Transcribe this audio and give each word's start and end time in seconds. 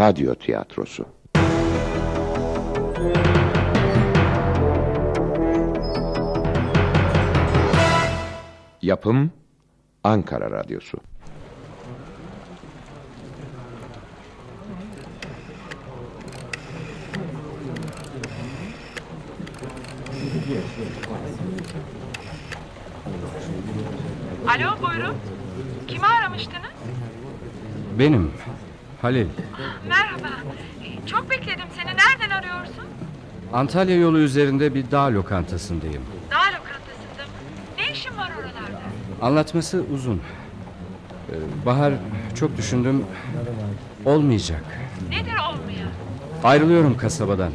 radyo 0.00 0.34
tiyatrosu. 0.34 1.04
Yapım 8.82 9.30
Ankara 10.04 10.50
Radyosu. 10.50 10.98
Alo 24.48 24.82
buyurun. 24.82 25.16
Kimi 25.88 26.06
aramıştınız? 26.06 26.70
Benim 27.98 28.32
Halil. 29.02 29.26
Merhaba. 29.88 30.28
Çok 31.06 31.30
bekledim 31.30 31.64
seni. 31.76 31.86
Nereden 31.96 32.30
arıyorsun? 32.38 32.84
Antalya 33.52 33.96
yolu 33.96 34.18
üzerinde 34.18 34.74
bir 34.74 34.90
dağ 34.90 35.04
lokantasındayım. 35.14 36.02
Dağ 36.30 36.36
lokantasında 36.36 37.24
mı? 37.26 37.32
Ne 37.78 37.90
işin 37.92 38.16
var 38.16 38.30
oralarda? 38.40 38.80
Anlatması 39.22 39.84
uzun. 39.94 40.20
Ee, 41.30 41.66
Bahar 41.66 41.92
çok 42.34 42.56
düşündüm. 42.56 43.04
Olmayacak. 44.04 44.64
Nedir 45.10 45.32
olmayan? 45.32 45.88
Ayrılıyorum 46.44 46.96
kasabadan. 46.96 47.52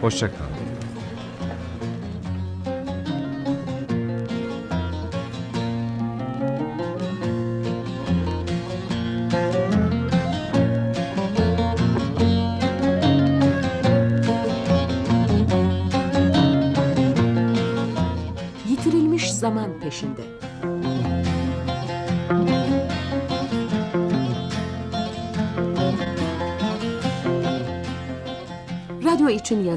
Hoşça 0.00 0.26
kal. 0.28 0.34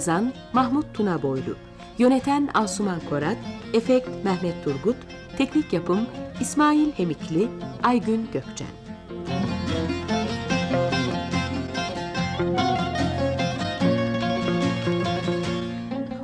Yazan 0.03 0.33
Mahmut 0.53 0.93
Tunaboylu, 0.93 1.55
yöneten 1.97 2.49
Asuman 2.53 2.99
Korat, 3.09 3.37
efekt 3.73 4.09
Mehmet 4.23 4.63
Turgut, 4.63 4.95
teknik 5.37 5.73
yapım 5.73 5.99
İsmail 6.41 6.91
Hemikli, 6.91 7.47
Aygün 7.83 8.27
Gökçen. 8.33 8.67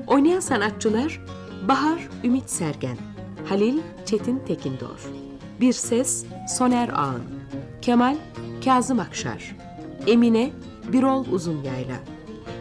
Oynayan 0.07 0.39
sanatçılar 0.39 1.21
Bahar 1.67 2.09
Ümit 2.23 2.49
Sergen, 2.49 2.97
Halil 3.49 3.79
Çetin 4.05 4.39
Tekindor, 4.39 4.99
Bir 5.61 5.73
Ses 5.73 6.25
Soner 6.57 6.89
Ağın, 6.89 7.23
Kemal 7.81 8.15
Kazım 8.65 8.99
Akşar, 8.99 9.55
Emine 10.07 10.51
Birol 10.93 11.25
Uzunyayla, 11.31 11.95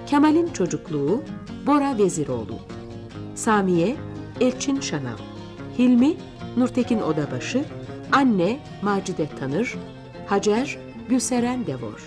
Kemal'in 0.08 0.52
çocukluğu 0.52 1.24
Bora 1.66 1.98
Veziroğlu, 1.98 2.58
Samiye 3.34 3.96
Elçin 4.40 4.80
Şanav, 4.80 5.18
Hilmi 5.78 6.16
Nurtekin 6.56 7.00
Odabaşı, 7.00 7.64
Anne 8.12 8.58
Macide 8.82 9.28
Tanır, 9.40 9.74
Hacer 10.26 10.78
Gülseren 11.08 11.66
Devor. 11.66 12.02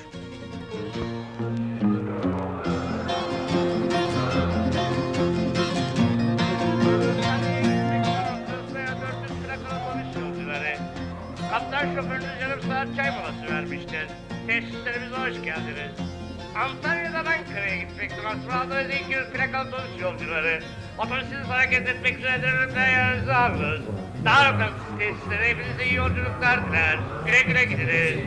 Kaptan 11.49 11.95
şoförünüz 11.95 12.25
yarım 12.41 12.61
saat 12.61 12.87
çay 12.95 13.11
molası 13.11 13.53
vermiştir. 13.53 14.07
Tesislerimize 14.47 15.15
hoş 15.15 15.43
geldiniz. 15.43 16.10
Antalya'dan 16.55 17.25
Ankara'ya 17.25 17.75
gitmek 17.77 18.11
transferdiniz 18.11 18.95
200 19.01 19.29
plakalı 19.29 19.67
otobüs 19.67 20.01
yolcuları. 20.01 20.59
Otobüsünüz 20.97 21.47
hareket 21.47 21.87
etmek 21.89 22.17
üzere 22.17 22.41
dönümden 22.43 22.89
yerinizi 22.89 23.33
alınız. 23.33 23.81
Daha 24.25 24.45
lokantası 24.45 24.97
tesisleri 24.99 25.49
hepinize 25.49 25.85
iyi 25.85 25.95
yolculuklar 25.95 26.67
diler. 26.67 26.99
Güle 27.25 27.41
güle 27.41 27.63
gidiniz. 27.63 28.19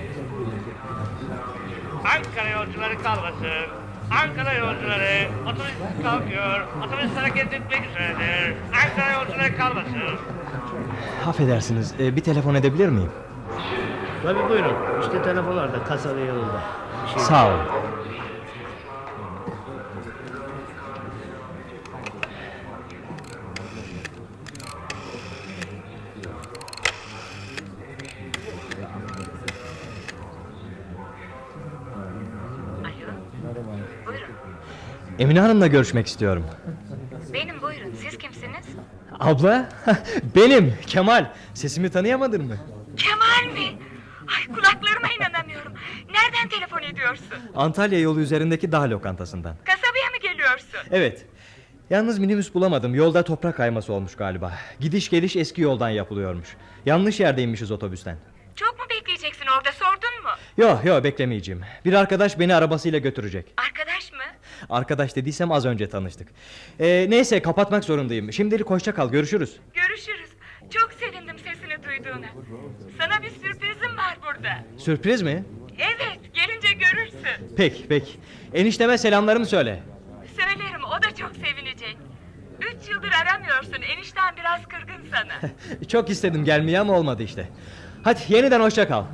Ankara 2.04 2.48
yolcuları 2.48 3.02
kalmasın. 3.02 3.66
Ankara 4.10 4.52
yolcuları, 4.52 5.28
otobüs 5.44 6.02
kalkıyor, 6.02 6.60
otobüs 6.86 7.16
hareket 7.16 7.52
etmek 7.52 7.80
üzeredir. 7.90 8.56
Ankara 8.84 9.12
yolcuları 9.12 9.56
kalmasın. 9.56 10.18
Affedersiniz, 11.26 11.94
e, 12.00 12.16
bir 12.16 12.20
telefon 12.20 12.54
edebilir 12.54 12.88
miyim? 12.88 13.10
Tabii 14.22 14.48
buyurun. 14.48 14.74
İşte 15.00 15.22
telefon 15.22 15.56
orada, 15.56 15.84
kasada 15.84 16.20
yolunda. 16.20 16.60
Sağ 17.16 17.48
olun. 17.48 17.60
Emine 35.18 35.40
Hanım'la 35.40 35.66
görüşmek 35.66 36.06
istiyorum. 36.06 36.44
Benim 37.32 37.62
buyurun. 37.62 37.94
Siz 38.02 38.18
kimsiniz? 38.18 38.66
Abla, 39.20 39.68
benim 40.36 40.74
Kemal. 40.86 41.26
Sesimi 41.54 41.90
tanıyamadın 41.90 42.44
mı? 42.44 42.56
Kemal 42.96 43.52
mi? 43.54 43.78
Ay 44.36 44.54
kulaklarıma 44.54 45.08
inanamıyorum. 45.18 45.72
Nereden 46.12 46.48
telefon 46.48 46.82
ediyorsun? 46.82 47.26
Antalya 47.56 48.00
yolu 48.00 48.20
üzerindeki 48.20 48.72
dağ 48.72 48.90
lokantasından. 48.90 49.56
Kasabaya 49.64 50.10
mı 50.10 50.16
geliyorsun? 50.22 50.80
Evet. 50.90 51.26
Yalnız 51.90 52.18
minibüs 52.18 52.54
bulamadım. 52.54 52.94
Yolda 52.94 53.22
toprak 53.24 53.56
kayması 53.56 53.92
olmuş 53.92 54.16
galiba. 54.16 54.52
Gidiş 54.80 55.10
geliş 55.10 55.36
eski 55.36 55.60
yoldan 55.62 55.88
yapılıyormuş. 55.88 56.48
Yanlış 56.86 57.20
yerdeymişiz 57.20 57.70
otobüsten. 57.70 58.16
Çok 58.56 58.78
mu 58.78 58.84
bekleyeceksin 58.90 59.46
orada 59.58 59.72
sordun 59.72 60.22
mu? 60.22 60.30
Yo 60.56 60.78
yo 60.84 61.04
beklemeyeceğim. 61.04 61.62
Bir 61.84 61.92
arkadaş 61.92 62.38
beni 62.38 62.54
arabasıyla 62.54 62.98
götürecek. 62.98 63.46
Arkadaş? 63.56 63.83
Arkadaş 64.70 65.16
dediysem 65.16 65.52
az 65.52 65.66
önce 65.66 65.88
tanıştık. 65.88 66.28
Ee, 66.80 67.06
neyse 67.08 67.42
kapatmak 67.42 67.84
zorundayım. 67.84 68.32
Şimdilik 68.32 68.70
hoşça 68.70 68.94
kal. 68.94 69.10
Görüşürüz. 69.10 69.56
Görüşürüz. 69.74 70.30
Çok 70.70 70.92
sevindim 70.92 71.36
sesini 71.38 71.84
duyduğuna. 71.84 72.26
Sana 73.00 73.22
bir 73.22 73.30
sürprizim 73.30 73.96
var 73.96 74.18
burada. 74.26 74.64
Sürpriz 74.78 75.22
mi? 75.22 75.44
Evet 75.78 76.18
gelince 76.34 76.68
görürsün. 76.72 77.54
Peki 77.56 77.86
peki. 77.88 78.12
Enişteme 78.54 78.98
selamlarımı 78.98 79.46
söyle. 79.46 79.82
Söylerim 80.36 80.84
o 80.98 81.02
da 81.02 81.14
çok 81.14 81.30
sevinecek. 81.36 81.96
Üç 82.60 82.88
yıldır 82.90 83.10
aramıyorsun 83.22 83.82
enişten 83.96 84.36
biraz 84.36 84.62
kırgın 84.68 85.10
sana. 85.10 85.50
Çok 85.88 86.10
istedim 86.10 86.44
gelmeyi 86.44 86.80
ama 86.80 86.92
olmadı 86.98 87.22
işte. 87.22 87.48
Hadi 88.02 88.20
yeniden 88.28 88.60
hoşça 88.60 88.88
kal. 88.88 89.04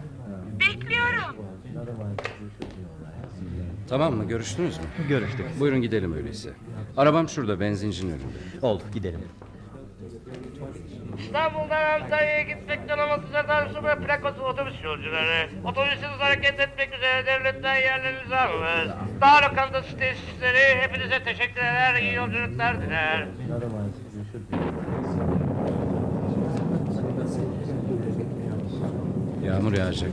Bekliyorum. 0.60 1.36
Tamam 3.90 4.14
mı? 4.14 4.24
Görüştünüz 4.28 4.78
mü? 4.78 4.84
Görüştük. 5.08 5.60
Buyurun 5.60 5.82
gidelim 5.82 6.14
öyleyse. 6.16 6.50
Arabam 6.96 7.28
şurada 7.28 7.60
benzincinin 7.60 8.10
önünde. 8.10 8.66
Oldu 8.66 8.82
gidelim. 8.94 9.20
İstanbul'dan 11.19 12.00
Antalya'ya 12.00 12.42
gitmekten 12.42 12.98
olması 12.98 13.22
zaten 13.32 13.84
ve 13.84 14.06
plakası 14.06 14.42
otobüs 14.42 14.84
yolcuları. 14.84 15.48
Otobüsünüz 15.64 16.19
hareket 16.19 16.60
etmek 16.60 16.94
üzere 16.94 17.26
devletten 17.26 17.76
yerlerinizi 17.76 18.37
alınız. 18.37 18.94
Dağ 19.20 19.50
lokantası 19.50 19.96
tesisleri 19.98 20.81
hepinize 20.81 21.22
teşekkür 21.25 21.60
eder, 21.60 22.02
iyi 22.02 22.14
yolculuklar 22.14 22.82
diler. 22.82 23.26
Yağmur 29.44 29.72
yağacak. 29.72 30.10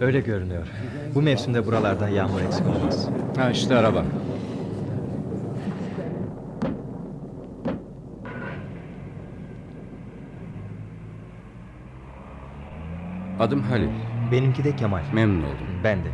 Öyle 0.00 0.20
görünüyor. 0.20 0.66
Bu 1.18 1.22
mevsimde 1.22 1.66
buralardan 1.66 2.08
yağmur 2.08 2.40
eksik 2.40 2.66
olmaz. 2.66 3.08
Ha 3.36 3.50
işte 3.50 3.76
araba. 3.76 4.04
Adım 13.40 13.62
Halil. 13.62 13.88
Benimki 14.32 14.64
de 14.64 14.76
Kemal. 14.76 15.02
Memnun 15.14 15.42
oldum. 15.42 15.66
Ben 15.84 15.98
de. 15.98 16.08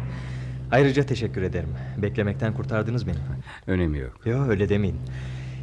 Ayrıca 0.73 1.07
teşekkür 1.07 1.43
ederim. 1.43 1.71
Beklemekten 2.03 2.55
kurtardınız 2.55 3.07
beni. 3.07 3.17
Önemi 3.67 3.99
yok. 3.99 4.27
Yok 4.27 4.49
öyle 4.49 4.69
demeyin. 4.69 4.97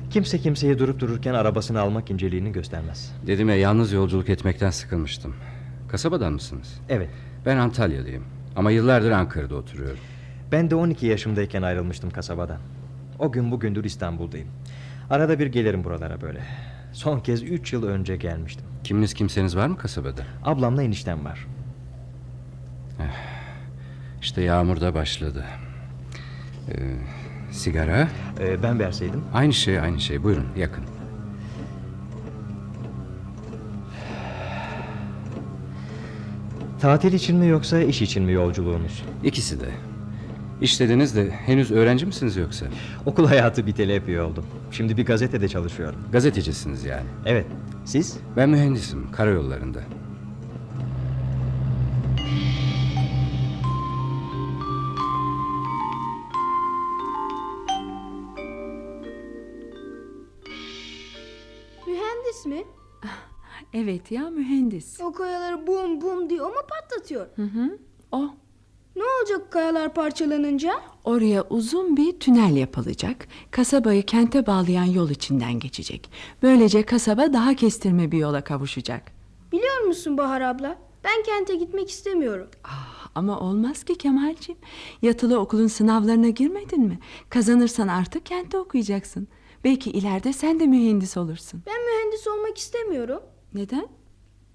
Kimse 0.10 0.38
kimseye 0.40 0.80
durup 0.80 1.00
dururken 1.00 1.34
arabasını 1.34 1.82
almak 1.82 2.12
inceliğini 2.12 2.52
göstermez. 2.52 3.16
Dedim 3.28 3.50
ya 3.50 3.56
yalnız 3.56 3.92
yolculuk 3.92 4.30
etmekten 4.30 4.70
sıkılmıştım. 4.70 5.36
Kasabadan 5.88 6.34
mısınız? 6.34 6.82
Evet. 6.90 7.10
Ben 7.46 7.58
Antalyalıyım. 7.58 8.41
Ama 8.56 8.72
yıllardır 8.72 9.12
Ankara'da 9.12 9.56
oturuyorum. 9.56 10.00
Ben 10.52 10.70
de 10.70 10.76
12 10.76 11.06
yaşımdayken 11.06 11.62
ayrılmıştım 11.62 12.10
kasabadan. 12.10 12.60
O 13.20 13.32
gün 13.32 13.52
bugündür 13.52 13.84
İstanbul'dayım. 13.84 14.48
Arada 15.10 15.40
bir 15.40 15.48
gelirim 15.48 15.84
buralara 15.84 16.22
böyle. 16.22 16.42
Son 16.94 17.20
kez 17.20 17.44
3 17.44 17.74
yıl 17.74 17.84
önce 17.88 18.16
gelmiştim. 18.16 18.66
Kiminiz 18.84 19.14
kimseniz 19.14 19.58
var 19.58 19.68
mı 19.68 19.78
kasabada? 19.78 20.22
Ablamla 20.44 20.84
eniştem 20.84 21.26
var. 21.26 21.48
İşte 24.22 24.42
yağmur 24.42 24.82
da 24.82 24.94
başladı. 24.94 25.46
Ee, 26.70 26.74
sigara? 27.52 28.08
Ee, 28.40 28.64
ben 28.64 28.80
verseydim. 28.80 29.22
Aynı 29.34 29.54
şey 29.54 29.80
aynı 29.80 30.00
şey. 30.00 30.24
Buyurun 30.24 30.48
yakın. 30.58 30.84
Tatil 36.82 37.14
için 37.14 37.38
mi 37.38 37.48
yoksa 37.48 37.80
iş 37.82 38.02
için 38.02 38.24
mi 38.24 38.32
yolculuğunuz? 38.32 39.04
İkisi 39.24 39.60
de. 39.60 39.70
İşlediniz 40.62 41.16
de 41.16 41.30
henüz 41.32 41.72
öğrenci 41.72 42.06
misiniz 42.06 42.38
yoksa? 42.38 42.66
Okul 43.06 43.28
hayatı 43.28 43.68
biteli 43.68 43.94
epey 43.94 44.20
oldu. 44.20 44.44
Şimdi 44.72 44.98
bir 44.98 45.06
gazetede 45.06 45.48
çalışıyorum. 45.48 46.00
Gazetecisiniz 46.12 46.84
yani. 46.86 47.06
Evet. 47.26 47.46
Siz? 47.86 48.18
Ben 48.38 48.50
mühendisim 48.50 49.12
karayollarında. 49.12 49.80
Ya 64.12 64.30
mühendis. 64.30 65.02
O 65.02 65.12
kayaları 65.14 65.68
bum 65.68 66.02
bum 66.02 66.30
diye 66.30 66.42
o 66.42 66.50
mu 66.50 66.56
patlatıyor? 66.70 67.28
O 68.12 68.22
Ne 68.96 69.04
olacak 69.20 69.52
kayalar 69.52 69.94
parçalanınca? 69.94 70.82
oraya 71.04 71.44
uzun 71.50 71.98
bir 71.98 72.20
tünel 72.20 72.56
yapılacak. 72.56 73.28
Kasabayı 73.52 74.04
kente 74.04 74.48
bağlayan 74.48 74.84
yol 74.84 75.10
içinden 75.10 75.60
geçecek. 75.60 76.12
Böylece 76.44 76.84
kasaba 76.84 77.34
daha 77.34 77.54
kestirme 77.54 78.12
bir 78.12 78.18
yola 78.18 78.44
kavuşacak. 78.44 79.12
Biliyor 79.52 79.82
musun 79.82 80.18
Bahar 80.18 80.42
abla? 80.42 80.78
Ben 81.04 81.24
kente 81.24 81.56
gitmek 81.56 81.90
istemiyorum. 81.90 82.48
Ah, 82.64 83.10
ama 83.16 83.40
olmaz 83.40 83.84
ki 83.84 83.98
Kemalciğim. 83.98 84.62
Yatılı 85.02 85.40
okulun 85.40 85.68
sınavlarına 85.68 86.30
girmedin 86.30 86.82
mi? 86.82 87.00
Kazanırsan 87.30 87.88
artık 87.88 88.26
kentte 88.26 88.58
okuyacaksın. 88.58 89.28
Belki 89.64 89.92
ileride 89.92 90.34
sen 90.34 90.60
de 90.60 90.68
mühendis 90.68 91.18
olursun. 91.18 91.64
Ben 91.68 91.86
mühendis 91.86 92.28
olmak 92.28 92.58
istemiyorum. 92.58 93.20
Neden? 93.54 93.88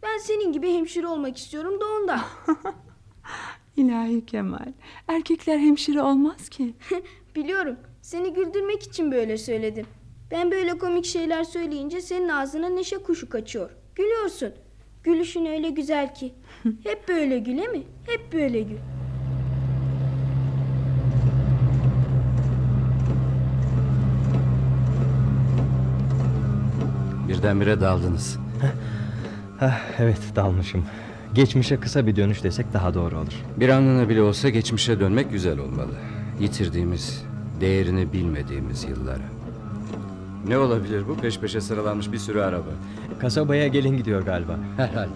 Ben 0.06 0.18
senin 0.18 0.52
gibi 0.52 0.72
hemşire 0.72 1.06
olmak 1.06 1.36
istiyorum 1.36 1.80
da 1.80 1.84
ondan. 1.86 2.20
İlahi 3.76 4.26
Kemal. 4.26 4.72
Erkekler 5.08 5.58
hemşire 5.58 6.02
olmaz 6.02 6.48
ki. 6.48 6.74
Biliyorum. 7.34 7.76
Seni 8.02 8.32
güldürmek 8.32 8.82
için 8.82 9.12
böyle 9.12 9.38
söyledim. 9.38 9.86
Ben 10.30 10.50
böyle 10.50 10.78
komik 10.78 11.04
şeyler 11.04 11.44
söyleyince 11.44 12.00
senin 12.00 12.28
ağzına 12.28 12.68
neşe 12.68 12.98
kuşu 12.98 13.28
kaçıyor. 13.28 13.70
Gülüyorsun. 13.94 14.52
Gülüşün 15.02 15.46
öyle 15.46 15.70
güzel 15.70 16.14
ki. 16.14 16.34
Hep 16.84 17.08
böyle 17.08 17.38
güle 17.38 17.66
mi? 17.66 17.82
Hep 18.06 18.32
böyle 18.32 18.60
gül. 18.60 18.78
Birdenbire 27.28 27.80
daldınız. 27.80 28.38
Hah, 29.60 29.80
evet 29.98 30.20
dalmışım. 30.36 30.84
Geçmişe 31.34 31.80
kısa 31.80 32.06
bir 32.06 32.16
dönüş 32.16 32.44
desek 32.44 32.72
daha 32.72 32.94
doğru 32.94 33.18
olur. 33.18 33.32
Bir 33.56 33.68
anlığına 33.68 34.08
bile 34.08 34.22
olsa 34.22 34.48
geçmişe 34.48 35.00
dönmek 35.00 35.30
güzel 35.30 35.58
olmalı. 35.58 35.94
Yitirdiğimiz, 36.40 37.24
değerini 37.60 38.12
bilmediğimiz 38.12 38.84
yıllara. 38.84 39.22
Ne 40.48 40.58
olabilir 40.58 41.08
bu? 41.08 41.16
Peş 41.16 41.38
peşe 41.40 41.60
sıralanmış 41.60 42.12
bir 42.12 42.18
sürü 42.18 42.40
araba. 42.40 42.70
Kasabaya 43.20 43.66
gelin 43.68 43.96
gidiyor 43.96 44.22
galiba. 44.22 44.58
Herhalde. 44.76 45.10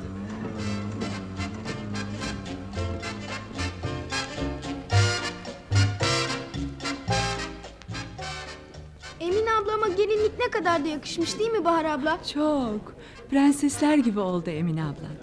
Emine 9.20 9.52
ablama 9.62 9.88
gelinlik 9.88 10.38
ne 10.38 10.50
kadar 10.50 10.84
da 10.84 10.88
yakışmış 10.88 11.38
değil 11.38 11.50
mi 11.50 11.64
Bahar 11.64 11.84
abla? 11.84 12.18
Çok. 12.34 12.99
Prensesler 13.30 13.96
gibi 13.98 14.20
oldu 14.20 14.50
Emine 14.50 14.82
ablan. 14.82 15.14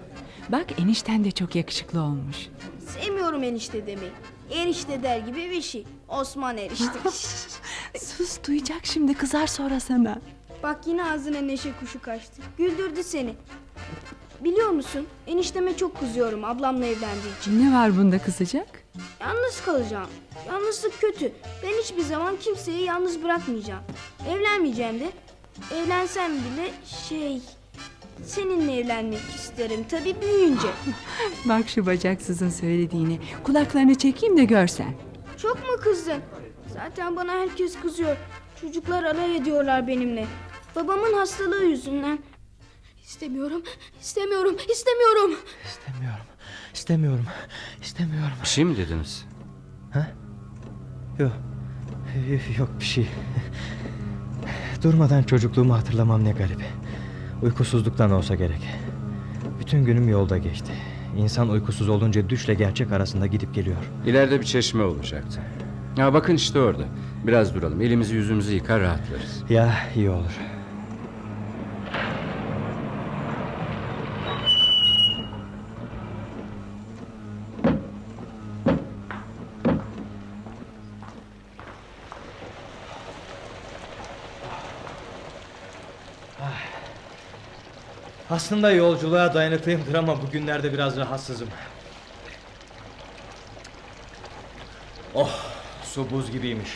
Bak 0.50 0.66
enişten 0.80 1.24
de 1.24 1.32
çok 1.32 1.56
yakışıklı 1.56 2.02
olmuş. 2.02 2.48
Sevmiyorum 2.88 3.44
enişte 3.44 3.88
demeyi. 3.88 4.12
Erişte 4.52 5.04
der 5.04 5.18
gibi 5.20 5.50
bir 5.52 5.62
şey. 5.62 5.86
Osman 6.10 6.58
erişte. 6.58 7.00
Sus 8.00 8.38
duyacak 8.48 8.86
şimdi 8.86 9.14
kızar 9.14 9.48
sonra 9.48 9.80
sana. 9.80 10.20
Bak 10.64 10.80
yine 10.86 11.04
ağzına 11.06 11.42
neşe 11.42 11.70
kuşu 11.80 12.02
kaçtı. 12.02 12.42
Güldürdü 12.58 13.04
seni. 13.04 13.34
Biliyor 14.44 14.70
musun? 14.70 15.08
Enişteme 15.28 15.78
çok 15.78 16.00
kızıyorum 16.00 16.44
ablamla 16.46 16.86
evlendiği 16.86 17.40
için. 17.42 17.66
Ne 17.66 17.76
var 17.76 17.98
bunda 17.98 18.20
kızacak? 18.20 18.68
Yalnız 19.22 19.62
kalacağım. 19.66 20.10
Yalnızlık 20.48 21.02
kötü. 21.02 21.32
Ben 21.64 21.82
hiçbir 21.84 22.02
zaman 22.04 22.36
kimseyi 22.42 22.84
yalnız 22.84 23.24
bırakmayacağım. 23.24 23.84
Evlenmeyeceğim 24.30 25.00
de. 25.00 25.10
Evlensem 25.76 26.32
bile 26.32 26.72
şey... 27.10 27.42
Seninle 28.26 28.80
evlenmek 28.80 29.20
isterim 29.36 29.86
tabii 29.90 30.16
büyüyünce. 30.22 30.68
Bak 31.46 31.70
şu 31.70 31.86
bacaksızın 31.86 32.50
söylediğini. 32.50 33.20
Kulaklarını 33.44 33.96
çekeyim 33.96 34.38
de 34.38 34.46
görsen. 34.46 34.94
Çok 35.38 35.56
mu 35.56 35.78
kızdın? 35.84 36.22
Zaten 36.74 37.16
bana 37.16 37.32
herkes 37.32 37.80
kızıyor. 37.80 38.18
Çocuklar 38.62 39.04
alay 39.04 39.38
ediyorlar 39.38 39.88
benimle. 39.88 40.26
Babamın 40.76 41.14
hastalığı 41.14 41.64
yüzünden. 41.64 42.20
İstemiyorum, 43.04 43.62
istemiyorum, 44.02 44.56
istemiyorum. 44.72 45.40
İstemiyorum. 45.66 46.26
İstemiyorum. 46.74 47.26
İstemiyorum. 47.82 48.34
Bir 48.44 48.48
şey 48.48 48.66
mi 48.66 48.78
dediniz? 48.78 49.26
Yok. 51.20 51.32
Yok 52.58 52.70
bir 52.80 52.86
şey. 52.86 53.08
Durmadan 54.84 55.24
çocukluğumu 55.24 55.74
hatırlamam 55.76 56.24
ne 56.24 56.32
garip. 56.32 56.62
Uykusuzluktan 57.44 58.12
olsa 58.12 58.36
gerek. 58.36 58.62
Bütün 59.60 59.86
günüm 59.86 60.10
yolda 60.10 60.38
geçti. 60.38 60.72
İnsan 61.18 61.50
uykusuz 61.50 61.90
olunca 61.90 62.30
düşle 62.30 62.54
gerçek 62.54 62.92
arasında 62.92 63.28
gidip 63.28 63.54
geliyor. 63.56 63.78
İleride 64.06 64.40
bir 64.40 64.46
çeşme 64.46 64.84
olacaktı. 64.84 65.42
Ya 65.98 66.14
bakın 66.14 66.36
işte 66.36 66.60
orada. 66.60 66.84
Biraz 67.28 67.56
duralım. 67.56 67.82
Elimizi 67.82 68.16
yüzümüzü 68.16 68.54
yıkar 68.54 68.82
rahatlarız. 68.82 69.44
Ya 69.50 69.74
iyi 69.96 70.10
olur. 70.10 70.40
Aslında 88.38 88.72
yolculuğa 88.72 89.34
dayanıklıyımdır 89.34 89.94
ama 89.94 90.22
bugünlerde 90.22 90.74
biraz 90.74 90.98
rahatsızım. 90.98 91.48
Oh, 95.16 95.30
su 95.84 96.12
buz 96.12 96.32
gibiymiş. 96.32 96.70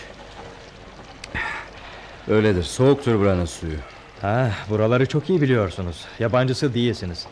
Öyledir. 2.28 2.64
Soğuktur 2.64 3.20
buranın 3.20 3.46
suyu. 3.46 3.78
Ha, 4.22 4.52
buraları 4.70 5.06
çok 5.06 5.30
iyi 5.30 5.42
biliyorsunuz. 5.42 6.06
Yabancısı 6.20 6.74
değilsiniz. 6.74 7.28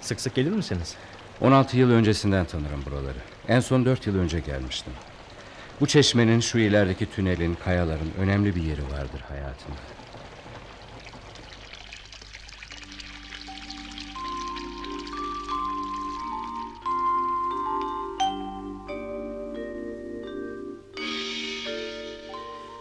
Sık 0.00 0.20
sık 0.20 0.34
gelir 0.34 0.50
misiniz? 0.50 0.94
16 1.40 1.76
yıl 1.76 1.90
öncesinden 1.90 2.44
tanırım 2.44 2.84
buraları. 2.86 3.18
En 3.48 3.60
son 3.60 3.84
4 3.84 4.06
yıl 4.06 4.18
önce 4.18 4.40
gelmiştim. 4.40 4.92
Bu 5.80 5.86
çeşmenin, 5.86 6.40
şu 6.40 6.58
ilerideki 6.58 7.10
tünelin, 7.10 7.56
kayaların 7.64 8.10
önemli 8.18 8.56
bir 8.56 8.62
yeri 8.62 8.82
vardır 8.82 9.20
hayatımda. 9.28 9.80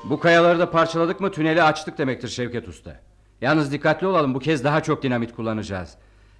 Bu 0.03 0.19
kayaları 0.19 0.59
da 0.59 0.71
parçaladık 0.71 1.19
mı 1.19 1.31
tüneli 1.31 1.63
açtık 1.63 1.97
demektir 1.97 2.27
Şevket 2.27 2.67
Usta. 2.67 2.99
Yalnız 3.41 3.71
dikkatli 3.71 4.07
olalım 4.07 4.33
bu 4.33 4.39
kez 4.39 4.63
daha 4.63 4.83
çok 4.83 5.03
dinamit 5.03 5.35
kullanacağız. 5.35 5.95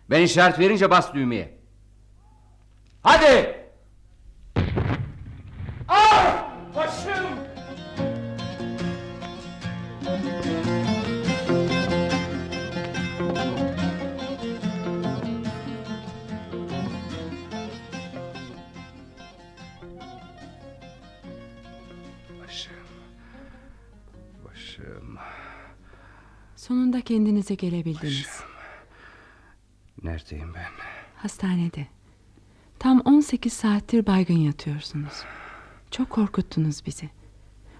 Ben 0.09 0.21
işaret 0.21 0.59
verince 0.59 0.89
bas 0.89 1.13
düğmeye. 1.13 1.57
Hadi! 3.03 3.62
Kendinize 27.05 27.55
gelebildiniz. 27.55 28.39
Neredeyim 30.03 30.53
ben? 30.53 30.71
Hastanede. 31.15 31.87
Tam 32.79 32.99
18 32.99 33.53
saattir 33.53 34.05
baygın 34.05 34.37
yatıyorsunuz. 34.37 35.13
Çok 35.91 36.09
korkuttunuz 36.09 36.85
bizi. 36.85 37.09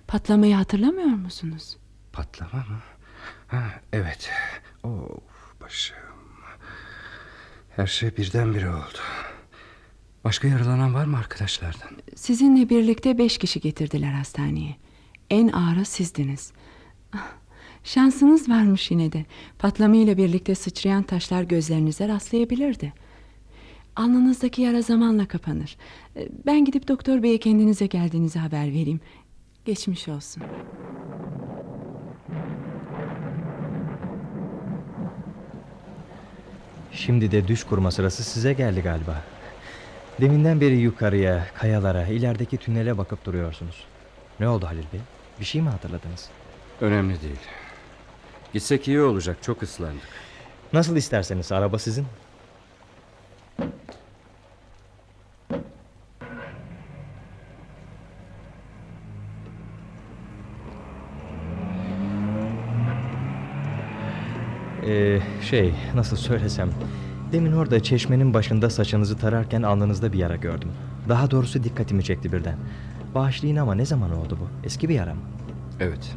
Patlamayı 0.07 0.55
hatırlamıyor 0.55 1.07
musunuz? 1.07 1.77
Patlama 2.13 2.57
mı? 2.65 2.79
Ha, 3.47 3.63
evet. 3.93 4.31
Of 4.83 5.61
başım. 5.61 5.97
Her 7.75 7.87
şey 7.87 8.17
birdenbire 8.17 8.69
oldu. 8.69 8.97
Başka 10.23 10.47
yaralanan 10.47 10.93
var 10.93 11.05
mı 11.05 11.17
arkadaşlardan? 11.17 11.89
Sizinle 12.15 12.69
birlikte 12.69 13.17
beş 13.17 13.37
kişi 13.37 13.59
getirdiler 13.59 14.11
hastaneye. 14.13 14.75
En 15.29 15.47
ağırı 15.47 15.85
sizdiniz. 15.85 16.53
Şansınız 17.83 18.49
varmış 18.49 18.91
yine 18.91 19.11
de. 19.11 19.25
Patlamayla 19.59 20.17
birlikte 20.17 20.55
sıçrayan 20.55 21.03
taşlar 21.03 21.43
gözlerinize 21.43 22.07
rastlayabilirdi. 22.07 22.93
Alnınızdaki 23.95 24.61
yara 24.61 24.81
zamanla 24.81 25.25
kapanır. 25.27 25.77
Ee, 26.15 26.27
Ben 26.45 26.65
gidip 26.65 26.87
doktor 26.87 27.23
beye 27.23 27.37
kendinize 27.37 27.85
geldiğinizi 27.85 28.39
haber 28.39 28.67
vereyim. 28.67 28.99
Geçmiş 29.65 30.07
olsun. 30.07 30.43
Şimdi 36.91 37.31
de 37.31 37.47
düş 37.47 37.63
kurma 37.63 37.91
sırası 37.91 38.23
size 38.23 38.53
geldi 38.53 38.81
galiba. 38.81 39.21
Deminden 40.21 40.61
beri 40.61 40.75
yukarıya, 40.77 41.47
kayalara, 41.55 42.05
ilerideki 42.07 42.57
tünele 42.57 42.97
bakıp 42.97 43.25
duruyorsunuz. 43.25 43.83
Ne 44.39 44.47
oldu 44.49 44.65
Halil 44.65 44.83
Bey? 44.93 44.99
Bir 45.39 45.45
şey 45.45 45.61
mi 45.61 45.69
hatırladınız? 45.69 46.29
Önemli 46.81 47.21
değil. 47.21 47.39
Gitsek 48.53 48.87
iyi 48.87 49.01
olacak. 49.01 49.37
Çok 49.41 49.63
ıslandık. 49.63 50.07
Nasıl 50.73 50.95
isterseniz 50.95 51.51
araba 51.51 51.79
sizin. 51.79 52.05
Ee, 64.87 65.19
şey 65.41 65.73
nasıl 65.95 66.17
söylesem 66.17 66.69
Demin 67.31 67.51
orada 67.51 67.83
çeşmenin 67.83 68.33
başında 68.33 68.69
saçınızı 68.69 69.17
tararken 69.17 69.61
alnınızda 69.61 70.13
bir 70.13 70.17
yara 70.17 70.35
gördüm 70.35 70.71
Daha 71.09 71.31
doğrusu 71.31 71.63
dikkatimi 71.63 72.03
çekti 72.03 72.31
birden 72.33 72.57
Bağışlayın 73.15 73.55
ama 73.55 73.75
ne 73.75 73.85
zaman 73.85 74.15
oldu 74.17 74.37
bu? 74.41 74.67
Eski 74.67 74.89
bir 74.89 74.95
yara 74.95 75.13
mı? 75.13 75.21
Evet. 75.79 76.15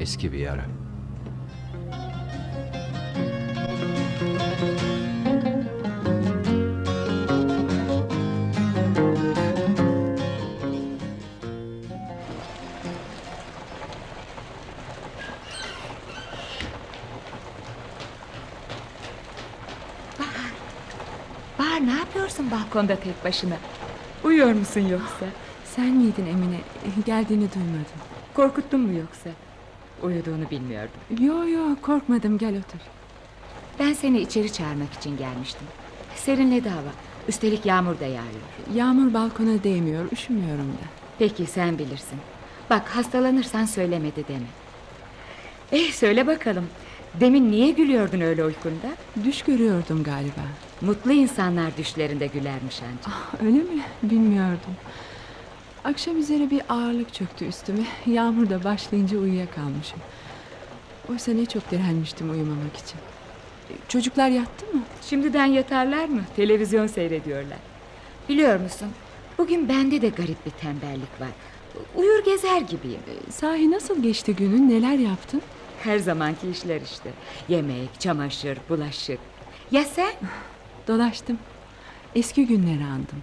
Eski 0.00 0.32
bir 0.32 0.38
yara. 0.38 0.64
Balkonda 22.92 23.00
tek 23.00 23.24
başına? 23.24 23.56
Uyuyor 24.24 24.52
musun 24.52 24.80
yoksa? 24.80 25.26
Sen 25.64 25.90
miydin 25.90 26.26
Emine? 26.26 26.60
Geldiğini 27.06 27.48
duymadım. 27.54 28.00
Korkuttun 28.34 28.80
mu 28.80 28.98
yoksa? 28.98 29.30
Uyuduğunu 30.02 30.50
bilmiyordum. 30.50 31.00
Yo 31.20 31.48
yo 31.48 31.76
korkmadım 31.82 32.38
gel 32.38 32.58
otur. 32.58 32.80
Ben 33.78 33.92
seni 33.92 34.20
içeri 34.20 34.52
çağırmak 34.52 34.92
için 34.92 35.16
gelmiştim. 35.16 35.66
Serinledi 36.16 36.68
hava. 36.68 36.92
Üstelik 37.28 37.66
yağmur 37.66 38.00
da 38.00 38.04
yağıyor. 38.04 38.42
Yağmur 38.74 39.14
balkona 39.14 39.64
değmiyor 39.64 40.12
üşümüyorum 40.12 40.68
da. 40.68 40.86
Peki 41.18 41.46
sen 41.46 41.78
bilirsin. 41.78 42.18
Bak 42.70 42.88
hastalanırsan 42.88 43.64
söylemedi 43.64 44.28
deme. 44.28 44.46
Eh 45.72 45.92
söyle 45.92 46.26
bakalım. 46.26 46.66
Demin 47.20 47.50
niye 47.52 47.70
gülüyordun 47.70 48.20
öyle 48.20 48.44
uykunda? 48.44 48.88
Düş 49.24 49.42
görüyordum 49.42 50.02
galiba. 50.02 50.42
Mutlu 50.80 51.12
insanlar 51.12 51.76
düşlerinde 51.76 52.26
gülermiş 52.26 52.80
ancak. 52.82 53.06
Ah, 53.08 53.42
öyle 53.42 53.58
mi? 53.58 53.82
Bilmiyordum. 54.02 54.74
Akşam 55.84 56.18
üzere 56.18 56.50
bir 56.50 56.62
ağırlık 56.68 57.14
çöktü 57.14 57.46
üstüme. 57.46 57.82
Yağmur 58.06 58.50
da 58.50 58.64
başlayınca 58.64 59.18
uyuyakalmışım. 59.18 59.98
Oysa 61.10 61.32
ne 61.32 61.46
çok 61.46 61.70
direnmiştim 61.70 62.30
uyumamak 62.30 62.76
için. 62.76 62.98
E, 63.70 63.74
Çocuklar 63.88 64.28
yattı 64.28 64.66
mı? 64.74 64.82
Şimdiden 65.02 65.46
yatarlar 65.46 66.04
mı? 66.04 66.20
Televizyon 66.36 66.86
seyrediyorlar. 66.86 67.58
Biliyor 68.28 68.60
musun? 68.60 68.88
Bugün 69.38 69.68
bende 69.68 70.02
de 70.02 70.08
garip 70.08 70.46
bir 70.46 70.50
tembellik 70.50 71.20
var. 71.20 71.28
Uyur 71.94 72.24
gezer 72.24 72.60
gibiyim. 72.60 73.00
Sahi 73.30 73.70
nasıl 73.70 74.02
geçti 74.02 74.34
günün? 74.36 74.68
Neler 74.70 74.98
yaptın? 74.98 75.42
Her 75.84 75.98
zamanki 75.98 76.50
işler 76.50 76.80
işte. 76.80 77.10
Yemek, 77.48 78.00
çamaşır, 78.00 78.58
bulaşık. 78.68 79.18
Ya 79.70 79.84
sen? 79.84 80.12
Dolaştım. 80.88 81.38
Eski 82.14 82.46
günleri 82.46 82.84
andım. 82.84 83.22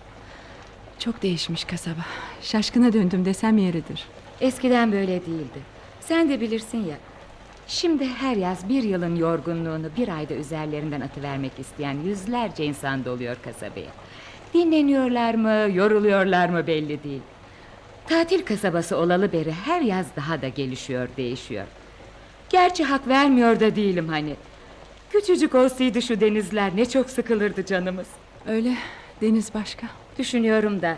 Çok 0.99 1.21
değişmiş 1.21 1.63
kasaba. 1.63 2.05
Şaşkına 2.41 2.93
döndüm 2.93 3.25
desem 3.25 3.57
yeridir. 3.57 4.05
Eskiden 4.41 4.91
böyle 4.91 5.25
değildi. 5.25 5.59
Sen 6.01 6.29
de 6.29 6.41
bilirsin 6.41 6.77
ya. 6.85 6.95
Şimdi 7.67 8.07
her 8.07 8.35
yaz 8.35 8.69
bir 8.69 8.83
yılın 8.83 9.15
yorgunluğunu 9.15 9.89
bir 9.97 10.07
ayda 10.07 10.33
üzerlerinden 10.33 11.01
atıvermek 11.01 11.51
isteyen 11.59 11.97
yüzlerce 12.05 12.65
insan 12.65 13.05
doluyor 13.05 13.37
kasabaya. 13.43 13.91
Dinleniyorlar 14.53 15.33
mı, 15.33 15.75
yoruluyorlar 15.75 16.49
mı 16.49 16.67
belli 16.67 17.03
değil. 17.03 17.21
Tatil 18.07 18.45
kasabası 18.45 18.97
olalı 18.97 19.33
beri 19.33 19.51
her 19.51 19.81
yaz 19.81 20.07
daha 20.15 20.41
da 20.41 20.47
gelişiyor, 20.47 21.09
değişiyor. 21.17 21.65
Gerçi 22.49 22.83
hak 22.83 23.07
vermiyor 23.07 23.59
da 23.59 23.75
değilim 23.75 24.07
hani. 24.07 24.35
Küçücük 25.11 25.55
olsaydı 25.55 26.01
şu 26.01 26.19
denizler 26.21 26.75
ne 26.75 26.89
çok 26.89 27.09
sıkılırdı 27.09 27.65
canımız. 27.65 28.07
Öyle 28.47 28.77
deniz 29.21 29.53
başka. 29.53 29.87
Düşünüyorum 30.17 30.81
da 30.81 30.97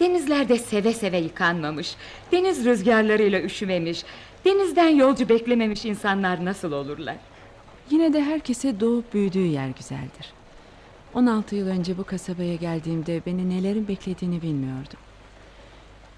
denizlerde 0.00 0.58
seve 0.58 0.92
seve 0.92 1.18
yıkanmamış, 1.18 1.94
deniz 2.32 2.64
rüzgarlarıyla 2.64 3.40
üşümemiş, 3.40 4.04
denizden 4.44 4.88
yolcu 4.88 5.28
beklememiş 5.28 5.84
insanlar 5.84 6.44
nasıl 6.44 6.72
olurlar? 6.72 7.16
Yine 7.90 8.12
de 8.12 8.22
herkese 8.24 8.80
doğup 8.80 9.14
büyüdüğü 9.14 9.46
yer 9.46 9.68
güzeldir. 9.68 10.32
16 11.14 11.56
yıl 11.56 11.68
önce 11.68 11.98
bu 11.98 12.04
kasabaya 12.04 12.54
geldiğimde 12.54 13.20
beni 13.26 13.50
nelerin 13.50 13.88
beklediğini 13.88 14.42
bilmiyordum. 14.42 14.98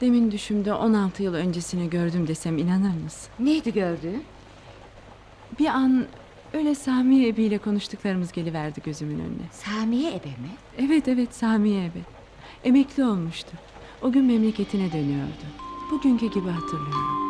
Demin 0.00 0.30
düşümde 0.30 0.72
16 0.74 1.22
yıl 1.22 1.34
öncesini 1.34 1.90
gördüm 1.90 2.28
desem 2.28 2.58
inanır 2.58 3.02
mısın? 3.04 3.30
Neydi 3.38 3.72
gördüğün? 3.72 4.24
Bir 5.58 5.66
an 5.66 6.06
öyle 6.52 6.74
Sami 6.74 7.26
Ebi 7.26 7.42
ile 7.42 7.58
konuştuklarımız 7.58 8.32
geliverdi 8.32 8.80
gözümün 8.84 9.18
önüne. 9.18 9.48
Samiye 9.52 10.10
ebe 10.10 10.26
mi? 10.28 10.50
Evet 10.78 11.08
evet 11.08 11.34
Sami 11.34 11.70
Ebi. 11.70 12.02
Emekli 12.64 13.04
olmuştu. 13.04 13.50
O 14.02 14.12
gün 14.12 14.24
memleketine 14.24 14.92
dönüyordu. 14.92 15.44
Bugünkü 15.90 16.26
gibi 16.30 16.48
hatırlıyorum. 16.48 17.22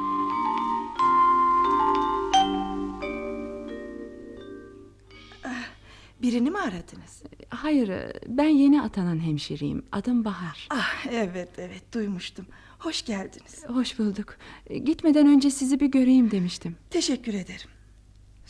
Birini 6.22 6.50
mi 6.50 6.58
aradınız? 6.58 7.22
Hayır 7.48 7.90
ben 8.26 8.48
yeni 8.48 8.82
atanan 8.82 9.20
hemşireyim. 9.26 9.82
Adım 9.92 10.24
Bahar. 10.24 10.68
Ah 10.70 11.06
evet 11.10 11.48
evet 11.58 11.94
duymuştum. 11.94 12.46
Hoş 12.78 13.04
geldiniz. 13.04 13.64
Hoş 13.68 13.98
bulduk. 13.98 14.36
Gitmeden 14.84 15.26
önce 15.26 15.50
sizi 15.50 15.80
bir 15.80 15.86
göreyim 15.86 16.30
demiştim. 16.30 16.76
Teşekkür 16.90 17.34
ederim. 17.34 17.68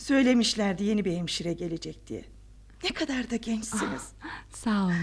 Söylemişlerdi 0.03 0.85
yeni 0.85 1.05
bir 1.05 1.17
hemşire 1.17 1.53
gelecek 1.53 2.07
diye. 2.07 2.25
Ne 2.85 2.91
kadar 2.91 3.31
da 3.31 3.37
gençsiniz. 3.37 4.13
Sağ 4.51 4.85
olun. 4.85 4.95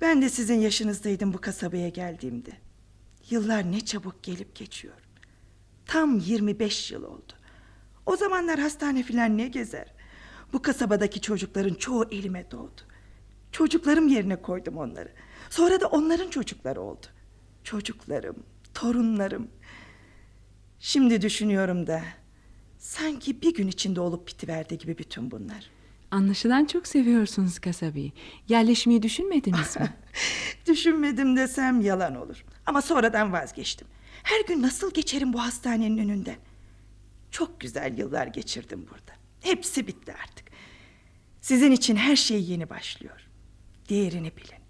Ben 0.00 0.22
de 0.22 0.28
sizin 0.28 0.60
yaşınızdaydım 0.60 1.32
bu 1.32 1.40
kasabaya 1.40 1.88
geldiğimde. 1.88 2.50
Yıllar 3.30 3.72
ne 3.72 3.80
çabuk 3.80 4.22
gelip 4.22 4.54
geçiyor. 4.54 4.94
Tam 5.86 6.18
25 6.18 6.92
yıl 6.92 7.02
oldu. 7.02 7.32
O 8.06 8.16
zamanlar 8.16 8.58
hastane 8.58 9.02
filan 9.02 9.38
ne 9.38 9.48
gezer. 9.48 9.94
Bu 10.52 10.62
kasabadaki 10.62 11.20
çocukların 11.20 11.74
çoğu 11.74 12.04
elime 12.10 12.50
doğdu. 12.50 12.80
Çocuklarım 13.52 14.08
yerine 14.08 14.42
koydum 14.42 14.76
onları. 14.76 15.12
Sonra 15.50 15.80
da 15.80 15.86
onların 15.86 16.30
çocukları 16.30 16.80
oldu. 16.80 17.06
Çocuklarım, 17.64 18.36
torunlarım. 18.74 19.48
Şimdi 20.78 21.22
düşünüyorum 21.22 21.86
da 21.86 22.02
sanki 22.82 23.42
bir 23.42 23.54
gün 23.54 23.68
içinde 23.68 24.00
olup 24.00 24.28
bitiverdi 24.28 24.78
gibi 24.78 24.98
bütün 24.98 25.30
bunlar. 25.30 25.70
Anlaşılan 26.10 26.64
çok 26.64 26.86
seviyorsunuz 26.86 27.58
kasabayı. 27.58 28.12
Yerleşmeyi 28.48 29.02
düşünmediniz 29.02 29.76
mi? 29.76 29.92
Düşünmedim 30.66 31.36
desem 31.36 31.80
yalan 31.80 32.14
olur. 32.14 32.44
Ama 32.66 32.82
sonradan 32.82 33.32
vazgeçtim. 33.32 33.88
Her 34.22 34.44
gün 34.44 34.62
nasıl 34.62 34.94
geçerim 34.94 35.32
bu 35.32 35.42
hastanenin 35.42 35.98
önünden? 35.98 36.36
Çok 37.30 37.60
güzel 37.60 37.98
yıllar 37.98 38.26
geçirdim 38.26 38.86
burada. 38.90 39.12
Hepsi 39.40 39.86
bitti 39.86 40.14
artık. 40.22 40.46
Sizin 41.40 41.72
için 41.72 41.96
her 41.96 42.16
şey 42.16 42.42
yeni 42.44 42.70
başlıyor. 42.70 43.28
Değerini 43.88 44.36
bilin. 44.36 44.62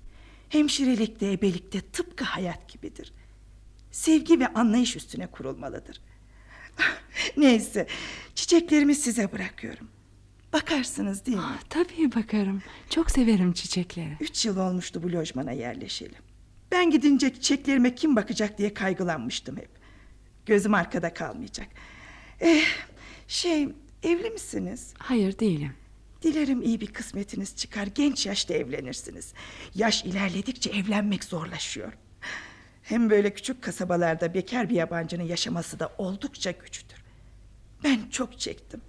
Hemşirelikte, 0.49 1.33
ebelikte 1.33 1.81
tıpkı 1.81 2.25
hayat 2.25 2.69
gibidir. 2.69 3.13
Sevgi 3.91 4.41
ve 4.41 4.49
anlayış 4.49 4.97
üstüne 4.97 5.27
kurulmalıdır. 5.27 6.01
Neyse, 7.37 7.87
çiçeklerimi 8.35 8.95
size 8.95 9.33
bırakıyorum. 9.33 9.89
Bakarsınız 10.53 11.27
değil 11.27 11.37
mi? 11.37 11.43
Ah, 11.47 11.63
tabii 11.69 12.15
bakarım. 12.15 12.63
Çok 12.91 13.11
severim 13.11 13.53
çiçekleri. 13.53 14.17
Üç 14.21 14.45
yıl 14.47 14.57
olmuştu 14.57 15.03
bu 15.03 15.13
lojmana 15.13 15.53
yerleşeli. 15.53 16.15
Ben 16.73 16.91
gidince 16.91 17.35
çiçeklerime 17.35 17.95
kim 17.95 18.17
bakacak 18.17 18.59
diye 18.59 18.75
kaygılanmıştım 18.75 19.57
hep. 19.57 19.71
Gözüm 20.47 20.75
arkada 20.75 21.15
kalmayacak. 21.15 21.69
Eh, 22.41 22.65
şey, 23.29 23.69
evli 24.03 24.31
misiniz? 24.31 24.95
Hayır 24.99 25.39
değilim. 25.39 25.73
Dilerim 26.23 26.63
iyi 26.63 26.81
bir 26.81 26.87
kısmetiniz 26.87 27.57
çıkar. 27.57 27.87
Genç 27.87 28.27
yaşta 28.27 28.55
evlenirsiniz. 28.55 29.33
Yaş 29.75 30.05
ilerledikçe 30.05 30.71
evlenmek 30.71 31.25
zorlaşıyor. 31.25 31.93
Hem 32.83 33.11
böyle 33.11 33.35
küçük 33.35 33.63
kasabalarda 33.63 34.35
bekar 34.35 34.71
bir 34.71 34.75
yabancının 34.75 35.23
yaşaması 35.23 35.81
da 35.81 35.93
oldukça 35.99 36.51
güçtür. 36.51 36.99
Ben 37.85 38.01
çok 38.11 38.39
çektim. 38.39 38.81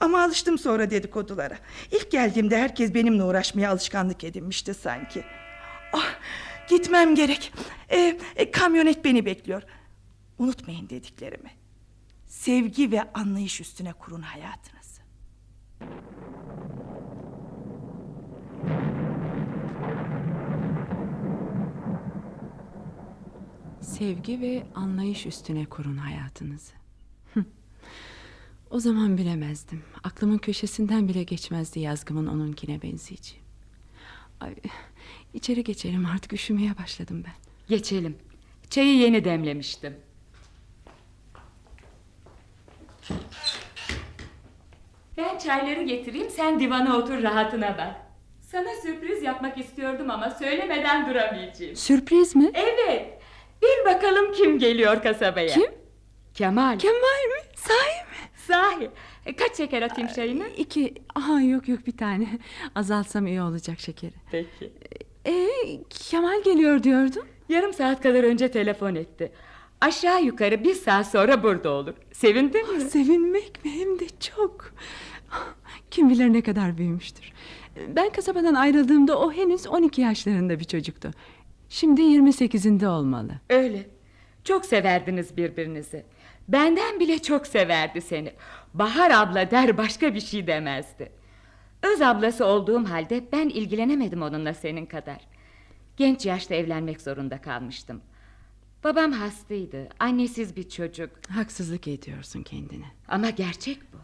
Ama 0.00 0.22
alıştım 0.22 0.58
sonra 0.58 0.90
dedikodulara. 0.90 1.58
İlk 1.92 2.10
geldiğimde 2.10 2.58
herkes 2.58 2.94
benimle 2.94 3.22
uğraşmaya 3.22 3.70
alışkanlık 3.70 4.24
edinmişti 4.24 4.74
sanki. 4.74 5.24
Ah, 5.92 6.14
gitmem 6.68 7.14
gerek. 7.14 7.52
Ee, 7.90 8.18
e, 8.36 8.50
kamyonet 8.50 9.04
beni 9.04 9.26
bekliyor. 9.26 9.62
Unutmayın 10.38 10.88
dediklerimi. 10.88 11.50
Sevgi 12.26 12.90
ve 12.90 13.12
anlayış 13.14 13.60
üstüne 13.60 13.92
kurun 13.92 14.22
hayatınızı. 14.22 15.00
Sevgi 23.80 24.40
ve 24.40 24.62
anlayış 24.74 25.26
üstüne 25.26 25.64
kurun 25.64 25.96
hayatınızı. 25.96 26.72
O 28.70 28.80
zaman 28.80 29.18
bilemezdim. 29.18 29.82
Aklımın 30.04 30.38
köşesinden 30.38 31.08
bile 31.08 31.22
geçmezdi 31.22 31.80
yazgımın 31.80 32.26
onunkine 32.26 32.82
benzeyeceğim. 32.82 33.44
Ay, 34.40 34.54
içeri 35.34 35.64
geçelim 35.64 36.06
artık 36.06 36.32
üşümeye 36.32 36.78
başladım 36.78 37.22
ben. 37.26 37.32
Geçelim. 37.68 38.16
Çayı 38.70 38.96
yeni 38.96 39.24
demlemiştim. 39.24 39.96
Ben 45.16 45.38
çayları 45.38 45.82
getireyim 45.82 46.30
sen 46.30 46.60
divana 46.60 46.96
otur 46.96 47.22
rahatına 47.22 47.78
bak. 47.78 47.96
Sana 48.40 48.68
sürpriz 48.82 49.22
yapmak 49.22 49.58
istiyordum 49.58 50.10
ama 50.10 50.30
söylemeden 50.30 51.10
duramayacağım. 51.10 51.76
Sürpriz 51.76 52.36
mi? 52.36 52.50
Evet. 52.54 53.19
Bir 53.62 53.84
bakalım 53.94 54.32
kim 54.32 54.58
geliyor 54.58 55.02
kasabaya. 55.02 55.48
Kim? 55.54 55.70
Kemal. 56.34 56.78
Kemal 56.78 56.96
mi? 57.00 57.42
Sahi 57.56 58.04
mi? 58.04 58.30
Sahi. 58.46 58.90
E, 59.26 59.36
Kaç 59.36 59.56
şeker 59.56 59.82
atayım 59.82 60.10
çayına? 60.12 60.48
İki. 60.48 60.94
Aha 61.14 61.40
yok 61.40 61.68
yok 61.68 61.86
bir 61.86 61.96
tane. 61.96 62.28
Azaltsam 62.74 63.26
iyi 63.26 63.42
olacak 63.42 63.80
şekeri. 63.80 64.12
Peki. 64.30 64.72
Ee, 65.26 65.48
Kemal 65.90 66.42
geliyor 66.42 66.82
diyordun. 66.82 67.22
Yarım 67.48 67.72
saat 67.72 68.02
kadar 68.02 68.24
önce 68.24 68.50
telefon 68.50 68.94
etti. 68.94 69.32
Aşağı 69.80 70.22
yukarı 70.22 70.64
bir 70.64 70.74
saat 70.74 71.06
sonra 71.10 71.42
burada 71.42 71.70
olur. 71.70 71.94
Sevindin 72.12 72.74
mi? 72.76 72.80
Sevinmek 72.80 73.64
mi 73.64 73.70
hem 73.70 73.98
de 73.98 74.04
çok. 74.20 74.72
Kim 75.90 76.10
bilir 76.10 76.32
ne 76.32 76.42
kadar 76.42 76.78
büyümüştür. 76.78 77.32
Ben 77.88 78.10
kasabadan 78.10 78.54
ayrıldığımda 78.54 79.18
o 79.20 79.32
henüz 79.32 79.66
12 79.66 80.00
yaşlarında 80.00 80.60
bir 80.60 80.64
çocuktu. 80.64 81.10
Şimdi 81.70 82.00
28'inde 82.00 82.86
olmalı. 82.86 83.32
Öyle. 83.50 83.86
Çok 84.44 84.64
severdiniz 84.66 85.36
birbirinizi. 85.36 86.04
Benden 86.48 87.00
bile 87.00 87.22
çok 87.22 87.46
severdi 87.46 88.00
seni. 88.00 88.32
Bahar 88.74 89.10
abla 89.10 89.50
der 89.50 89.78
başka 89.78 90.14
bir 90.14 90.20
şey 90.20 90.46
demezdi. 90.46 91.12
Öz 91.82 92.02
ablası 92.02 92.44
olduğum 92.44 92.84
halde 92.84 93.24
ben 93.32 93.48
ilgilenemedim 93.48 94.22
onunla 94.22 94.54
senin 94.54 94.86
kadar. 94.86 95.20
Genç 95.96 96.26
yaşta 96.26 96.54
evlenmek 96.54 97.00
zorunda 97.00 97.40
kalmıştım. 97.40 98.00
Babam 98.84 99.12
hastaydı, 99.12 99.88
annesiz 99.98 100.56
bir 100.56 100.68
çocuk. 100.68 101.10
Haksızlık 101.28 101.88
ediyorsun 101.88 102.42
kendine. 102.42 102.86
Ama 103.08 103.30
gerçek 103.30 103.78
bu. 103.92 103.96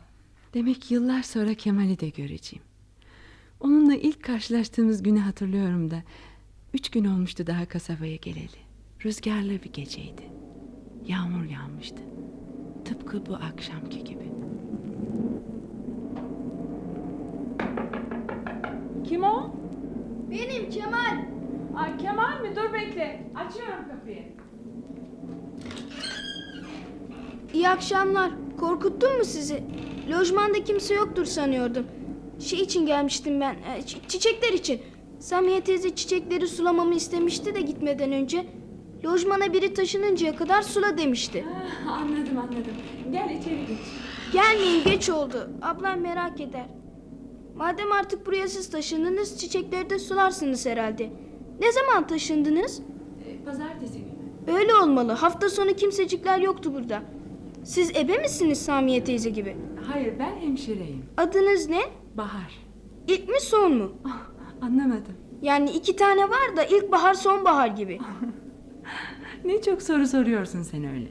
Demek 0.54 0.90
yıllar 0.90 1.22
sonra 1.22 1.54
Kemal'i 1.54 2.00
de 2.00 2.08
göreceğim. 2.08 2.64
Onunla 3.60 3.94
ilk 3.94 4.22
karşılaştığımız 4.22 5.02
günü 5.02 5.20
hatırlıyorum 5.20 5.90
da... 5.90 6.02
...üç 6.76 6.90
gün 6.90 7.04
olmuştu 7.04 7.46
daha 7.46 7.66
kasabaya 7.68 8.16
geleli. 8.16 8.58
Rüzgarlı 9.04 9.50
bir 9.50 9.72
geceydi. 9.72 10.22
Yağmur 11.06 11.44
yağmıştı. 11.44 12.02
Tıpkı 12.84 13.26
bu 13.26 13.34
akşamki 13.34 14.04
gibi. 14.04 14.24
Kim 19.08 19.22
o? 19.22 19.54
Benim 20.30 20.70
Kemal. 20.70 21.24
Ay 21.76 21.98
Kemal 21.98 22.40
mi? 22.40 22.56
Dur 22.56 22.72
bekle. 22.72 23.30
Açıyorum 23.34 23.88
kapıyı. 23.90 24.22
İyi 27.54 27.68
akşamlar. 27.68 28.30
Korkuttum 28.60 29.18
mu 29.18 29.24
sizi? 29.24 29.62
Lojmanda 30.10 30.64
kimse 30.64 30.94
yoktur 30.94 31.24
sanıyordum. 31.24 31.86
Şey 32.40 32.60
için 32.60 32.86
gelmiştim 32.86 33.40
ben. 33.40 33.54
e, 33.54 33.78
çi- 33.80 34.08
çiçekler 34.08 34.52
için. 34.52 34.82
Samiye 35.18 35.60
teyze 35.60 35.94
çiçekleri 35.94 36.46
sulamamı 36.48 36.94
istemişti 36.94 37.54
de 37.54 37.60
gitmeden 37.60 38.12
önce. 38.12 38.46
Lojmana 39.04 39.52
biri 39.52 39.74
taşınıncaya 39.74 40.36
kadar 40.36 40.62
sula 40.62 40.98
demişti. 40.98 41.44
Ah, 41.88 41.92
anladım 42.02 42.38
anladım. 42.38 42.74
Gel 43.12 43.30
içeri 43.40 43.66
geç. 43.66 43.78
Gelmeyin 44.32 44.84
geç 44.84 45.10
oldu. 45.10 45.50
Ablam 45.62 46.00
merak 46.00 46.40
eder. 46.40 46.66
Madem 47.56 47.92
artık 47.92 48.26
buraya 48.26 48.48
siz 48.48 48.70
taşındınız 48.70 49.38
çiçekleri 49.38 49.90
de 49.90 49.98
sularsınız 49.98 50.66
herhalde. 50.66 51.10
Ne 51.60 51.72
zaman 51.72 52.06
taşındınız? 52.06 52.80
Ee, 53.26 53.44
Pazartesi 53.44 53.98
günü. 53.98 54.56
Öyle 54.58 54.74
olmalı. 54.74 55.12
Hafta 55.12 55.48
sonu 55.50 55.74
kimsecikler 55.74 56.38
yoktu 56.38 56.74
burada. 56.74 57.02
Siz 57.64 57.90
ebe 57.96 58.18
misiniz 58.18 58.62
Samiye 58.64 59.04
teyze 59.04 59.30
gibi? 59.30 59.56
Hayır 59.92 60.14
ben 60.18 60.36
hemşireyim. 60.40 61.04
Adınız 61.16 61.68
ne? 61.68 61.80
Bahar. 62.14 62.58
İlk 63.08 63.28
mi 63.28 63.40
son 63.40 63.76
mu? 63.76 63.92
Ah, 64.04 64.26
anlamadım. 64.62 65.14
Yani 65.42 65.70
iki 65.70 65.96
tane 65.96 66.22
var 66.30 66.56
da 66.56 66.64
ilkbahar 66.64 67.14
sonbahar 67.14 67.66
gibi. 67.68 67.98
Ne 69.44 69.62
çok 69.62 69.82
soru 69.82 70.06
soruyorsun 70.06 70.62
sen 70.62 70.84
öyle. 70.84 71.08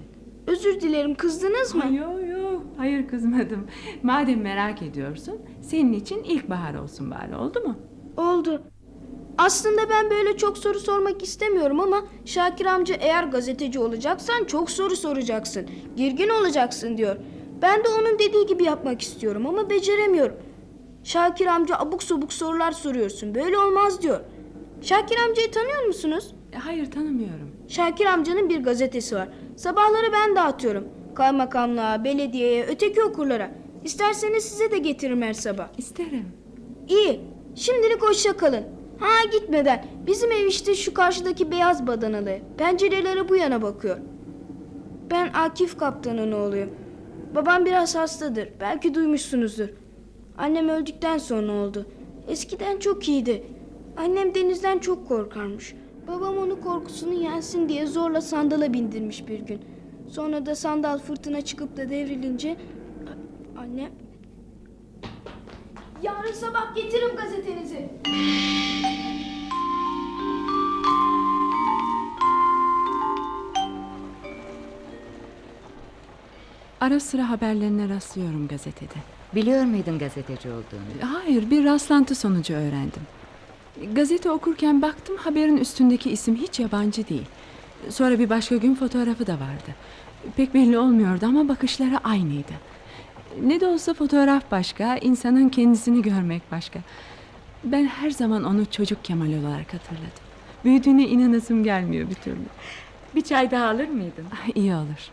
Özür 0.47 0.81
dilerim 0.81 1.15
kızdınız 1.15 1.75
mı? 1.75 1.83
Yo 1.93 2.19
yo 2.27 2.61
hayır 2.77 3.07
kızmadım. 3.07 3.67
Madem 4.03 4.41
merak 4.41 4.81
ediyorsun 4.81 5.39
senin 5.61 5.93
için 5.93 6.23
ilkbahar 6.23 6.75
olsun 6.75 7.11
bari 7.11 7.35
oldu 7.35 7.59
mu? 7.59 7.75
Oldu. 8.17 8.63
Aslında 9.37 9.81
ben 9.89 10.09
böyle 10.09 10.37
çok 10.37 10.57
soru 10.57 10.79
sormak 10.79 11.23
istemiyorum 11.23 11.79
ama 11.79 11.97
Şakir 12.25 12.65
amca 12.65 12.95
eğer 12.95 13.23
gazeteci 13.23 13.79
olacaksan 13.79 14.43
çok 14.43 14.71
soru 14.71 14.95
soracaksın. 14.95 15.65
Girgin 15.95 16.29
olacaksın 16.29 16.97
diyor. 16.97 17.15
Ben 17.61 17.83
de 17.83 17.87
onun 17.89 18.19
dediği 18.19 18.45
gibi 18.45 18.63
yapmak 18.63 19.01
istiyorum 19.01 19.47
ama 19.47 19.69
beceremiyorum. 19.69 20.35
Şakir 21.05 21.47
amca 21.47 21.75
abuk 21.79 22.03
subuk 22.03 22.33
sorular 22.33 22.71
soruyorsun. 22.71 23.35
Böyle 23.35 23.57
olmaz 23.57 24.01
diyor. 24.01 24.19
Şakir 24.81 25.17
amcayı 25.17 25.51
tanıyor 25.51 25.85
musunuz? 25.85 26.35
E, 26.53 26.57
hayır 26.57 26.91
tanımıyorum. 26.91 27.51
Şakir 27.67 28.05
amcanın 28.05 28.49
bir 28.49 28.63
gazetesi 28.63 29.15
var. 29.15 29.29
Sabahları 29.55 30.11
ben 30.13 30.35
dağıtıyorum. 30.35 30.87
Kaymakamlığa, 31.15 32.03
belediyeye, 32.03 32.65
öteki 32.65 33.03
okurlara. 33.03 33.51
İsterseniz 33.83 34.43
size 34.43 34.71
de 34.71 34.77
getiririm 34.77 35.21
her 35.21 35.33
sabah. 35.33 35.67
İsterim. 35.77 36.25
İyi. 36.87 37.21
Şimdilik 37.55 38.01
hoşça 38.01 38.37
kalın. 38.37 38.63
Ha 38.99 39.29
gitmeden. 39.31 39.85
Bizim 40.07 40.31
ev 40.31 40.45
işte 40.47 40.75
şu 40.75 40.93
karşıdaki 40.93 41.51
beyaz 41.51 41.87
badanalı. 41.87 42.37
Pencerelere 42.57 43.29
bu 43.29 43.35
yana 43.35 43.61
bakıyor. 43.61 43.97
Ben 45.11 45.29
Akif 45.33 45.77
kaptanın 45.77 46.31
oğluyum. 46.31 46.69
Babam 47.35 47.65
biraz 47.65 47.95
hastadır. 47.95 48.49
Belki 48.59 48.93
duymuşsunuzdur. 48.93 49.84
Annem 50.37 50.69
öldükten 50.69 51.17
sonra 51.17 51.51
oldu. 51.51 51.85
Eskiden 52.27 52.79
çok 52.79 53.07
iyiydi. 53.09 53.43
Annem 53.97 54.35
denizden 54.35 54.79
çok 54.79 55.07
korkarmış. 55.07 55.75
Babam 56.07 56.37
onu 56.37 56.61
korkusunu 56.61 57.13
yensin 57.13 57.69
diye 57.69 57.85
zorla 57.85 58.21
sandala 58.21 58.73
bindirmiş 58.73 59.27
bir 59.27 59.39
gün. 59.39 59.61
Sonra 60.09 60.45
da 60.45 60.55
sandal 60.55 60.99
fırtına 60.99 61.41
çıkıp 61.41 61.77
da 61.77 61.89
devrilince... 61.89 62.57
Annem... 63.57 63.91
Yarın 66.03 66.33
sabah 66.33 66.75
getiririm 66.75 67.15
gazetenizi. 67.15 67.89
Ara 76.81 76.99
sıra 76.99 77.29
haberlerine 77.29 77.89
rastlıyorum 77.89 78.47
gazetede. 78.47 79.14
Biliyor 79.35 79.63
muydun 79.63 79.99
gazeteci 79.99 80.49
olduğunu? 80.49 81.13
Hayır, 81.13 81.49
bir 81.51 81.65
rastlantı 81.65 82.15
sonucu 82.15 82.53
öğrendim. 82.53 83.01
Gazete 83.93 84.31
okurken 84.31 84.81
baktım 84.81 85.17
haberin 85.17 85.57
üstündeki 85.57 86.11
isim 86.11 86.35
hiç 86.35 86.59
yabancı 86.59 87.07
değil. 87.09 87.25
Sonra 87.89 88.19
bir 88.19 88.29
başka 88.29 88.55
gün 88.55 88.75
fotoğrafı 88.75 89.27
da 89.27 89.33
vardı. 89.33 89.75
Pek 90.35 90.53
belli 90.53 90.77
olmuyordu 90.77 91.25
ama 91.25 91.47
bakışları 91.47 91.97
aynıydı. 92.03 92.51
Ne 93.43 93.59
de 93.59 93.67
olsa 93.67 93.93
fotoğraf 93.93 94.51
başka, 94.51 94.95
insanın 94.97 95.49
kendisini 95.49 96.01
görmek 96.01 96.51
başka. 96.51 96.79
Ben 97.63 97.85
her 97.85 98.09
zaman 98.11 98.43
onu 98.43 98.65
çocuk 98.65 99.03
Kemal 99.05 99.33
olarak 99.33 99.73
hatırladım. 99.73 100.25
Büyüdüğüne 100.65 101.03
inanasım 101.07 101.63
gelmiyor 101.63 102.09
bir 102.09 102.15
türlü. 102.15 102.37
Bir 103.15 103.21
çay 103.21 103.51
daha 103.51 103.65
alır 103.65 103.87
mıydın? 103.87 104.25
Ah, 104.33 104.55
İyi 104.55 104.75
olur. 104.75 105.09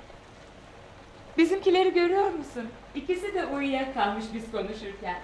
Bizimkileri 1.38 1.92
görüyor 1.94 2.30
musun? 2.30 2.62
İkisi 2.94 3.34
de 3.34 3.46
uyuyakalmış 3.46 4.24
biz 4.34 4.50
konuşurken. 4.50 5.16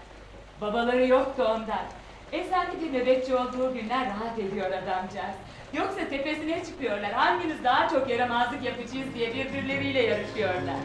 Babaları 0.61 1.07
yoktu 1.07 1.45
ondan. 1.45 1.85
Eczanede 2.33 2.99
nöbetçi 2.99 3.35
olduğu 3.35 3.75
günler 3.75 4.07
rahat 4.07 4.39
ediyor 4.39 4.67
adamcağız. 4.67 5.37
Yoksa 5.73 6.09
tepesine 6.11 6.65
çıkıyorlar. 6.65 7.13
Hangimiz 7.13 7.65
daha 7.65 7.89
çok 7.89 8.11
yaramazlık 8.11 8.65
yapacağız 8.65 9.15
diye 9.15 9.35
birbirleriyle 9.35 10.03
yarışıyorlar. 10.03 10.77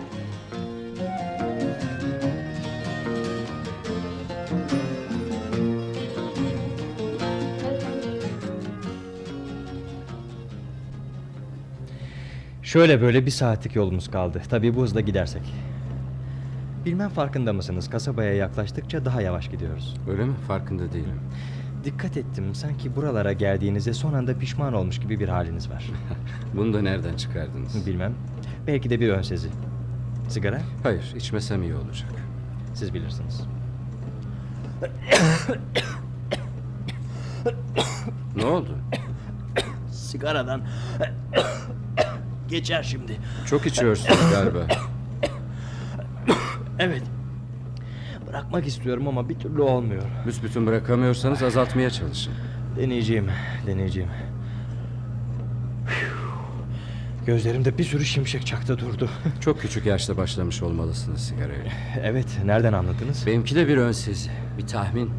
Şöyle 12.64 13.02
böyle 13.02 13.26
bir 13.26 13.32
saatlik 13.32 13.76
yolumuz 13.76 14.12
kaldı. 14.12 14.42
Tabii 14.50 14.76
bu 14.76 14.82
hızla 14.82 15.02
gidersek. 15.02 15.42
Bilmem 16.86 17.10
farkında 17.10 17.54
mısınız? 17.54 17.90
Kasabaya 17.90 18.34
yaklaştıkça 18.34 19.06
daha 19.06 19.22
yavaş 19.22 19.50
gidiyoruz. 19.50 19.98
Öyle 20.10 20.26
mi? 20.26 20.34
Farkında 20.48 20.94
değilim. 20.94 21.20
Dikkat 21.84 22.18
ettim. 22.18 22.56
Sanki 22.56 22.96
buralara 22.96 23.34
geldiğinizde 23.34 23.94
son 23.94 24.14
anda 24.14 24.38
pişman 24.38 24.74
olmuş 24.74 25.00
gibi 25.00 25.20
bir 25.20 25.30
haliniz 25.30 25.70
var. 25.70 25.92
Bunu 26.54 26.74
da 26.74 26.82
nereden 26.82 27.16
çıkardınız? 27.16 27.88
Bilmem. 27.88 28.14
Belki 28.68 28.90
de 28.90 29.00
bir 29.00 29.10
ön 29.10 29.22
sezi. 29.22 29.50
Sigara? 30.30 30.62
Hayır, 30.84 31.14
içmesem 31.16 31.64
iyi 31.64 31.76
olacak. 31.76 32.10
Siz 32.74 32.94
bilirsiniz. 32.94 33.42
Ne 38.36 38.46
oldu? 38.46 38.78
Sigaradan 39.92 40.62
geçer 42.48 42.84
şimdi. 42.84 43.18
Çok 43.46 43.66
içiyorsunuz 43.66 44.20
galiba. 44.32 44.60
Evet. 46.80 47.04
Bırakmak 48.28 48.68
istiyorum 48.68 49.08
ama 49.08 49.30
bir 49.30 49.36
türlü 49.36 49.62
olmuyor. 49.62 50.04
Büsbütün 50.26 50.68
bırakamıyorsanız 50.68 51.44
azaltmaya 51.44 51.90
çalışın. 51.90 52.34
Deneyeceğim, 52.78 53.28
deneyeceğim. 53.68 54.10
Gözlerimde 57.26 57.78
bir 57.78 57.84
sürü 57.84 58.06
şimşek 58.06 58.46
çaktı 58.46 58.78
durdu. 58.80 59.10
Çok 59.42 59.62
küçük 59.62 59.86
yaşta 59.86 60.18
başlamış 60.18 60.64
olmalısınız 60.64 61.22
sigaraya. 61.22 61.72
evet, 62.04 62.28
nereden 62.46 62.74
anladınız? 62.74 63.28
Benimki 63.28 63.56
de 63.56 63.68
bir 63.68 63.78
ön 63.78 63.92
sezi, 63.92 64.30
bir 64.58 64.68
tahmin. 64.68 65.10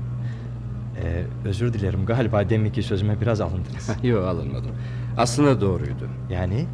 Ee, 1.03 1.25
özür 1.45 1.73
dilerim, 1.73 2.07
galiba 2.07 2.51
deminki 2.51 2.83
sözüme 2.83 3.21
biraz 3.21 3.41
alındınız. 3.41 3.91
Yok 4.03 4.25
alınmadım. 4.25 4.71
Aslında 5.17 5.61
doğruydu. 5.61 6.09
yani 6.31 6.67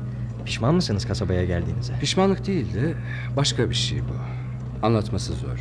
pişman 0.44 0.74
mısınız 0.74 1.06
kasabaya 1.06 1.44
geldiğinize? 1.44 1.92
Pişmanlık 2.00 2.46
değil 2.46 2.74
de 2.74 2.94
başka 3.36 3.70
bir 3.70 3.74
şey 3.74 4.00
bu. 4.00 4.39
Anlatması 4.82 5.32
zor. 5.32 5.58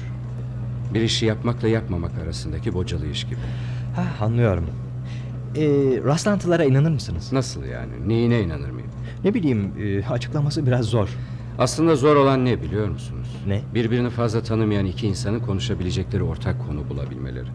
Bir 0.93 1.01
işi 1.01 1.25
yapmakla 1.25 1.67
yapmamak 1.67 2.11
arasındaki 2.23 2.73
bocalı 2.73 3.07
iş 3.07 3.23
gibi. 3.23 3.39
Ha, 3.95 4.25
anlıyorum. 4.25 4.65
Ee, 5.55 5.61
rastlantılara 6.05 6.63
inanır 6.63 6.91
mısınız? 6.91 7.33
Nasıl 7.33 7.63
yani? 7.65 7.91
Neyine 8.07 8.41
inanır 8.41 8.69
mıyım? 8.69 8.89
Ne 9.23 9.33
bileyim, 9.33 9.71
e, 9.79 10.05
açıklaması 10.05 10.65
biraz 10.67 10.85
zor. 10.85 11.09
Aslında 11.59 11.95
zor 11.95 12.15
olan 12.15 12.45
ne 12.45 12.61
biliyor 12.61 12.87
musunuz? 12.87 13.27
Ne? 13.47 13.61
Birbirini 13.73 14.09
fazla 14.09 14.43
tanımayan 14.43 14.85
iki 14.85 15.07
insanın 15.07 15.39
konuşabilecekleri 15.39 16.23
ortak 16.23 16.67
konu 16.67 16.89
bulabilmeleri. 16.89 17.47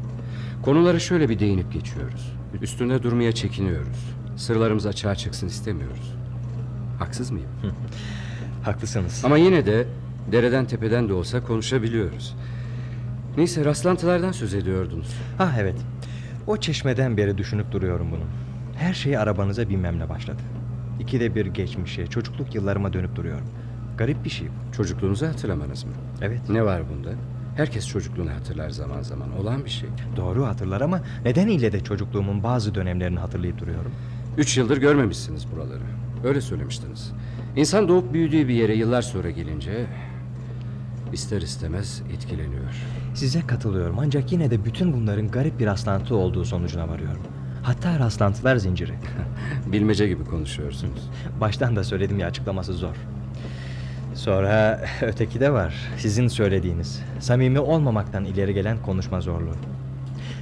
Konuları 0.63 1.01
şöyle 1.01 1.29
bir 1.29 1.39
değinip 1.39 1.73
geçiyoruz. 1.73 2.33
Üstünde 2.63 3.03
durmaya 3.03 3.33
çekiniyoruz. 3.33 4.15
Sırlarımız 4.37 4.87
açığa 4.87 5.15
çıksın 5.15 5.47
istemiyoruz. 5.47 6.15
Haksız 6.99 7.31
mıyım? 7.31 7.49
Haklısınız. 8.63 9.23
Ama 9.25 9.37
yine 9.37 9.67
de 9.67 9.87
dereden 10.33 10.65
tepeden 10.65 11.09
de 11.09 11.13
olsa 11.13 11.45
konuşabiliyoruz. 11.45 12.37
Neyse 13.37 13.65
rastlantılardan 13.65 14.33
söz 14.33 14.55
ediyordunuz. 14.55 15.17
Ha 15.39 15.53
evet. 15.61 15.77
O 16.47 16.57
çeşmeden 16.57 17.17
beri 17.17 17.39
düşünüp 17.39 17.73
duruyorum 17.73 18.09
bunu. 18.11 18.25
Her 18.77 18.95
şey 18.95 19.19
arabanıza 19.19 19.69
binmemle 19.69 20.09
başladı. 20.09 20.43
İkide 21.01 21.35
bir 21.35 21.47
geçmişe, 21.47 22.07
çocukluk 22.07 22.55
yıllarıma 22.55 22.93
dönüp 22.93 23.17
duruyorum. 23.17 23.47
Garip 23.99 24.25
bir 24.25 24.31
şey 24.31 24.49
bu. 24.49 24.73
Çocukluğunuzu 24.77 25.27
hatırlamanız 25.27 25.85
mı? 25.85 25.93
Evet. 26.23 26.41
Ne 26.49 26.65
var 26.65 26.83
bunda? 26.89 27.11
Herkes 27.57 27.89
çocukluğunu 27.89 28.31
hatırlar 28.31 28.71
zaman 28.71 29.03
zaman. 29.03 29.39
Olan 29.41 29.65
bir 29.65 29.71
şey. 29.71 29.89
Doğru 30.17 30.47
hatırlar 30.47 30.81
ama 30.81 31.01
neden 31.25 31.49
ile 31.49 31.73
de 31.73 31.81
çocukluğumun 31.81 32.43
bazı 32.43 32.75
dönemlerini 32.75 33.19
hatırlayıp 33.19 33.59
duruyorum? 33.59 33.93
Üç 34.39 34.59
yıldır 34.59 34.77
görmemişsiniz 34.77 35.53
buraları. 35.53 35.83
Öyle 36.25 36.41
söylemiştiniz. 36.41 37.13
İnsan 37.57 37.89
doğup 37.89 38.13
büyüdüğü 38.13 38.49
bir 38.49 38.55
yere 38.55 38.75
yıllar 38.75 39.03
sonra 39.03 39.31
gelince... 39.31 39.87
...ister 41.15 41.43
istemez 41.43 42.03
etkileniyor. 42.15 42.75
Size 43.15 43.47
katılıyorum 43.47 43.99
ancak 43.99 44.33
yine 44.33 44.51
de 44.51 44.65
bütün 44.65 44.93
bunların 44.93 45.29
garip 45.29 45.59
bir 45.59 45.67
rastlantı 45.67 46.17
olduğu 46.17 46.45
sonucuna 46.45 46.89
varıyorum. 46.89 47.23
Hatta 47.63 47.99
rastlantılar 47.99 48.57
zinciri. 48.57 48.95
Bilmece 49.67 50.09
gibi 50.09 50.25
konuşuyorsunuz. 50.25 51.11
Baştan 51.41 51.77
da 51.77 51.85
söyledim 51.85 52.19
ya 52.19 52.27
açıklaması 52.27 52.73
zor. 52.73 52.95
Sonra 54.15 54.85
öteki 55.03 55.41
de 55.41 55.53
var. 55.53 55.75
Sizin 55.99 56.29
söylediğiniz. 56.29 57.03
Samimi 57.21 57.61
olmamaktan 57.61 58.25
ileri 58.25 58.55
gelen 58.55 58.83
konuşma 58.83 59.21
zorluğu. 59.21 59.57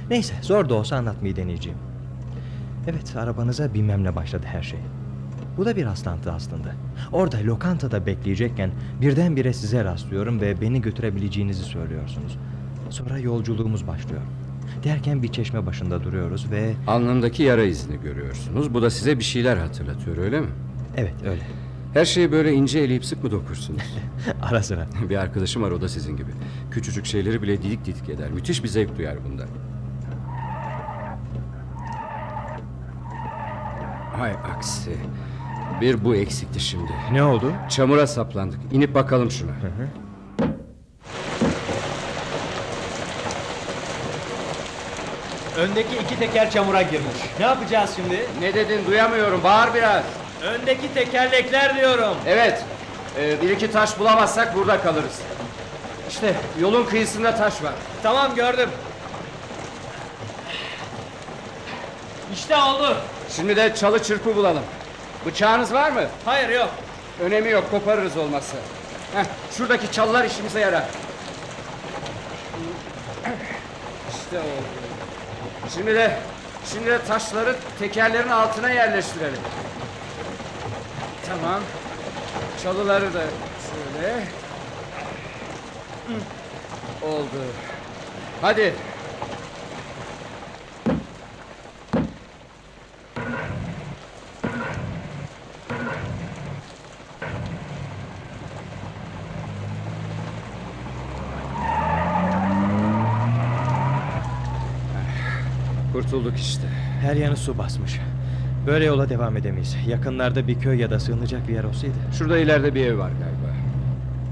Neyse 0.09 0.33
zor 0.41 0.69
da 0.69 0.73
olsa 0.73 0.95
anlatmayı 0.95 1.35
deneyeceğim. 1.35 1.79
Evet 2.87 3.15
arabanıza 3.15 3.73
binmemle 3.73 4.15
başladı 4.15 4.45
her 4.51 4.63
şey. 4.63 4.79
Bu 5.57 5.65
da 5.65 5.75
bir 5.75 5.85
rastlantı 5.85 6.31
aslında. 6.31 6.75
Orada 7.11 7.37
lokantada 7.43 8.05
bekleyecekken 8.05 8.71
birdenbire 9.01 9.53
size 9.53 9.83
rastlıyorum 9.83 10.41
ve 10.41 10.61
beni 10.61 10.81
götürebileceğinizi 10.81 11.63
söylüyorsunuz. 11.63 12.37
Sonra 12.89 13.17
yolculuğumuz 13.17 13.87
başlıyor. 13.87 14.21
Derken 14.83 15.23
bir 15.23 15.27
çeşme 15.27 15.65
başında 15.65 16.03
duruyoruz 16.03 16.51
ve... 16.51 16.73
Alnımdaki 16.87 17.43
yara 17.43 17.63
izini 17.63 18.01
görüyorsunuz. 18.01 18.73
Bu 18.73 18.81
da 18.81 18.89
size 18.89 19.19
bir 19.19 19.23
şeyler 19.23 19.57
hatırlatıyor 19.57 20.17
öyle 20.17 20.41
mi? 20.41 20.47
Evet 20.97 21.13
öyle. 21.25 21.41
Her 21.93 22.05
şeyi 22.05 22.31
böyle 22.31 22.53
ince 22.53 22.79
eleyip 22.79 23.05
sık 23.05 23.23
mı 23.23 23.31
dokursunuz? 23.31 23.81
Ara 24.41 24.63
sıra. 24.63 24.87
bir 25.09 25.15
arkadaşım 25.15 25.63
var 25.63 25.71
o 25.71 25.81
da 25.81 25.89
sizin 25.89 26.17
gibi. 26.17 26.31
Küçücük 26.71 27.05
şeyleri 27.05 27.41
bile 27.41 27.63
didik 27.63 27.85
didik 27.85 28.09
eder. 28.09 28.31
Müthiş 28.31 28.63
bir 28.63 28.67
zevk 28.67 28.97
duyar 28.97 29.17
bundan. 29.29 29.47
Hay 34.17 34.31
aksi. 34.31 34.91
Bir 35.83 36.05
bu 36.05 36.15
eksikti 36.15 36.59
şimdi. 36.59 36.91
Ne 37.11 37.23
oldu? 37.23 37.53
Çamura 37.69 38.07
saplandık. 38.07 38.59
İnip 38.71 38.95
bakalım 38.95 39.31
şuna. 39.31 39.51
Öndeki 45.57 45.95
iki 46.03 46.19
teker 46.19 46.51
çamura 46.51 46.81
girmiş. 46.81 47.17
Ne 47.39 47.45
yapacağız 47.45 47.91
şimdi? 47.95 48.19
Ne 48.39 48.53
dedin 48.53 48.85
duyamıyorum. 48.87 49.43
Bağır 49.43 49.73
biraz. 49.73 50.03
Öndeki 50.43 50.93
tekerlekler 50.93 51.77
diyorum. 51.77 52.17
Evet. 52.27 52.63
Ee, 53.19 53.41
bir 53.41 53.49
iki 53.49 53.71
taş 53.71 53.99
bulamazsak 53.99 54.55
burada 54.55 54.81
kalırız. 54.81 55.19
İşte 56.09 56.35
yolun 56.61 56.85
kıyısında 56.85 57.35
taş 57.35 57.63
var. 57.63 57.73
Tamam 58.03 58.35
gördüm. 58.35 58.69
İşte 62.33 62.55
oldu. 62.57 62.97
Şimdi 63.29 63.55
de 63.55 63.75
çalı 63.75 64.03
çırpı 64.03 64.35
bulalım. 64.35 64.63
Bıçağınız 65.25 65.73
var 65.73 65.91
mı? 65.91 66.03
Hayır 66.25 66.49
yok. 66.49 66.69
Önemi 67.23 67.49
yok 67.49 67.71
koparırız 67.71 68.17
olmazsa. 68.17 68.57
Heh, 69.15 69.23
şuradaki 69.57 69.91
çalılar 69.91 70.25
işimize 70.25 70.59
yarar. 70.59 70.83
İşte 74.09 74.39
oldu. 74.39 74.67
Şimdi 75.73 75.95
de 75.95 76.17
şimdi 76.71 76.85
de 76.85 76.99
taşları 77.07 77.55
tekerlerin 77.79 78.29
altına 78.29 78.69
yerleştirelim. 78.69 79.39
Tamam. 81.27 81.61
Çalıları 82.63 83.13
da 83.13 83.23
şöyle. 83.69 84.23
Oldu. 87.01 87.43
Hadi. 88.41 88.73
Kurtulduk 106.03 106.37
işte. 106.37 106.67
Her 107.01 107.15
yanı 107.15 107.37
su 107.37 107.57
basmış. 107.57 107.99
Böyle 108.67 108.85
yola 108.85 109.09
devam 109.09 109.37
edemeyiz. 109.37 109.77
Yakınlarda 109.87 110.47
bir 110.47 110.59
köy 110.59 110.79
ya 110.79 110.89
da 110.89 110.99
sığınacak 110.99 111.47
bir 111.47 111.53
yer 111.53 111.63
olsaydı. 111.63 111.93
Şurada 112.17 112.37
ileride 112.37 112.75
bir 112.75 112.85
ev 112.85 112.97
var 112.97 113.11
galiba. 113.11 113.53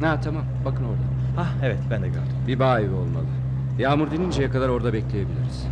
Ha 0.01 0.21
tamam 0.21 0.43
bakın 0.65 0.83
orada. 0.83 1.01
Ah 1.37 1.49
evet 1.63 1.79
ben 1.91 2.01
de 2.01 2.07
gördüm. 2.07 2.21
Bir 2.47 2.59
bağ 2.59 2.79
evi 2.79 2.93
olmalı. 2.93 3.25
Yağmur 3.79 4.11
dininceye 4.11 4.49
kadar 4.49 4.69
orada 4.69 4.93
bekleyebiliriz. 4.93 5.67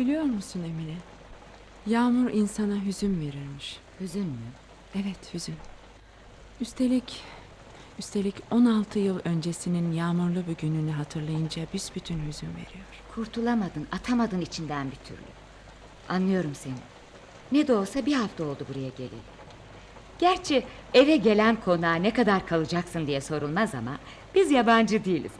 Biliyor 0.00 0.22
musun 0.22 0.62
Emine? 0.62 0.96
Yağmur 1.86 2.30
insana 2.30 2.84
hüzün 2.84 3.20
verirmiş. 3.20 3.80
Hüzün 4.00 4.26
mü? 4.26 4.50
Evet 4.94 5.34
hüzün. 5.34 5.54
Üstelik 6.60 7.22
üstelik 7.98 8.34
16 8.50 8.98
yıl 8.98 9.20
öncesinin 9.24 9.92
yağmurlu 9.92 10.46
bir 10.46 10.56
gününü 10.56 10.90
hatırlayınca 10.90 11.62
büsbütün 11.74 12.26
hüzün 12.26 12.48
veriyor. 12.48 12.84
Kurtulamadın, 13.14 13.86
atamadın 13.92 14.40
içinden 14.40 14.90
bir 14.90 14.96
türlü. 14.96 15.28
Anlıyorum 16.08 16.54
seni. 16.54 16.74
Ne 17.52 17.68
de 17.68 17.72
olsa 17.72 18.06
bir 18.06 18.14
hafta 18.14 18.44
oldu 18.44 18.66
buraya 18.68 18.88
geleli. 18.88 19.20
Gerçi 20.18 20.64
eve 20.94 21.16
gelen 21.16 21.56
konağa 21.56 21.94
ne 21.94 22.12
kadar 22.12 22.46
kalacaksın 22.46 23.06
diye 23.06 23.20
sorulmaz 23.20 23.74
ama 23.74 23.98
biz 24.34 24.50
yabancı 24.50 25.04
değiliz. 25.04 25.32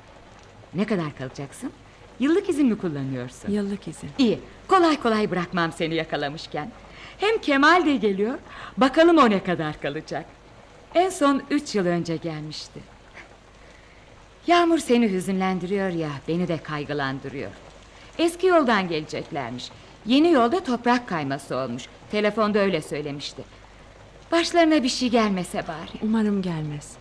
Ne 0.75 0.87
kadar 0.87 1.17
kalacaksın? 1.17 1.73
Yıllık 2.21 2.49
izin 2.49 2.67
mi 2.67 2.79
kullanıyorsun? 2.79 3.51
Yıllık 3.53 3.89
izin. 3.89 4.11
İyi, 4.19 4.39
kolay 4.69 5.01
kolay 5.01 5.31
bırakmam 5.31 5.73
seni 5.73 5.95
yakalamışken. 5.95 6.73
Hem 7.19 7.39
Kemal 7.39 7.87
de 7.87 7.97
geliyor, 7.97 8.39
bakalım 8.77 9.19
o 9.19 9.31
ne 9.31 9.45
kadar 9.45 9.81
kalacak. 9.81 10.25
En 10.95 11.09
son 11.11 11.43
üç 11.51 11.75
yıl 11.75 11.87
önce 11.87 12.17
gelmişti. 12.17 12.81
Yağmur 14.47 14.79
seni 14.79 15.13
hüzünlendiriyor 15.13 15.89
ya, 15.89 16.11
beni 16.29 16.49
de 16.49 16.59
kaygılandırıyor. 16.59 17.51
Eski 18.19 18.47
yoldan 18.47 18.89
geleceklermiş. 18.89 19.71
Yeni 20.07 20.33
yolda 20.33 20.65
toprak 20.65 21.09
kayması 21.09 21.57
olmuş. 21.57 21.87
Telefonda 22.11 22.59
öyle 22.59 22.83
söylemişti. 22.83 23.43
Başlarına 24.33 24.83
bir 24.83 24.89
şey 24.89 25.09
gelmese 25.09 25.59
bari. 25.69 25.99
Umarım 26.03 26.43
gelmez. 26.43 26.93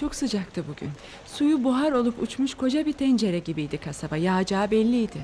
Çok 0.00 0.14
sıcaktı 0.14 0.64
bugün. 0.68 0.90
Suyu 1.26 1.64
buhar 1.64 1.92
olup 1.92 2.22
uçmuş 2.22 2.54
koca 2.54 2.86
bir 2.86 2.92
tencere 2.92 3.38
gibiydi 3.38 3.78
kasaba. 3.78 4.16
Yağacağı 4.16 4.70
belliydi. 4.70 5.18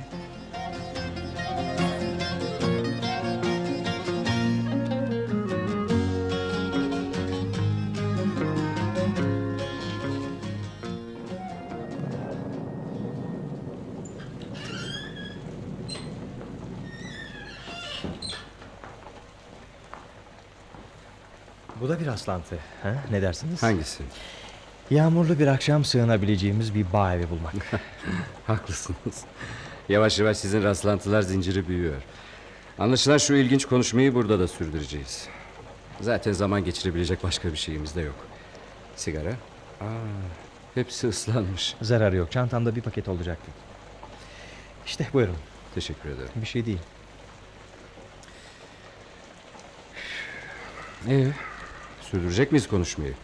Bu 21.81 21.89
da 21.89 22.01
bir 22.01 22.07
rastlantı. 22.07 22.59
Ha? 22.83 22.95
Ne 23.11 23.23
dersiniz? 23.23 23.62
Hangisi? 23.62 24.05
Yağmurlu 24.90 25.38
bir 25.38 25.46
akşam 25.46 25.85
sığınabileceğimiz 25.85 26.75
bir 26.75 26.92
bağ 26.92 27.14
evi 27.14 27.31
bulmak. 27.31 27.55
Haklısınız. 28.46 29.25
Yavaş 29.88 30.18
yavaş 30.18 30.37
sizin 30.37 30.62
rastlantılar 30.62 31.22
zinciri 31.22 31.68
büyüyor. 31.68 32.03
Anlaşılan 32.79 33.18
şu 33.18 33.35
ilginç 33.35 33.64
konuşmayı 33.64 34.14
burada 34.14 34.40
da 34.40 34.49
sürdüreceğiz. 34.49 35.29
Zaten 36.01 36.33
zaman 36.33 36.64
geçirebilecek 36.64 37.25
başka 37.25 37.53
bir 37.53 37.57
şeyimiz 37.57 37.96
de 37.96 38.01
yok. 38.01 38.14
Sigara? 38.96 39.31
Aa, 39.81 39.85
hepsi 40.75 41.09
ıslanmış. 41.09 41.75
Zararı 41.83 42.16
yok. 42.16 42.33
Çantamda 42.33 42.77
bir 42.77 42.81
paket 42.81 43.09
olacaktı. 43.09 43.51
İşte 44.87 45.07
buyurun. 45.12 45.37
Teşekkür 45.75 46.09
ederim. 46.09 46.31
Bir 46.37 46.46
şey 46.46 46.66
değil. 46.66 46.79
Ee, 51.09 51.27
sürdürecek 52.11 52.53
miyiz 52.53 52.69
konuşmayı? 52.69 53.14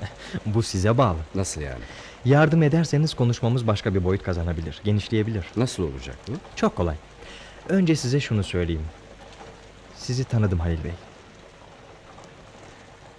Bu 0.46 0.62
size 0.62 0.98
bağlı. 0.98 1.18
Nasıl 1.34 1.60
yani? 1.60 1.82
Yardım 2.24 2.62
ederseniz 2.62 3.14
konuşmamız 3.14 3.66
başka 3.66 3.94
bir 3.94 4.04
boyut 4.04 4.22
kazanabilir. 4.22 4.80
Genişleyebilir. 4.84 5.44
Nasıl 5.56 5.82
olacak 5.82 6.16
bu? 6.28 6.32
Çok 6.56 6.76
kolay. 6.76 6.96
Önce 7.68 7.96
size 7.96 8.20
şunu 8.20 8.44
söyleyeyim. 8.44 8.84
Sizi 9.96 10.24
tanıdım 10.24 10.58
Halil 10.58 10.84
Bey. 10.84 10.92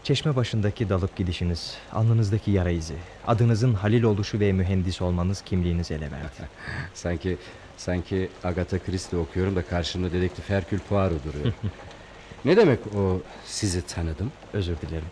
Çeşme 0.03 0.35
başındaki 0.35 0.89
dalıp 0.89 1.15
gidişiniz, 1.15 1.77
alnınızdaki 1.91 2.51
yara 2.51 2.69
izi, 2.69 2.95
adınızın 3.27 3.73
Halil 3.73 4.03
oluşu 4.03 4.39
ve 4.39 4.53
mühendis 4.53 5.01
olmanız 5.01 5.41
kimliğinizi 5.41 5.93
ele 5.93 6.11
verdi. 6.11 6.49
Sanki 6.93 7.37
sanki 7.77 8.29
Agatha 8.43 8.79
Christie 8.79 9.19
okuyorum 9.19 9.55
da 9.55 9.65
karşımda 9.65 10.11
dedektif 10.11 10.49
Herkül 10.49 10.79
Poirot 10.79 11.25
duruyor. 11.25 11.53
ne 12.45 12.57
demek 12.57 12.79
o 12.95 13.21
sizi 13.45 13.81
tanıdım? 13.81 14.31
Özür 14.53 14.77
dilerim. 14.77 15.07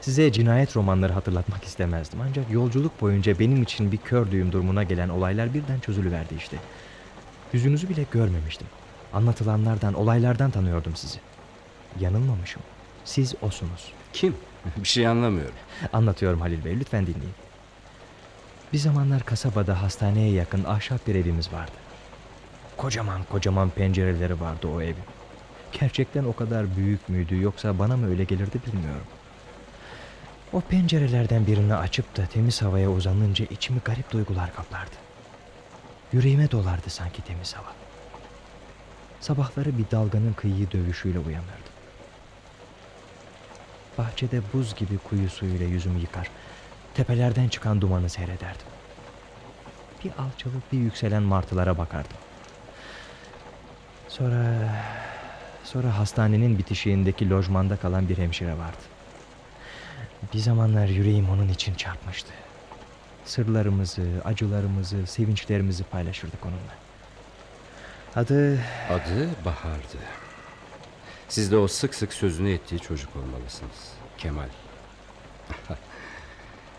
Size 0.00 0.32
cinayet 0.32 0.76
romanları 0.76 1.12
hatırlatmak 1.12 1.64
istemezdim. 1.64 2.20
Ancak 2.28 2.50
yolculuk 2.50 3.00
boyunca 3.00 3.38
benim 3.38 3.62
için 3.62 3.92
bir 3.92 3.96
kör 3.96 4.30
düğüm 4.30 4.52
durumuna 4.52 4.82
gelen 4.82 5.08
olaylar 5.08 5.54
birden 5.54 5.80
çözülüverdi 5.80 6.34
işte. 6.34 6.56
Yüzünüzü 7.52 7.88
bile 7.88 8.04
görmemiştim. 8.10 8.66
Anlatılanlardan, 9.12 9.94
olaylardan 9.94 10.50
tanıyordum 10.50 10.96
sizi. 10.96 11.18
Yanılmamışım. 12.00 12.62
Siz 13.04 13.34
osunuz. 13.42 13.92
Kim? 14.12 14.36
bir 14.76 14.88
şey 14.88 15.06
anlamıyorum. 15.06 15.54
Anlatıyorum 15.92 16.40
Halil 16.40 16.64
Bey, 16.64 16.80
lütfen 16.80 17.06
dinleyin. 17.06 17.34
Bir 18.72 18.78
zamanlar 18.78 19.22
kasabada 19.22 19.82
hastaneye 19.82 20.32
yakın 20.32 20.64
ahşap 20.64 21.06
bir 21.06 21.14
evimiz 21.14 21.52
vardı. 21.52 21.72
Kocaman 22.76 23.24
kocaman 23.24 23.70
pencereleri 23.70 24.40
vardı 24.40 24.68
o 24.68 24.82
evin. 24.82 25.04
Gerçekten 25.80 26.24
o 26.24 26.32
kadar 26.32 26.76
büyük 26.76 27.08
müydü 27.08 27.42
yoksa 27.42 27.78
bana 27.78 27.96
mı 27.96 28.10
öyle 28.10 28.24
gelirdi 28.24 28.60
bilmiyorum. 28.66 29.06
O 30.52 30.60
pencerelerden 30.60 31.46
birini 31.46 31.74
açıp 31.74 32.16
da 32.16 32.26
temiz 32.26 32.62
havaya 32.62 32.90
uzanınca 32.90 33.44
içimi 33.50 33.80
garip 33.84 34.10
duygular 34.10 34.54
kaplardı. 34.54 34.96
Yüreğime 36.12 36.50
dolardı 36.50 36.90
sanki 36.90 37.22
temiz 37.22 37.54
hava. 37.54 37.72
Sabahları 39.20 39.78
bir 39.78 39.84
dalganın 39.90 40.32
kıyıyı 40.32 40.70
dövüşüyle 40.70 41.18
uyanırdım. 41.18 41.72
Bahçede 43.98 44.40
buz 44.52 44.74
gibi 44.74 44.98
kuyu 44.98 45.30
suyuyla 45.30 45.66
yüzümü 45.66 45.98
yıkar. 45.98 46.30
Tepelerden 46.94 47.48
çıkan 47.48 47.80
dumanı 47.80 48.08
seyrederdim. 48.08 48.66
Bir 50.04 50.10
alçalıp 50.10 50.72
bir 50.72 50.78
yükselen 50.78 51.22
martılara 51.22 51.78
bakardım. 51.78 52.16
Sonra... 54.08 54.68
Sonra 55.64 55.98
hastanenin 55.98 56.58
bitişiğindeki 56.58 57.30
lojmanda 57.30 57.76
kalan 57.76 58.08
bir 58.08 58.18
hemşire 58.18 58.58
vardı. 58.58 58.82
Bir 60.34 60.38
zamanlar 60.38 60.86
yüreğim 60.86 61.30
onun 61.30 61.48
için 61.48 61.74
çarpmıştı. 61.74 62.32
Sırlarımızı, 63.24 64.06
acılarımızı, 64.24 65.06
sevinçlerimizi 65.06 65.84
paylaşırdık 65.84 66.46
onunla. 66.46 66.74
Adı 68.16 68.58
Adı 68.90 69.28
Bahar'dı. 69.44 69.98
Siz 71.28 71.52
de 71.52 71.56
o 71.56 71.68
sık 71.68 71.94
sık 71.94 72.12
sözünü 72.12 72.52
ettiği 72.52 72.80
çocuk 72.80 73.16
olmalısınız. 73.16 73.92
Kemal. 74.18 74.48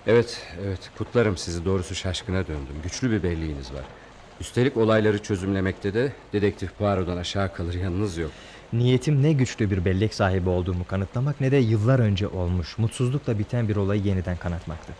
evet, 0.07 0.47
evet 0.65 0.91
kutlarım 0.97 1.37
sizi 1.37 1.65
doğrusu 1.65 1.95
şaşkına 1.95 2.47
döndüm. 2.47 2.75
Güçlü 2.83 3.11
bir 3.11 3.23
belliğiniz 3.23 3.73
var. 3.73 3.83
Üstelik 4.39 4.77
olayları 4.77 5.23
çözümlemekte 5.23 5.93
de 5.93 6.13
dedektif 6.33 6.77
Poirot'dan 6.77 7.17
aşağı 7.17 7.53
kalır 7.53 7.73
yanınız 7.73 8.17
yok. 8.17 8.31
Niyetim 8.73 9.23
ne 9.23 9.33
güçlü 9.33 9.71
bir 9.71 9.85
bellek 9.85 10.13
sahibi 10.13 10.49
olduğumu 10.49 10.87
kanıtlamak 10.87 11.41
ne 11.41 11.51
de 11.51 11.57
yıllar 11.57 11.99
önce 11.99 12.27
olmuş, 12.27 12.77
mutsuzlukla 12.77 13.39
biten 13.39 13.67
bir 13.69 13.75
olayı 13.75 14.01
yeniden 14.03 14.37
kanatmaktı. 14.37 14.93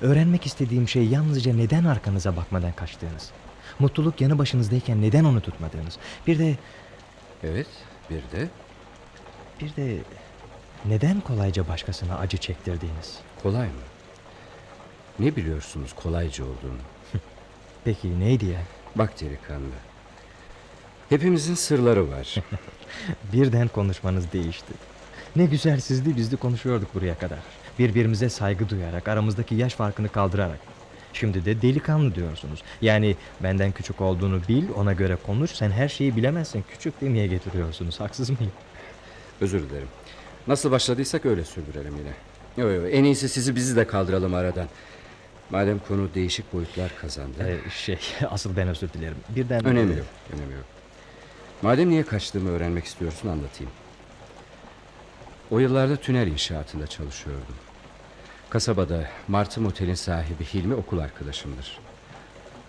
Öğrenmek 0.00 0.46
istediğim 0.46 0.88
şey 0.88 1.06
yalnızca 1.06 1.54
neden 1.54 1.84
arkanıza 1.84 2.36
bakmadan 2.36 2.72
kaçtığınız. 2.72 3.30
Mutluluk 3.78 4.20
yanı 4.20 4.38
başınızdayken 4.38 5.02
neden 5.02 5.24
onu 5.24 5.40
tutmadığınız. 5.40 5.98
Bir 6.26 6.38
de 6.38 6.56
Evet, 7.44 7.66
bir 8.10 8.16
de 8.16 8.48
bir 9.60 9.76
de 9.76 9.98
neden 10.84 11.20
kolayca 11.20 11.68
başkasına 11.68 12.18
acı 12.18 12.36
çektirdiğiniz. 12.36 13.18
kolay 13.42 13.66
mı? 13.66 13.72
Ne 15.18 15.36
biliyorsunuz 15.36 15.92
kolayca 15.92 16.44
olduğunu? 16.44 16.78
Peki 17.84 18.20
neydi 18.20 18.46
ya? 18.46 18.60
Bak 18.96 19.20
delikanlı. 19.20 19.66
Hepimizin 21.08 21.54
sırları 21.54 22.10
var. 22.10 22.34
Birden 23.32 23.68
konuşmanız 23.68 24.32
değişti. 24.32 24.72
Ne 25.36 25.44
güzel 25.44 25.80
sizli 25.80 26.16
bizli 26.16 26.36
konuşuyorduk 26.36 26.94
buraya 26.94 27.18
kadar. 27.18 27.38
Birbirimize 27.78 28.28
saygı 28.28 28.68
duyarak, 28.68 29.08
aramızdaki 29.08 29.54
yaş 29.54 29.74
farkını 29.74 30.08
kaldırarak. 30.08 30.58
Şimdi 31.12 31.44
de 31.44 31.62
delikanlı 31.62 32.14
diyorsunuz. 32.14 32.62
Yani 32.82 33.16
benden 33.42 33.72
küçük 33.72 34.00
olduğunu 34.00 34.40
bil, 34.48 34.64
ona 34.76 34.92
göre 34.92 35.16
konuş. 35.26 35.50
Sen 35.50 35.70
her 35.70 35.88
şeyi 35.88 36.16
bilemezsin. 36.16 36.64
Küçük 36.70 37.00
demeye 37.00 37.26
getiriyorsunuz. 37.26 38.00
Haksız 38.00 38.30
mıyım? 38.30 38.52
Özür 39.40 39.70
dilerim. 39.70 39.88
Nasıl 40.46 40.70
başladıysak 40.70 41.26
öyle 41.26 41.44
sürdürelim 41.44 41.96
yine. 41.96 42.12
Yo, 42.56 42.74
yo, 42.74 42.86
en 42.86 43.04
iyisi 43.04 43.28
sizi 43.28 43.56
bizi 43.56 43.76
de 43.76 43.86
kaldıralım 43.86 44.34
aradan. 44.34 44.66
Madem 45.50 45.78
konu 45.88 46.08
değişik 46.14 46.52
boyutlar 46.52 46.92
kazandı. 47.00 47.34
Ee, 47.48 47.70
şey, 47.70 47.98
asıl 48.30 48.56
ben 48.56 48.68
özür 48.68 48.92
dilerim. 48.92 49.16
Birden... 49.28 49.64
Önemi 49.64 49.96
yok, 49.96 50.06
önemi 50.32 50.52
yok. 50.52 50.64
Madem 51.62 51.90
niye 51.90 52.02
kaçtığımı 52.02 52.50
öğrenmek 52.50 52.84
istiyorsun 52.84 53.28
anlatayım. 53.28 53.72
O 55.50 55.58
yıllarda 55.58 55.96
tünel 55.96 56.26
inşaatında 56.26 56.86
çalışıyordum. 56.86 57.54
Kasabada 58.50 59.08
Martı 59.28 59.60
Motel'in 59.60 59.94
sahibi 59.94 60.44
Hilmi 60.44 60.74
okul 60.74 60.98
arkadaşımdır. 60.98 61.78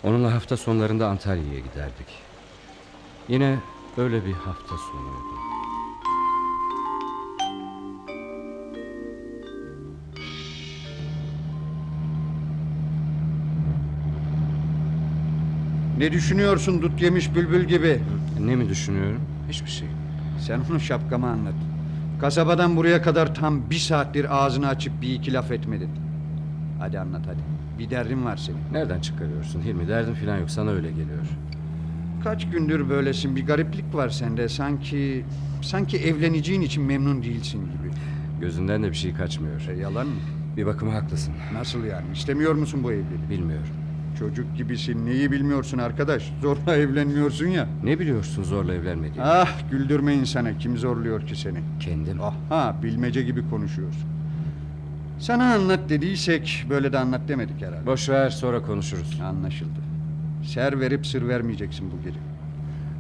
Onunla 0.04 0.34
hafta 0.34 0.58
sonlarında 0.58 1.08
Antalya'ya 1.08 1.60
giderdik. 1.60 2.08
Yine 3.28 3.60
öyle 3.98 4.26
bir 4.26 4.34
hafta 4.34 4.76
sonuydu. 4.78 5.31
Ne 16.02 16.12
düşünüyorsun 16.12 16.82
dut 16.82 17.02
yemiş 17.02 17.36
bülbül 17.36 17.64
gibi? 17.64 18.00
Ne 18.40 18.56
mi 18.56 18.70
düşünüyorum? 18.70 19.22
Hiçbir 19.50 19.70
şey. 19.70 19.88
Sen 20.40 20.60
onu 20.72 20.80
şapkama 20.80 21.28
anlat. 21.28 21.54
Kasabadan 22.22 22.76
buraya 22.76 23.02
kadar 23.02 23.36
tam 23.36 23.70
bir 23.70 23.78
saattir 23.78 24.44
ağzını 24.44 24.68
açıp 24.68 25.02
bir 25.02 25.14
iki 25.14 25.34
laf 25.34 25.52
etmedin. 25.52 25.90
Hadi 26.80 27.00
anlat 27.00 27.22
hadi. 27.26 27.40
Bir 27.80 27.90
derdin 27.90 28.26
var 28.26 28.38
senin. 28.38 28.58
Nereden 28.72 29.00
çıkarıyorsun 29.00 29.62
Hilmi? 29.62 29.88
Derdin 29.88 30.14
falan 30.14 30.38
yok. 30.38 30.50
Sana 30.50 30.72
öyle 30.72 30.90
geliyor. 30.90 31.26
Kaç 32.24 32.50
gündür 32.50 32.90
böylesin. 32.90 33.36
Bir 33.36 33.46
gariplik 33.46 33.96
var 33.96 34.10
sende. 34.10 34.50
Sanki 34.50 35.26
sanki 35.62 35.98
evleneceğin 35.98 36.62
için 36.62 36.84
memnun 36.84 37.24
değilsin 37.24 37.60
gibi. 37.60 37.94
Gözünden 38.42 38.84
de 38.84 38.90
bir 38.90 38.96
şey 38.96 39.14
kaçmıyor. 39.14 39.62
E, 39.68 39.80
yalan 39.80 40.08
mı? 40.08 40.20
Bir 40.58 40.66
bakıma 40.66 40.94
haklısın. 40.94 41.34
Nasıl 41.54 41.84
yani? 41.84 42.06
İstemiyor 42.14 42.54
musun 42.54 42.84
bu 42.84 42.92
evliliği? 42.92 43.30
Bilmiyorum. 43.30 43.81
Çocuk 44.22 44.58
gibisin. 44.58 45.06
Neyi 45.06 45.32
bilmiyorsun 45.32 45.78
arkadaş? 45.78 46.32
Zorla 46.42 46.76
evlenmiyorsun 46.76 47.48
ya. 47.48 47.68
Ne 47.84 48.00
biliyorsun 48.00 48.44
zorla 48.44 48.74
evlenmediğimi? 48.74 49.24
Ah 49.24 49.70
güldürme 49.72 50.14
insana. 50.14 50.58
Kim 50.58 50.78
zorluyor 50.78 51.28
ki 51.28 51.36
seni? 51.36 51.58
Kendim. 51.80 52.22
Aha 52.22 52.76
bilmece 52.84 53.24
gibi 53.24 53.50
konuşuyorsun. 53.50 54.04
Sana 55.20 55.54
anlat 55.54 55.80
dediysek 55.90 56.66
böyle 56.70 56.94
de 56.94 57.00
anlat 57.00 57.22
demedik 57.28 57.62
herhalde. 57.62 57.86
Boş 57.86 58.10
ver 58.10 58.30
sonra 58.30 58.62
konuşuruz. 58.62 59.20
Anlaşıldı. 59.24 59.80
Ser 60.44 60.80
verip 60.80 61.08
sır 61.08 61.28
vermeyeceksin 61.28 61.92
bu 61.92 62.04
gece. 62.04 62.20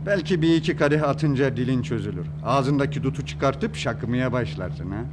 Belki 0.05 0.41
bir 0.41 0.55
iki 0.55 0.75
kadeh 0.75 1.03
atınca 1.03 1.57
dilin 1.57 1.81
çözülür. 1.81 2.25
Ağzındaki 2.45 3.03
dutu 3.03 3.25
çıkartıp 3.25 3.75
şakımaya 3.75 4.31
başlarsın 4.31 4.91
ha. 4.91 5.03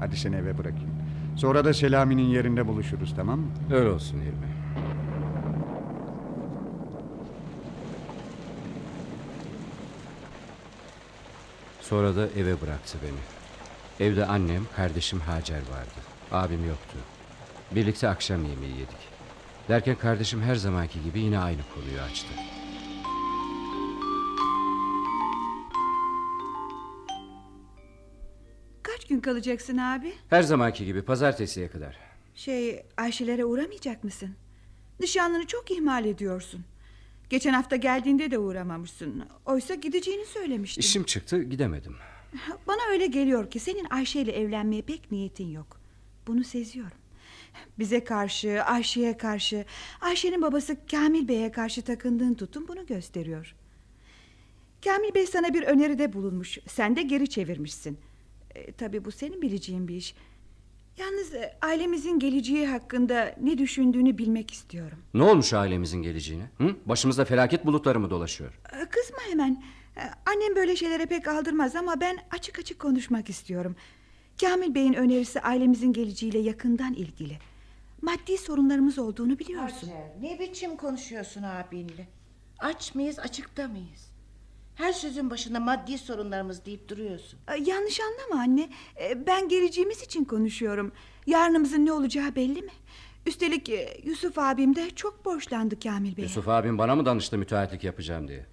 Hadi 0.00 0.16
seni 0.16 0.36
eve 0.36 0.58
bırakayım. 0.58 0.90
Sonra 1.36 1.64
da 1.64 1.74
Selami'nin 1.74 2.22
yerinde 2.26 2.66
buluşuruz 2.66 3.12
tamam 3.16 3.38
mı? 3.38 3.46
Öyle 3.72 3.88
olsun 3.88 4.16
Hilmi. 4.20 4.53
Sonra 11.88 12.16
da 12.16 12.26
eve 12.36 12.60
bıraktı 12.60 12.98
beni. 13.02 13.18
Evde 14.08 14.26
annem, 14.26 14.66
kardeşim 14.76 15.20
Hacer 15.20 15.56
vardı. 15.56 16.00
Abim 16.32 16.68
yoktu. 16.68 16.96
Birlikte 17.70 18.08
akşam 18.08 18.44
yemeği 18.44 18.72
yedik. 18.72 19.14
Derken 19.68 19.96
kardeşim 19.96 20.42
her 20.42 20.54
zamanki 20.54 21.02
gibi 21.02 21.20
yine 21.20 21.38
aynı 21.38 21.60
konuyu 21.74 22.00
açtı. 22.00 22.28
Kaç 28.82 29.04
gün 29.08 29.20
kalacaksın 29.20 29.76
abi? 29.78 30.12
Her 30.30 30.42
zamanki 30.42 30.84
gibi 30.84 31.02
pazartesiye 31.02 31.68
kadar. 31.68 31.98
Şey 32.34 32.86
Ayşelere 32.96 33.44
uğramayacak 33.44 34.04
mısın? 34.04 34.30
Nişanlını 35.00 35.46
çok 35.46 35.70
ihmal 35.70 36.04
ediyorsun. 36.04 36.64
Geçen 37.34 37.52
hafta 37.52 37.76
geldiğinde 37.76 38.30
de 38.30 38.38
uğramamışsın. 38.38 39.24
Oysa 39.46 39.74
gideceğini 39.74 40.24
söylemiştin. 40.26 40.80
İşim 40.80 41.04
çıktı 41.04 41.42
gidemedim. 41.42 41.96
Bana 42.66 42.80
öyle 42.90 43.06
geliyor 43.06 43.50
ki 43.50 43.58
senin 43.58 43.86
Ayşe 43.90 44.20
ile 44.20 44.32
evlenmeye 44.32 44.82
pek 44.82 45.12
niyetin 45.12 45.50
yok. 45.50 45.80
Bunu 46.26 46.44
seziyorum. 46.44 46.96
Bize 47.78 48.04
karşı, 48.04 48.62
Ayşe'ye 48.62 49.16
karşı, 49.16 49.64
Ayşe'nin 50.00 50.42
babası 50.42 50.76
Kamil 50.90 51.28
Bey'e 51.28 51.52
karşı 51.52 51.82
takındığın 51.82 52.34
tutum 52.34 52.68
bunu 52.68 52.86
gösteriyor. 52.86 53.54
Kamil 54.84 55.14
Bey 55.14 55.26
sana 55.26 55.54
bir 55.54 55.62
öneride 55.62 56.12
bulunmuş. 56.12 56.58
Sen 56.66 56.96
de 56.96 57.02
geri 57.02 57.28
çevirmişsin. 57.28 57.98
E, 58.54 58.72
tabii 58.72 59.04
bu 59.04 59.12
senin 59.12 59.42
bileceğin 59.42 59.88
bir 59.88 59.96
iş. 59.96 60.14
Yalnız 60.98 61.34
e, 61.34 61.54
ailemizin 61.62 62.18
geleceği 62.18 62.66
hakkında 62.66 63.34
ne 63.40 63.58
düşündüğünü 63.58 64.18
bilmek 64.18 64.50
istiyorum. 64.50 64.98
Ne 65.14 65.22
olmuş 65.22 65.52
ailemizin 65.52 66.02
geleceğine? 66.02 66.50
Hı? 66.58 66.76
Başımızda 66.86 67.24
felaket 67.24 67.66
bulutları 67.66 68.00
mı 68.00 68.10
dolaşıyor? 68.10 68.60
E, 68.72 68.84
Kızma 68.88 69.18
hemen. 69.30 69.62
E, 69.96 70.00
Annem 70.26 70.56
böyle 70.56 70.76
şeylere 70.76 71.06
pek 71.06 71.28
aldırmaz 71.28 71.76
ama 71.76 72.00
ben 72.00 72.18
açık 72.30 72.58
açık 72.58 72.78
konuşmak 72.78 73.30
istiyorum. 73.30 73.76
Kamil 74.40 74.74
Bey'in 74.74 74.92
önerisi 74.94 75.40
ailemizin 75.40 75.92
geleceğiyle 75.92 76.38
yakından 76.38 76.94
ilgili. 76.94 77.38
Maddi 78.02 78.38
sorunlarımız 78.38 78.98
olduğunu 78.98 79.38
biliyorsun. 79.38 79.88
Hacer, 79.88 80.10
ne 80.20 80.38
biçim 80.38 80.76
konuşuyorsun 80.76 81.42
abinle? 81.42 82.08
Aç 82.58 82.94
mıyız, 82.94 83.18
açıkta 83.18 83.68
mıyız? 83.68 84.13
Her 84.74 84.92
sözün 84.92 85.30
başında 85.30 85.60
maddi 85.60 85.98
sorunlarımız 85.98 86.64
deyip 86.66 86.88
duruyorsun. 86.88 87.38
E, 87.48 87.62
Yanlış 87.70 88.00
anlama 88.00 88.42
anne. 88.42 88.68
E, 89.00 89.26
Ben 89.26 89.48
geleceğimiz 89.48 90.02
için 90.02 90.24
konuşuyorum. 90.24 90.92
Yarınımızın 91.26 91.86
ne 91.86 91.92
olacağı 91.92 92.34
belli 92.36 92.62
mi? 92.62 92.70
Üstelik 93.26 93.68
e, 93.68 94.00
Yusuf 94.04 94.38
abim 94.38 94.76
de 94.76 94.90
çok 94.90 95.24
borçlandı 95.24 95.80
Kamil 95.80 96.16
Bey'e. 96.16 96.26
Yusuf 96.26 96.48
abim 96.48 96.78
bana 96.78 96.94
mı 96.96 97.06
danıştı 97.06 97.38
müteahhitlik 97.38 97.84
yapacağım 97.84 98.28
diye? 98.28 98.46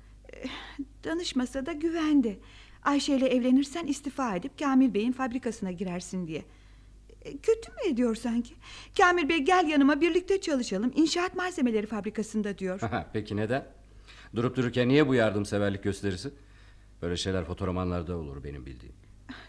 Danışmasa 1.04 1.66
da 1.66 1.72
güvendi. 1.74 2.40
Ayşe 2.84 3.16
ile 3.18 3.28
evlenirsen 3.28 3.88
istifa 3.88 4.36
edip 4.36 4.60
Kamil 4.60 4.94
Bey'in 4.94 5.12
fabrikasına 5.12 5.72
girersin 5.72 6.28
diye. 6.28 6.46
E, 7.22 7.38
Kötü 7.38 7.72
mü 7.72 7.78
ediyor 7.94 8.16
sanki? 8.16 8.54
Kamil 8.98 9.30
Bey 9.30 9.38
gel 9.40 9.68
yanıma 9.70 10.02
birlikte 10.02 10.42
çalışalım. 10.42 10.92
İnşaat 10.96 11.36
malzemeleri 11.36 11.88
fabrikasında 11.88 12.58
diyor. 12.58 12.80
Peki 13.14 13.36
neden? 13.38 13.66
Durup 14.36 14.56
dururken 14.56 14.90
niye 14.90 15.08
bu 15.08 15.16
yardımseverlik 15.16 15.84
gösterisi? 15.84 16.34
Böyle 17.02 17.18
şeyler 17.18 17.46
fotoromanlarda 17.46 18.18
olur 18.18 18.44
benim 18.44 18.66
bildiğim. 18.66 18.96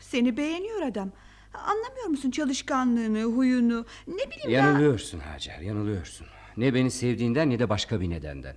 Seni 0.01 0.37
beğeniyor 0.37 0.83
adam. 0.83 1.11
Anlamıyor 1.55 2.07
musun 2.07 2.31
çalışkanlığını, 2.31 3.23
huyunu? 3.23 3.87
Ne 4.07 4.31
bileyim 4.31 4.51
ya. 4.51 4.67
Yanılıyorsun 4.67 5.19
Hacer, 5.21 5.59
yanılıyorsun. 5.61 6.27
Ne 6.57 6.75
beni 6.75 6.91
sevdiğinden 6.91 7.51
ne 7.51 7.59
de 7.59 7.69
başka 7.69 8.01
bir 8.01 8.11
nedenden. 8.11 8.57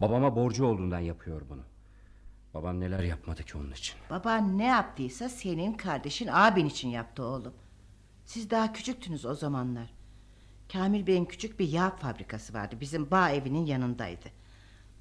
Babama 0.00 0.36
borcu 0.36 0.64
olduğundan 0.66 0.98
yapıyor 0.98 1.42
bunu. 1.50 1.62
Babam 2.54 2.80
neler 2.80 3.02
yapmadı 3.02 3.44
ki 3.44 3.58
onun 3.58 3.72
için. 3.72 3.96
Baban 4.10 4.58
ne 4.58 4.66
yaptıysa 4.66 5.28
senin 5.28 5.72
kardeşin 5.74 6.28
abin 6.32 6.66
için 6.66 6.88
yaptı 6.88 7.22
oğlum. 7.22 7.54
Siz 8.24 8.50
daha 8.50 8.72
küçüktünüz 8.72 9.24
o 9.26 9.34
zamanlar. 9.34 9.90
Kamil 10.72 11.06
Bey'in 11.06 11.24
küçük 11.24 11.58
bir 11.60 11.68
yağ 11.68 11.90
fabrikası 11.90 12.54
vardı. 12.54 12.76
Bizim 12.80 13.10
bağ 13.10 13.30
evinin 13.30 13.66
yanındaydı. 13.66 14.28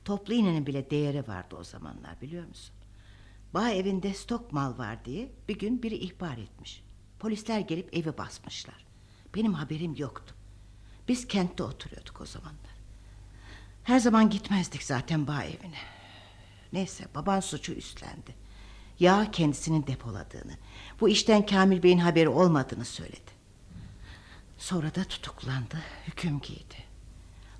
Toplu 0.07 0.33
iğnenin 0.33 0.65
bile 0.65 0.89
değeri 0.89 1.27
vardı 1.27 1.55
o 1.59 1.63
zamanlar 1.63 2.21
biliyor 2.21 2.47
musun? 2.47 2.75
Bağ 3.53 3.69
evinde 3.69 4.13
stok 4.13 4.53
mal 4.53 4.77
var 4.77 5.05
diye 5.05 5.31
bir 5.47 5.59
gün 5.59 5.83
biri 5.83 5.95
ihbar 5.95 6.37
etmiş. 6.37 6.83
Polisler 7.19 7.59
gelip 7.59 7.95
evi 7.97 8.17
basmışlar. 8.17 8.85
Benim 9.35 9.53
haberim 9.53 9.95
yoktu. 9.97 10.35
Biz 11.07 11.27
kentte 11.27 11.63
oturuyorduk 11.63 12.21
o 12.21 12.25
zamanlar. 12.25 12.75
Her 13.83 13.99
zaman 13.99 14.29
gitmezdik 14.29 14.83
zaten 14.83 15.27
bağ 15.27 15.43
evine. 15.43 15.79
Neyse 16.73 17.05
baban 17.15 17.39
suçu 17.39 17.73
üstlendi. 17.73 18.35
Yağ 18.99 19.31
kendisinin 19.31 19.87
depoladığını, 19.87 20.57
bu 21.01 21.09
işten 21.09 21.45
Kamil 21.45 21.83
Bey'in 21.83 21.99
haberi 21.99 22.29
olmadığını 22.29 22.85
söyledi. 22.85 23.31
Sonra 24.57 24.95
da 24.95 25.03
tutuklandı, 25.03 25.77
hüküm 26.07 26.39
giydi. 26.39 26.83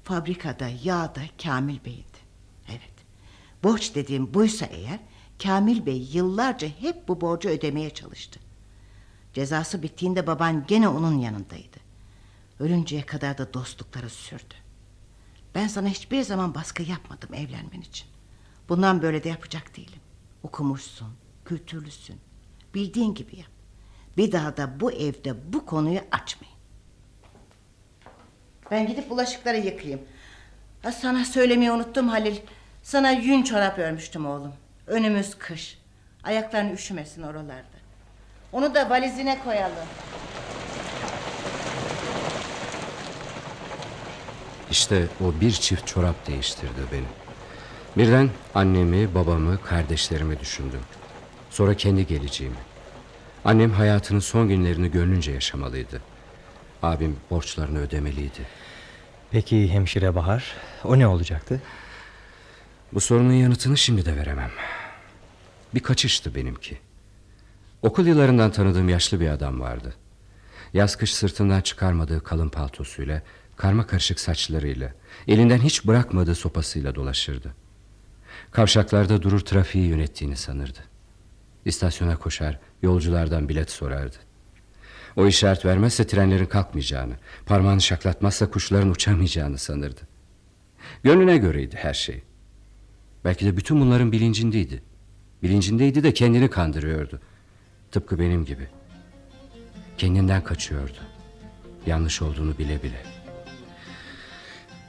Fabrikada, 0.04 0.70
yağda 0.84 1.22
Kamil 1.44 1.86
Bey'indi. 1.86 2.17
Evet, 2.70 2.94
borç 3.64 3.96
dediğim 3.96 4.34
buysa 4.34 4.66
eğer, 4.66 5.00
Kamil 5.44 5.86
Bey 5.86 6.08
yıllarca 6.14 6.68
hep 6.68 7.08
bu 7.08 7.22
borcu 7.22 7.50
ödemeye 7.50 7.90
çalıştı. 7.90 8.40
Cezası 9.34 9.84
bittiğinde 9.84 10.28
baban 10.28 10.66
gene 10.68 10.88
onun 10.88 11.18
yanındaydı. 11.20 11.78
Ölünceye 12.60 13.06
kadar 13.06 13.38
da 13.38 13.54
dostlukları 13.54 14.10
sürdü. 14.10 14.54
Ben 15.56 15.68
sana 15.68 15.88
hiçbir 15.88 16.22
zaman 16.22 16.56
baskı 16.56 16.84
yapmadım 16.84 17.34
evlenmen 17.34 17.82
için. 17.82 18.08
Bundan 18.70 19.02
böyle 19.02 19.24
de 19.24 19.30
yapacak 19.30 19.78
değilim. 19.78 20.00
Okumuşsun, 20.44 21.08
kültürlüsün. 21.46 22.20
Bildiğin 22.74 23.14
gibi 23.14 23.38
yap. 23.38 23.52
Bir 24.18 24.32
daha 24.32 24.58
da 24.58 24.80
bu 24.80 24.92
evde 24.92 25.54
bu 25.54 25.66
konuyu 25.66 26.00
açmayın. 26.12 26.58
Ben 28.72 28.88
gidip 28.88 29.10
bulaşıkları 29.10 29.58
yıkayayım. 29.58 30.02
Ha, 30.84 30.92
sana 30.92 31.26
söylemeyi 31.26 31.72
unuttum 31.72 32.08
Halil. 32.08 32.38
Sana 32.88 33.12
yün 33.12 33.44
çorap 33.44 33.80
örmüştüm 33.80 34.26
oğlum. 34.26 34.54
Önümüz 34.88 35.38
kış. 35.38 35.78
Ayakların 36.24 36.74
üşümesin 36.74 37.24
oralarda. 37.24 37.78
Onu 38.52 38.76
da 38.76 38.90
valizine 38.90 39.40
koyalım. 39.44 39.88
İşte 44.72 45.08
o 45.22 45.42
bir 45.42 45.52
çift 45.52 45.88
çorap 45.88 46.28
değiştirdi 46.28 46.82
beni. 46.92 47.06
Birden 47.98 48.30
annemi, 48.56 49.16
babamı, 49.16 49.62
kardeşlerimi 49.62 50.40
düşündüm. 50.40 50.82
Sonra 51.50 51.74
kendi 51.74 52.08
geleceğimi. 52.08 52.56
Annem 53.46 53.72
hayatının 53.72 54.20
son 54.20 54.48
günlerini 54.48 54.92
gönlünce 54.92 55.32
yaşamalıydı. 55.32 56.02
Abim 56.84 57.18
borçlarını 57.30 57.80
ödemeliydi. 57.80 58.42
Peki 59.32 59.74
hemşire 59.74 60.16
Bahar, 60.16 60.56
o 60.84 61.00
ne 61.00 61.08
olacaktı? 61.08 61.62
Bu 62.94 63.00
sorunun 63.00 63.34
yanıtını 63.34 63.78
şimdi 63.78 64.06
de 64.06 64.16
veremem. 64.16 64.52
Bir 65.76 65.80
kaçıştı 65.80 66.36
benimki. 66.36 66.78
Okul 67.82 68.08
yıllarından 68.08 68.52
tanıdığım 68.52 68.90
yaşlı 68.90 69.20
bir 69.20 69.30
adam 69.30 69.60
vardı. 69.60 69.94
Yaz 70.74 70.96
kış 70.96 71.14
sırtından 71.14 71.62
çıkarmadığı 71.62 72.24
kalın 72.24 72.50
paltosuyla, 72.50 73.22
karma 73.56 73.88
karışık 73.88 74.20
saçlarıyla, 74.20 74.94
elinden 75.28 75.58
hiç 75.58 75.88
bırakmadığı 75.88 76.36
sopasıyla 76.36 76.96
dolaşırdı. 76.96 77.54
Kavşaklarda 78.52 79.22
durur 79.22 79.40
trafiği 79.40 79.88
yönettiğini 79.88 80.38
sanırdı. 80.38 80.80
İstasyona 81.66 82.18
koşar, 82.18 82.60
yolculardan 82.82 83.50
bilet 83.50 83.72
sorardı. 83.72 84.18
O 85.16 85.28
işaret 85.28 85.66
vermezse 85.66 86.08
trenlerin 86.08 86.46
kalkmayacağını, 86.46 87.14
parmağını 87.46 87.82
şaklatmazsa 87.82 88.50
kuşların 88.50 88.90
uçamayacağını 88.90 89.58
sanırdı. 89.58 90.02
Gönlüne 91.04 91.38
göreydi 91.38 91.76
her 91.80 91.94
şey. 91.94 92.24
Belki 93.26 93.46
de 93.46 93.58
bütün 93.58 93.80
bunların 93.82 94.12
bilincindeydi. 94.12 94.84
Bilincindeydi 95.44 96.04
de 96.04 96.14
kendini 96.14 96.50
kandırıyordu. 96.50 97.22
Tıpkı 97.92 98.20
benim 98.20 98.46
gibi. 98.46 98.68
Kendinden 99.98 100.44
kaçıyordu. 100.44 100.98
Yanlış 101.86 102.22
olduğunu 102.22 102.58
bile 102.58 102.84
bile. 102.84 103.04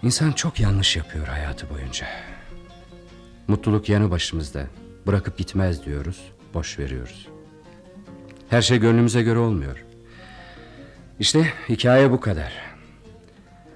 İnsan 0.02 0.32
çok 0.32 0.60
yanlış 0.60 0.96
yapıyor 0.96 1.26
hayatı 1.26 1.70
boyunca. 1.70 2.06
Mutluluk 3.48 3.88
yanı 3.88 4.10
başımızda. 4.10 4.66
Bırakıp 5.06 5.38
gitmez 5.38 5.84
diyoruz, 5.84 6.32
boş 6.54 6.78
veriyoruz. 6.78 7.28
Her 8.48 8.62
şey 8.62 8.78
gönlümüze 8.78 9.22
göre 9.22 9.38
olmuyor. 9.38 9.84
İşte 11.20 11.52
hikaye 11.68 12.10
bu 12.10 12.20
kadar. 12.20 12.52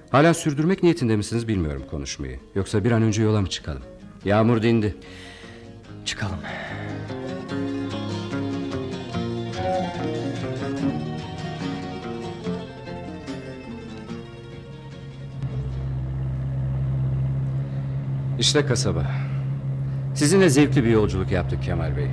Hala 0.09 0.33
sürdürmek 0.33 0.83
niyetinde 0.83 1.15
misiniz 1.15 1.47
bilmiyorum 1.47 1.83
konuşmayı. 1.91 2.39
Yoksa 2.55 2.83
bir 2.83 2.91
an 2.91 3.01
önce 3.01 3.23
yola 3.23 3.41
mı 3.41 3.49
çıkalım? 3.49 3.83
Yağmur 4.25 4.61
dindi. 4.61 4.95
Çıkalım. 6.05 6.39
İşte 18.39 18.65
kasaba. 18.65 19.05
Sizinle 20.15 20.49
zevkli 20.49 20.83
bir 20.83 20.89
yolculuk 20.89 21.31
yaptık 21.31 21.63
Kemal 21.63 21.97
Bey. 21.97 22.07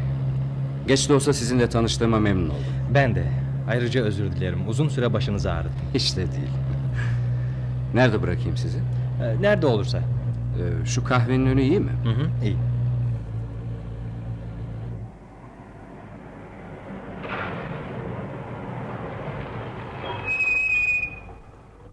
Geç 0.89 1.09
de 1.09 1.15
olsa 1.15 1.33
sizinle 1.33 1.69
tanıştığıma 1.69 2.19
memnun 2.19 2.49
oldum. 2.51 2.65
Ben 2.95 3.15
de. 3.15 3.25
Ayrıca 3.69 4.03
özür 4.03 4.33
dilerim. 4.33 4.69
Uzun 4.69 4.89
süre 4.89 5.13
başınızı 5.13 5.53
ağrıttım. 5.53 5.87
Hiç 5.95 6.17
de 6.17 6.33
değil. 6.33 6.51
Nerede 7.95 8.23
bırakayım 8.23 8.57
sizi? 8.57 8.79
Ee, 8.79 9.43
nerede 9.43 9.67
olursa. 9.67 10.01
Ee, 10.61 10.87
şu 10.87 11.05
kahvenin 11.05 11.47
önü 11.47 11.63
iyi 11.63 11.81
mi? 11.81 11.93
Hı 12.05 12.11
hı, 12.11 12.31
iyi. 12.45 12.57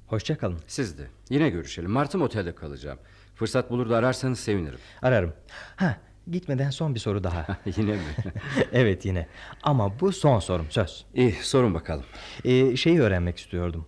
Hoşça 0.08 0.38
kalın. 0.38 0.60
Siz 0.68 0.98
de. 0.98 1.08
Yine 1.30 1.50
görüşelim. 1.50 1.92
Martım 1.92 2.22
Otel'de 2.22 2.56
kalacağım. 2.56 3.00
Fırsat 3.36 3.72
bulur 3.72 3.90
da 3.90 3.98
ararsanız 3.98 4.40
sevinirim. 4.40 4.80
Ararım. 5.02 5.34
Ha, 5.76 5.98
gitmeden 6.32 6.70
son 6.70 6.96
bir 6.96 7.00
soru 7.00 7.24
daha. 7.24 7.48
yine 7.78 7.92
mi? 7.92 8.02
evet 8.72 9.06
yine. 9.06 9.28
Ama 9.64 10.00
bu 10.00 10.12
son 10.12 10.40
sorum 10.40 10.68
söz. 10.70 11.06
İyi 11.14 11.32
sorun 11.32 11.74
bakalım. 11.74 12.06
Ee, 12.44 12.76
şeyi 12.76 13.02
öğrenmek 13.02 13.38
istiyordum. 13.38 13.88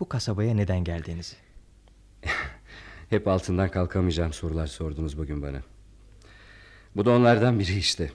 Bu 0.00 0.08
kasabaya 0.08 0.54
neden 0.54 0.84
geldiğinizi. 0.84 1.36
Hep 3.10 3.28
altından 3.28 3.70
kalkamayacağım 3.70 4.32
sorular 4.32 4.66
sordunuz 4.66 5.18
bugün 5.18 5.42
bana. 5.42 5.62
Bu 6.96 7.04
da 7.04 7.10
onlardan 7.10 7.58
biri 7.58 7.76
işte. 7.76 8.10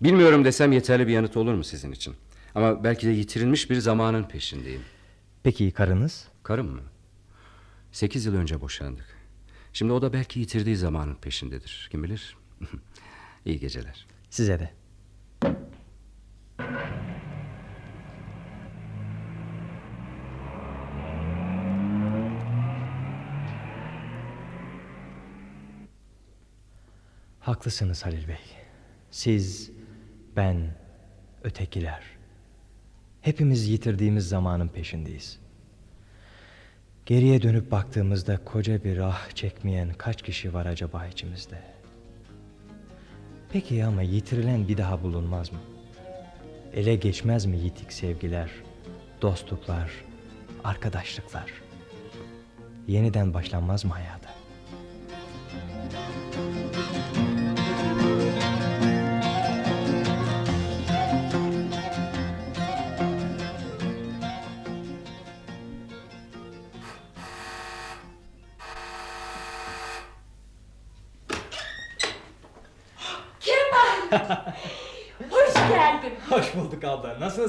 Bilmiyorum 0.00 0.44
desem 0.44 0.72
yeterli 0.72 1.06
bir 1.06 1.12
yanıt 1.12 1.36
olur 1.36 1.54
mu 1.54 1.64
sizin 1.64 1.92
için? 1.92 2.14
Ama 2.54 2.84
belki 2.84 3.06
de 3.06 3.10
yitirilmiş 3.10 3.70
bir 3.70 3.76
zamanın 3.76 4.24
peşindeyim. 4.24 4.82
Peki 5.42 5.70
karınız? 5.70 6.28
Karım 6.42 6.70
mı? 6.70 6.82
Sekiz 7.92 8.26
yıl 8.26 8.34
önce 8.36 8.60
boşandık. 8.60 9.06
Şimdi 9.72 9.92
o 9.92 10.02
da 10.02 10.12
belki 10.12 10.40
yitirdiği 10.40 10.76
zamanın 10.76 11.14
peşindedir. 11.14 11.88
Kim 11.90 12.02
bilir? 12.02 12.36
İyi 13.44 13.60
geceler. 13.60 14.06
Size 14.30 14.58
de. 14.58 14.70
Haklısınız 27.40 28.06
Halil 28.06 28.28
Bey. 28.28 28.36
Siz, 29.10 29.70
ben, 30.36 30.74
ötekiler. 31.44 32.02
Hepimiz 33.20 33.68
yitirdiğimiz 33.68 34.28
zamanın 34.28 34.68
peşindeyiz. 34.68 35.38
Geriye 37.06 37.42
dönüp 37.42 37.70
baktığımızda 37.70 38.44
koca 38.44 38.84
bir 38.84 38.98
ah 38.98 39.30
çekmeyen 39.34 39.92
kaç 39.98 40.22
kişi 40.22 40.54
var 40.54 40.66
acaba 40.66 41.06
içimizde? 41.06 41.62
Peki 43.52 43.84
ama 43.84 44.02
yitirilen 44.02 44.68
bir 44.68 44.76
daha 44.76 45.02
bulunmaz 45.02 45.52
mı? 45.52 45.58
Ele 46.74 46.96
geçmez 46.96 47.46
mi 47.46 47.58
yitik 47.58 47.92
sevgiler, 47.92 48.50
dostluklar, 49.22 49.90
arkadaşlıklar? 50.64 51.52
Yeniden 52.88 53.34
başlanmaz 53.34 53.84
mı 53.84 53.92
hayata? 53.92 54.29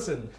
Nasılsın? 0.02 0.32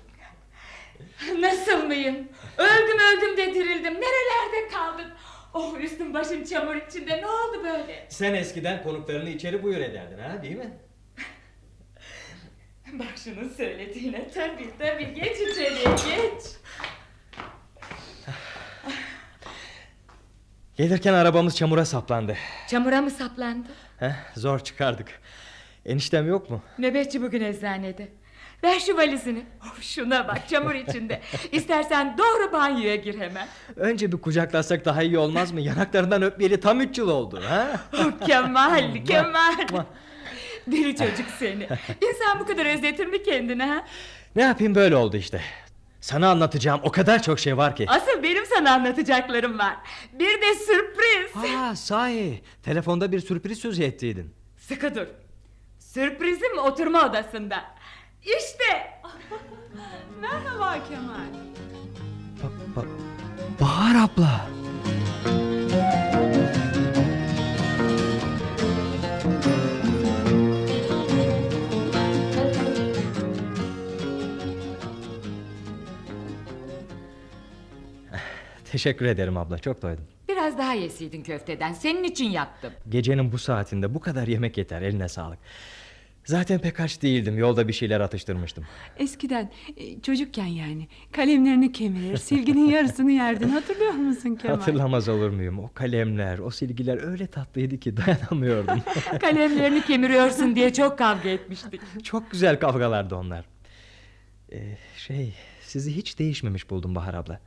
Nasıl 1.38 1.84
mıyım? 1.86 2.28
Öldüm 2.58 2.98
öldüm 2.98 3.36
de 3.36 3.54
dirildim. 3.54 3.94
Nerelerde 3.94 4.68
kaldın? 4.72 5.12
Oh 5.54 5.80
üstüm 5.80 6.14
başım 6.14 6.44
çamur 6.44 6.74
içinde. 6.76 7.16
Ne 7.22 7.26
oldu 7.26 7.64
böyle? 7.64 8.06
Sen 8.08 8.34
eskiden 8.34 8.82
konuklarını 8.82 9.28
içeri 9.30 9.62
buyur 9.62 9.80
ederdin 9.80 10.18
ha 10.18 10.42
değil 10.42 10.56
mi? 10.56 10.70
Bak 12.92 13.12
şunun 13.24 13.48
söylediğine. 13.48 14.30
Tabii 14.34 14.70
tabii. 14.78 15.14
Geç 15.14 15.36
içeriye 15.40 15.84
geç. 15.84 16.42
Gelirken 20.76 21.14
arabamız 21.14 21.56
çamura 21.56 21.84
saplandı. 21.84 22.36
Çamura 22.68 23.02
mı 23.02 23.10
saplandı? 23.10 23.68
Heh, 23.98 24.34
zor 24.36 24.58
çıkardık. 24.58 25.20
Eniştem 25.86 26.28
yok 26.28 26.50
mu? 26.50 26.62
Nöbetçi 26.78 27.22
bugün 27.22 27.40
eczanede. 27.40 28.08
Ver 28.64 28.80
şu 28.80 28.96
valizini. 28.96 29.46
Of 29.62 29.82
şuna 29.82 30.28
bak 30.28 30.48
çamur 30.48 30.74
içinde. 30.74 31.20
İstersen 31.52 32.18
doğru 32.18 32.52
banyoya 32.52 32.96
gir 32.96 33.20
hemen. 33.20 33.48
Önce 33.76 34.12
bir 34.12 34.16
kucaklasak 34.16 34.84
daha 34.84 35.02
iyi 35.02 35.18
olmaz 35.18 35.52
mı? 35.52 35.60
Yanaklarından 35.60 36.22
öpmeyeli 36.22 36.60
tam 36.60 36.80
üç 36.80 36.98
yıl 36.98 37.08
oldu. 37.08 37.42
Ha? 37.48 37.80
Oh, 37.94 38.26
Kemal, 38.26 39.04
Kemal. 39.04 39.84
Deli 40.66 40.96
çocuk 40.96 41.26
seni. 41.38 41.68
İnsan 42.02 42.40
bu 42.40 42.46
kadar 42.46 42.66
özletir 42.66 43.06
mi 43.06 43.22
kendini 43.22 43.62
ha? 43.62 43.84
Ne 44.36 44.42
yapayım 44.42 44.74
böyle 44.74 44.96
oldu 44.96 45.16
işte. 45.16 45.40
Sana 46.00 46.30
anlatacağım 46.30 46.80
o 46.84 46.92
kadar 46.92 47.22
çok 47.22 47.38
şey 47.40 47.56
var 47.56 47.76
ki. 47.76 47.86
Asıl 47.88 48.22
benim 48.22 48.46
sana 48.46 48.72
anlatacaklarım 48.74 49.58
var. 49.58 49.76
Bir 50.12 50.40
de 50.42 50.54
sürpriz. 50.54 51.32
Ha 51.34 51.76
sahi. 51.76 52.42
Telefonda 52.62 53.12
bir 53.12 53.20
sürpriz 53.20 53.58
sözü 53.58 53.82
ettiydin. 53.82 54.34
Sıkı 54.56 54.94
dur. 54.94 55.06
Sürprizim 55.78 56.58
oturma 56.58 57.06
odasında. 57.10 57.64
İşte. 58.24 58.64
Merhaba 60.20 60.78
Kemal. 60.88 61.32
Ba 62.42 62.48
ba 62.76 62.86
Bahar 63.60 64.04
abla. 64.04 64.46
Teşekkür 78.72 79.06
ederim 79.06 79.36
abla 79.36 79.58
çok 79.58 79.82
doydum. 79.82 80.04
Biraz 80.28 80.58
daha 80.58 80.72
yeseydin 80.72 81.22
köfteden 81.22 81.72
senin 81.72 82.04
için 82.04 82.30
yaptım. 82.30 82.72
Gecenin 82.88 83.32
bu 83.32 83.38
saatinde 83.38 83.94
bu 83.94 84.00
kadar 84.00 84.26
yemek 84.26 84.58
yeter 84.58 84.82
eline 84.82 85.08
sağlık. 85.08 85.38
Zaten 86.24 86.58
pek 86.58 86.80
aç 86.80 87.02
değildim 87.02 87.38
yolda 87.38 87.68
bir 87.68 87.72
şeyler 87.72 88.00
atıştırmıştım. 88.00 88.64
Eskiden 88.96 89.50
e, 89.76 90.00
çocukken 90.00 90.46
yani 90.46 90.88
kalemlerini 91.12 91.72
kemirir 91.72 92.16
silginin 92.16 92.70
yarısını 92.70 93.12
yerdin 93.12 93.48
hatırlıyor 93.48 93.92
musun 93.92 94.34
Kemal? 94.34 94.56
Hatırlamaz 94.56 95.08
olur 95.08 95.30
muyum? 95.30 95.58
O 95.58 95.70
kalemler, 95.74 96.38
o 96.38 96.50
silgiler 96.50 97.02
öyle 97.10 97.26
tatlıydı 97.26 97.78
ki 97.78 97.96
dayanamıyordum. 97.96 98.82
Kalemlerini 99.20 99.82
kemiriyorsun 99.84 100.54
diye 100.54 100.72
çok 100.72 100.98
kavga 100.98 101.28
etmiştik. 101.28 101.80
Çok 102.02 102.30
güzel 102.30 102.60
kavgalardı 102.60 103.16
onlar. 103.16 103.44
Ee, 104.52 104.76
şey, 104.96 105.34
sizi 105.60 105.96
hiç 105.96 106.18
değişmemiş 106.18 106.70
buldum 106.70 106.94
Bahar 106.94 107.14
abla. 107.14 107.40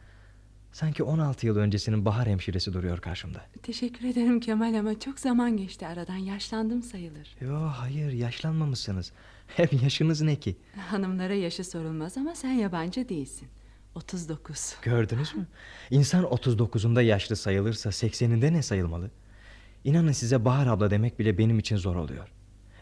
Sanki 0.76 1.04
16 1.04 1.46
yıl 1.46 1.58
öncesinin 1.58 2.06
Bahar 2.06 2.28
hemşiresi 2.28 2.74
duruyor 2.74 3.02
karşımda. 3.02 3.42
Teşekkür 3.64 4.08
ederim 4.08 4.40
Kemal 4.40 4.80
ama 4.80 5.00
çok 5.00 5.20
zaman 5.20 5.58
geçti 5.58 5.88
aradan 5.88 6.16
yaşlandım 6.16 6.84
sayılır. 6.84 7.36
Yo 7.42 7.56
hayır 7.56 8.12
yaşlanmamışsınız. 8.12 9.12
Hem 9.48 9.68
yaşınız 9.84 10.22
ne 10.22 10.36
ki? 10.36 10.56
Hanımlara 10.90 11.34
yaşı 11.34 11.64
sorulmaz 11.64 12.18
ama 12.18 12.36
sen 12.36 12.52
yabancı 12.52 13.10
değilsin. 13.10 13.48
39. 13.96 14.76
Gördünüz 14.82 15.36
mü? 15.36 15.48
İnsan 15.92 16.24
39'unda 16.24 17.04
yaşlı 17.04 17.36
sayılırsa 17.36 17.90
80'inde 17.90 18.54
ne 18.54 18.62
sayılmalı? 18.62 19.12
İnanın 19.84 20.12
size 20.12 20.46
Bahar 20.46 20.68
abla 20.68 20.92
demek 20.92 21.20
bile 21.20 21.38
benim 21.38 21.60
için 21.60 21.78
zor 21.78 21.96
oluyor. 21.96 22.28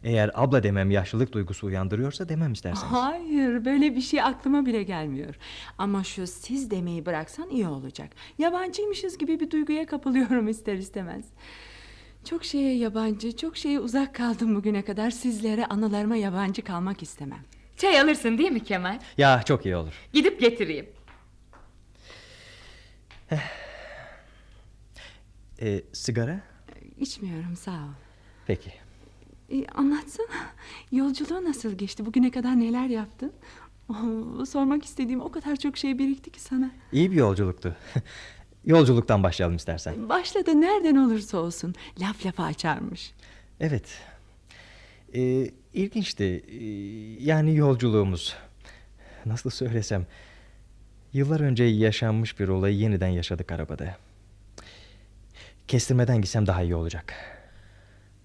Eğer 0.04 0.32
abla 0.34 0.64
demem 0.64 0.92
yaşlılık 0.92 1.32
duygusu 1.34 1.68
uyandırıyorsa 1.68 2.30
demem 2.30 2.54
isterseniz. 2.54 2.92
Hayır 2.92 3.66
böyle 3.66 3.96
bir 3.96 4.02
şey 4.02 4.22
aklıma 4.22 4.66
bile 4.66 4.84
gelmiyor. 4.84 5.36
Ama 5.78 6.04
şu 6.04 6.28
siz 6.28 6.72
demeyi 6.72 7.06
bıraksan 7.06 7.50
iyi 7.50 7.68
olacak. 7.68 8.10
Yabancıymışız 8.38 9.18
gibi 9.18 9.40
bir 9.40 9.52
duyguya 9.52 9.86
kapılıyorum 9.86 10.48
ister 10.48 10.74
istemez. 10.74 11.26
Çok 12.30 12.46
şeye 12.46 12.78
yabancı, 12.78 13.38
çok 13.38 13.58
şeye 13.58 13.80
uzak 13.80 14.16
kaldım 14.16 14.56
bugüne 14.56 14.82
kadar. 14.82 15.12
Sizlere, 15.12 15.66
anılarıma 15.66 16.16
yabancı 16.16 16.62
kalmak 16.62 17.04
istemem. 17.04 17.44
Çay 17.78 18.00
alırsın 18.02 18.38
değil 18.38 18.52
mi 18.52 18.64
Kemal? 18.64 19.00
Ya 19.18 19.44
çok 19.44 19.66
iyi 19.66 19.76
olur. 19.76 19.94
Gidip 20.14 20.40
getireyim. 20.40 20.86
Ee, 25.62 25.82
sigara? 25.94 26.40
İçmiyorum 27.00 27.56
sağ 27.56 27.72
ol. 27.72 27.94
Peki. 28.48 28.74
E, 29.54 29.66
anlatsana. 29.68 30.28
Yolculuğu 30.92 31.44
nasıl 31.44 31.78
geçti? 31.78 32.06
Bugüne 32.06 32.32
kadar 32.32 32.60
neler 32.60 32.88
yaptın? 32.88 33.32
Oh, 33.90 34.46
sormak 34.46 34.86
istediğim 34.86 35.22
o 35.22 35.32
kadar 35.32 35.56
çok 35.56 35.78
şey 35.78 35.98
birikti 36.00 36.30
ki 36.32 36.42
sana. 36.42 36.72
İyi 36.92 37.12
bir 37.12 37.16
yolculuktu. 37.16 37.76
Yolculuktan 38.66 39.24
başlayalım 39.24 39.56
istersen. 39.56 40.10
Başladı 40.10 40.62
nereden 40.62 40.96
olursa 40.96 41.38
olsun. 41.38 41.76
Laf 42.00 42.26
lafa 42.26 42.44
açarmış. 42.44 43.14
Evet. 43.60 43.86
Ee, 45.16 45.52
ilginçti. 45.74 46.24
Ee, 46.24 46.64
yani 47.24 47.56
yolculuğumuz. 47.56 48.36
Nasıl 49.26 49.50
söylesem. 49.50 50.06
Yıllar 51.14 51.40
önce 51.40 51.64
yaşanmış 51.64 52.40
bir 52.40 52.48
olayı 52.48 52.78
yeniden 52.78 53.08
yaşadık 53.08 53.52
arabada. 53.52 53.98
Kestirmeden 55.68 56.22
gitsem 56.22 56.48
daha 56.48 56.64
iyi 56.64 56.76
olacak. 56.76 57.14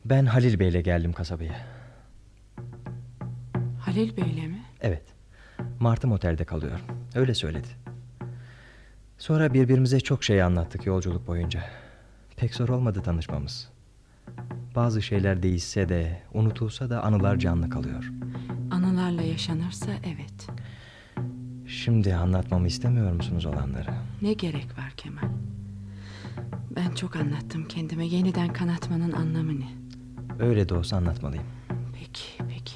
Ben 0.05 0.27
Halil 0.27 0.59
Bey'le 0.59 0.81
geldim 0.83 1.13
kasabaya. 1.13 1.67
Halil 3.81 4.17
Bey'le 4.17 4.47
mi? 4.49 4.63
Evet. 4.81 5.03
Martım 5.81 6.13
Otel'de 6.13 6.45
kalıyor. 6.45 6.81
Öyle 7.15 7.35
söyledi. 7.35 7.69
Sonra 9.19 9.55
birbirimize 9.55 10.01
çok 10.01 10.25
şey 10.25 10.43
anlattık 10.43 10.87
yolculuk 10.87 11.27
boyunca. 11.27 11.65
Pek 12.37 12.55
zor 12.55 12.69
olmadı 12.69 13.03
tanışmamız. 13.03 13.69
Bazı 14.77 15.03
şeyler 15.03 15.43
değişse 15.43 15.89
de, 15.89 16.23
unutulsa 16.35 16.91
da 16.91 17.03
anılar 17.05 17.37
canlı 17.37 17.71
kalıyor. 17.71 18.11
Anılarla 18.71 19.23
yaşanırsa 19.23 19.91
evet. 20.05 20.49
Şimdi 21.67 22.15
anlatmamı 22.15 22.67
istemiyor 22.67 23.13
musunuz 23.13 23.47
olanları? 23.47 23.91
Ne 24.23 24.33
gerek 24.33 24.79
var 24.79 24.93
Kemal? 24.97 25.29
Ben 26.77 26.95
çok 26.95 27.17
anlattım 27.17 27.69
kendime. 27.69 28.07
Yeniden 28.07 28.53
kanatmanın 28.53 29.13
anlamı 29.13 29.61
ne? 29.61 29.78
Öyle 30.41 30.69
de 30.69 30.75
olsa 30.75 30.97
anlatmalıyım. 30.97 31.45
Peki, 31.95 32.23
peki. 32.49 32.75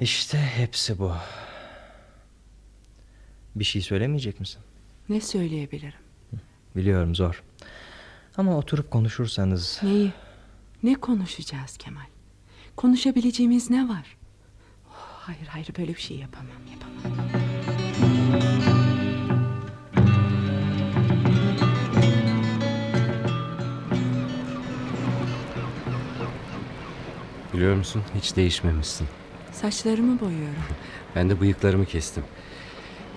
İşte 0.00 0.38
hepsi 0.38 0.98
bu. 0.98 1.12
Bir 3.56 3.64
şey 3.64 3.82
söylemeyecek 3.82 4.40
misin? 4.40 4.60
Ne 5.08 5.20
söyleyebilirim? 5.20 5.92
Biliyorum 6.76 7.14
zor. 7.14 7.42
Ama 8.36 8.58
oturup 8.58 8.90
konuşursanız... 8.90 9.80
Neyi? 9.82 10.12
Ne 10.82 10.94
konuşacağız 10.94 11.76
Kemal? 11.76 12.13
Konuşabileceğimiz 12.76 13.70
ne 13.70 13.88
var? 13.88 14.16
Oh, 14.90 14.92
hayır 15.20 15.46
hayır 15.46 15.68
böyle 15.78 15.94
bir 15.94 16.00
şey 16.00 16.16
yapamam 16.16 16.56
yapamam. 16.72 17.14
Biliyor 27.54 27.76
musun 27.76 28.02
hiç 28.14 28.36
değişmemişsin. 28.36 29.06
Saçlarımı 29.52 30.20
boyuyorum. 30.20 30.54
Ben 31.16 31.30
de 31.30 31.40
bıyıklarımı 31.40 31.86
kestim. 31.86 32.24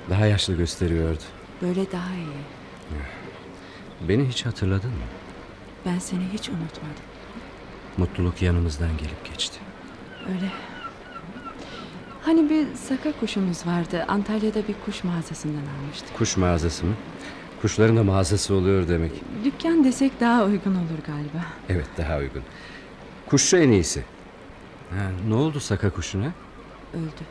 Daha 0.10 0.26
yaşlı 0.26 0.54
gösteriyordu. 0.56 1.24
Böyle 1.62 1.92
daha 1.92 2.16
iyi. 2.16 2.44
Beni 4.10 4.28
hiç 4.28 4.46
hatırladın 4.46 4.90
mı? 4.90 5.06
Ben 5.86 6.00
seni 6.00 6.24
hiç 6.34 6.50
unutmadım. 6.50 7.04
Mutluluk 7.98 8.42
yanımızdan 8.42 8.98
gelip 8.98 9.26
geçti. 9.26 9.60
Öyle. 10.30 10.52
Hani 12.22 12.50
bir 12.50 12.76
saka 12.76 13.12
kuşumuz 13.20 13.68
vardı. 13.68 14.06
Antalya'da 14.08 14.68
bir 14.68 14.76
kuş 14.86 15.04
mağazasından 15.04 15.62
almıştık. 15.84 16.18
Kuş 16.18 16.38
mağazası 16.38 16.86
mı? 16.86 16.94
Kuşların 17.62 17.98
da 17.98 18.04
mağazası 18.04 18.54
oluyor 18.54 18.88
demek. 18.88 19.12
Dükkan 19.44 19.84
desek 19.84 20.20
daha 20.20 20.44
uygun 20.46 20.76
olur 20.76 21.04
galiba. 21.08 21.46
Evet 21.70 21.88
daha 21.98 22.18
uygun. 22.18 22.44
Kuşçu 23.28 23.58
en 23.58 23.70
iyisi. 23.70 24.04
Ha, 24.90 25.12
ne 25.28 25.34
oldu 25.36 25.60
saka 25.60 25.90
kuşuna? 25.90 26.32
Öldü. 26.94 27.24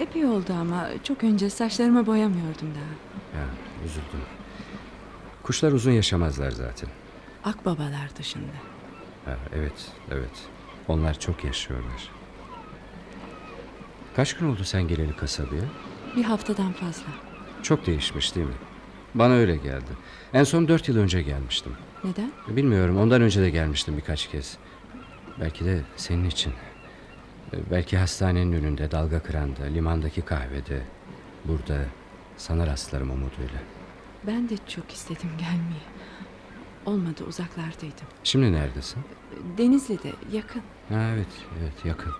Epey 0.00 0.24
oldu 0.24 0.52
ama 0.60 0.88
çok 1.04 1.24
önce 1.24 1.50
saçlarımı 1.50 2.06
boyamıyordum 2.06 2.68
daha. 2.74 3.40
Ya, 3.40 3.46
üzüldüm. 3.84 4.20
Kuşlar 5.42 5.72
uzun 5.72 5.90
yaşamazlar 5.92 6.50
zaten. 6.50 6.88
Akbabalar 7.44 8.10
dışında. 8.18 8.52
Ha, 9.24 9.36
evet, 9.56 9.92
evet. 10.10 10.48
Onlar 10.88 11.18
çok 11.20 11.44
yaşıyorlar. 11.44 12.10
Kaç 14.16 14.36
gün 14.36 14.46
oldu 14.48 14.64
sen 14.64 14.88
geleli 14.88 15.16
kasabaya? 15.16 15.62
Bir 16.16 16.24
haftadan 16.24 16.72
fazla. 16.72 17.06
Çok 17.62 17.86
değişmiş 17.86 18.34
değil 18.36 18.46
mi? 18.46 18.52
Bana 19.14 19.32
öyle 19.32 19.56
geldi. 19.56 19.90
En 20.34 20.44
son 20.44 20.68
dört 20.68 20.88
yıl 20.88 20.96
önce 20.98 21.22
gelmiştim. 21.22 21.72
Neden? 22.04 22.32
Bilmiyorum 22.48 22.96
ondan 22.98 23.22
önce 23.22 23.40
de 23.42 23.50
gelmiştim 23.50 23.96
birkaç 23.96 24.26
kez. 24.26 24.56
Belki 25.40 25.64
de 25.64 25.80
senin 25.96 26.24
için. 26.24 26.52
Ee, 27.52 27.56
Belki 27.70 27.96
hastanenin 27.98 28.52
önünde, 28.52 28.90
dalga 28.90 29.22
kıranda, 29.22 29.64
limandaki 29.64 30.22
kahvede, 30.22 30.82
burada 31.44 31.78
sana 32.36 32.66
rastlarım 32.66 33.10
umuduyla. 33.10 33.60
Ben 34.26 34.48
de 34.48 34.54
çok 34.68 34.92
istedim 34.92 35.30
gelmeyi. 35.38 35.82
Olmadı 36.86 37.24
uzaklardaydım. 37.28 38.06
Şimdi 38.24 38.52
neredesin? 38.52 39.02
Denizli'de 39.58 40.12
yakın. 40.32 40.62
Ha, 40.88 41.10
evet, 41.14 41.26
evet 41.60 41.84
yakın. 41.84 42.12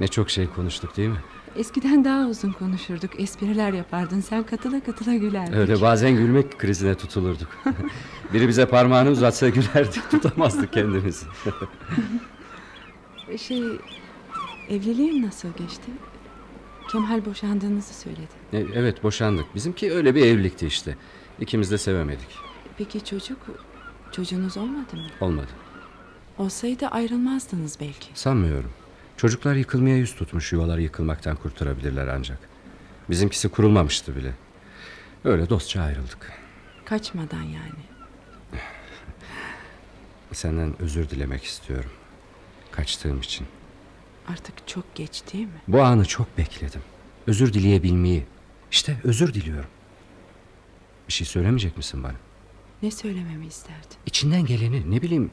Ne 0.00 0.08
çok 0.08 0.30
şey 0.30 0.46
konuştuk 0.46 0.96
değil 0.96 1.08
mi? 1.08 1.20
Eskiden 1.56 2.04
daha 2.04 2.26
uzun 2.26 2.52
konuşurduk. 2.52 3.20
Espriler 3.20 3.72
yapardın. 3.72 4.20
Sen 4.20 4.42
katıla 4.42 4.80
katıla 4.80 5.14
gülerdin. 5.14 5.52
Öyle 5.52 5.80
bazen 5.80 6.16
gülmek 6.16 6.58
krizine 6.58 6.94
tutulurduk. 6.94 7.48
Biri 8.32 8.48
bize 8.48 8.66
parmağını 8.66 9.10
uzatsa 9.10 9.48
gülerdik, 9.48 10.10
tutamazdık 10.10 10.72
kendimizi. 10.72 11.26
Şey, 13.38 13.62
evliliğin 14.68 15.26
nasıl 15.26 15.48
geçti? 15.48 15.90
Kemal 16.92 17.24
boşandığınızı 17.24 17.94
söyledi. 17.94 18.28
E, 18.52 18.58
evet 18.78 19.02
boşandık. 19.02 19.54
Bizimki 19.54 19.92
öyle 19.92 20.14
bir 20.14 20.26
evlilikti 20.26 20.66
işte. 20.66 20.96
İkimiz 21.40 21.70
de 21.70 21.78
sevemedik. 21.78 22.28
Peki 22.78 23.04
çocuk, 23.04 23.38
çocuğunuz 24.12 24.56
olmadı 24.56 24.96
mı? 24.96 25.06
Olmadı. 25.20 25.50
Olsaydı 26.38 26.86
ayrılmazdınız 26.86 27.76
belki. 27.80 28.08
Sanmıyorum. 28.14 28.70
Çocuklar 29.16 29.54
yıkılmaya 29.54 29.96
yüz 29.96 30.14
tutmuş 30.14 30.52
yuvalar 30.52 30.78
yıkılmaktan 30.78 31.36
kurtarabilirler 31.36 32.06
ancak. 32.08 32.38
Bizimkisi 33.10 33.48
kurulmamıştı 33.48 34.16
bile. 34.16 34.34
Öyle 35.24 35.50
dostça 35.50 35.82
ayrıldık. 35.82 36.32
Kaçmadan 36.84 37.42
yani. 37.42 37.80
Senden 40.32 40.82
özür 40.82 41.10
dilemek 41.10 41.44
istiyorum. 41.44 41.90
Kaçtığım 42.70 43.20
için. 43.20 43.46
Artık 44.28 44.68
çok 44.68 44.94
geç 44.94 45.22
değil 45.32 45.46
mi? 45.46 45.60
Bu 45.68 45.82
anı 45.82 46.04
çok 46.04 46.38
bekledim. 46.38 46.82
Özür 47.26 47.52
dileyebilmeyi. 47.52 48.26
İşte 48.70 48.96
özür 49.04 49.34
diliyorum. 49.34 49.70
Bir 51.10 51.14
şey 51.14 51.26
söylemeyecek 51.26 51.76
misin 51.76 52.02
bana? 52.02 52.14
Ne 52.82 52.90
söylememi 52.90 53.46
isterdin? 53.46 53.96
İçinden 54.06 54.46
geleni 54.46 54.90
ne 54.90 55.02
bileyim 55.02 55.30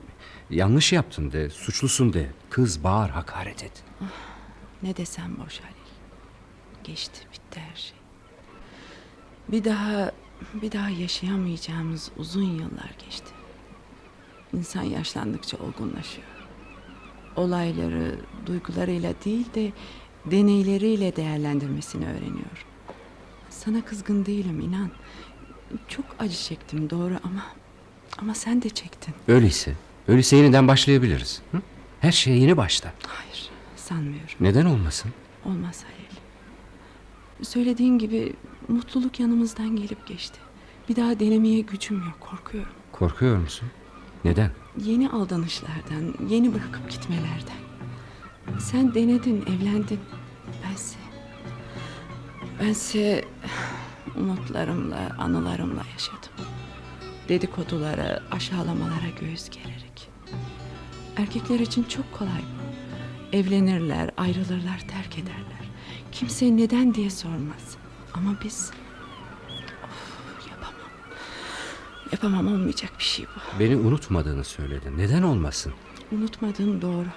yanlış 0.49 0.93
yaptın 0.93 1.31
de, 1.31 1.49
suçlusun 1.49 2.13
de. 2.13 2.31
Kız 2.49 2.83
bağır, 2.83 3.09
hakaret 3.09 3.63
et. 3.63 3.83
Ne 4.83 4.97
desem 4.97 5.37
boş 5.37 5.59
Halil. 5.59 5.73
Geçti 6.83 7.19
bitti 7.33 7.59
her 7.59 7.75
şey. 7.75 7.97
Bir 9.47 9.63
daha 9.63 10.11
bir 10.53 10.71
daha 10.71 10.89
yaşayamayacağımız 10.89 12.11
uzun 12.17 12.43
yıllar 12.43 12.95
geçti. 13.05 13.31
İnsan 14.53 14.83
yaşlandıkça 14.83 15.57
olgunlaşıyor. 15.57 16.27
Olayları 17.35 18.19
duygularıyla 18.45 19.13
değil 19.25 19.53
de 19.53 19.71
deneyleriyle 20.25 21.15
değerlendirmesini 21.15 22.05
öğreniyor. 22.05 22.65
Sana 23.49 23.85
kızgın 23.85 24.25
değilim 24.25 24.59
inan. 24.59 24.91
Çok 25.87 26.05
acı 26.19 26.37
çektim 26.37 26.89
doğru 26.89 27.13
ama 27.23 27.43
ama 28.17 28.33
sen 28.35 28.61
de 28.61 28.69
çektin. 28.69 29.13
Öyleyse, 29.27 29.73
öyleyse 30.07 30.35
yeniden 30.35 30.67
başlayabiliriz. 30.67 31.41
Hı? 31.51 31.61
Her 31.99 32.11
şeye 32.11 32.37
yeni 32.37 32.57
başta. 32.57 32.93
Hayır 33.07 33.49
sanmıyorum. 33.75 34.35
Neden 34.39 34.65
olmasın? 34.65 35.11
Olmaz 35.45 35.83
Halil. 35.83 36.19
Söylediğin 37.45 37.97
gibi 37.99 38.33
mutluluk 38.67 39.19
yanımızdan 39.19 39.75
gelip 39.75 40.07
geçti. 40.07 40.39
Bir 40.89 40.95
daha 40.95 41.19
denemeye 41.19 41.61
gücüm 41.61 41.97
yok 41.97 42.17
korkuyorum. 42.19 42.71
Korkuyor 42.91 43.37
musun? 43.37 43.69
Neden? 44.25 44.51
Yeni 44.83 45.09
aldanışlardan, 45.09 46.15
yeni 46.29 46.53
bırakıp 46.53 46.89
gitmelerden. 46.91 47.57
Sen 48.59 48.93
denedin, 48.93 49.41
evlendin. 49.41 49.99
Bense... 50.63 50.97
Bense 52.61 53.25
umutlarımla, 54.15 55.15
anılarımla 55.17 55.83
yaşadım. 55.93 56.45
Dedikodulara, 57.29 58.23
aşağılamalara 58.31 59.09
göğüs 59.21 59.49
gererek. 59.49 60.09
Erkekler 61.17 61.59
için 61.59 61.83
çok 61.83 62.13
kolay 62.13 62.41
bu. 62.41 62.67
Evlenirler, 63.37 64.09
ayrılırlar, 64.17 64.79
terk 64.79 65.13
ederler. 65.19 65.67
Kimse 66.11 66.57
neden 66.57 66.93
diye 66.93 67.09
sormaz. 67.09 67.77
Ama 68.13 68.35
biz... 68.43 68.71
Of, 69.83 70.47
yapamam. 70.49 70.89
Yapamam 72.11 72.47
olmayacak 72.47 72.91
bir 72.99 73.03
şey 73.03 73.25
bu. 73.25 73.59
Beni 73.59 73.75
unutmadığını 73.75 74.43
söyledin. 74.43 74.97
Neden 74.97 75.23
olmasın? 75.23 75.73
Unutmadığım 76.11 76.81
doğru. 76.81 77.07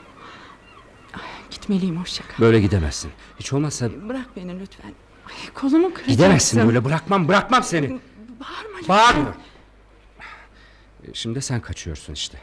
Ay, 1.14 1.20
gitmeliyim 1.50 2.00
hoşça 2.00 2.22
kal. 2.28 2.44
Böyle 2.44 2.60
gidemezsin. 2.60 3.10
Hiç 3.40 3.52
olmazsa 3.52 3.90
Bırak 4.08 4.36
beni 4.36 4.60
lütfen. 4.60 4.94
Ay, 5.30 5.52
kolumu 5.54 5.82
kıracaksın. 5.88 6.12
gidemezsin 6.12 6.66
böyle. 6.68 6.84
Bırakmam, 6.84 7.28
bırakmam 7.28 7.62
seni. 7.62 7.88
Bağırma 8.40 8.78
lütfen. 8.78 8.88
Bağırmıyor. 8.96 9.34
E, 11.08 11.14
Şimdi 11.14 11.42
sen 11.42 11.60
kaçıyorsun 11.60 12.12
işte. 12.12 12.38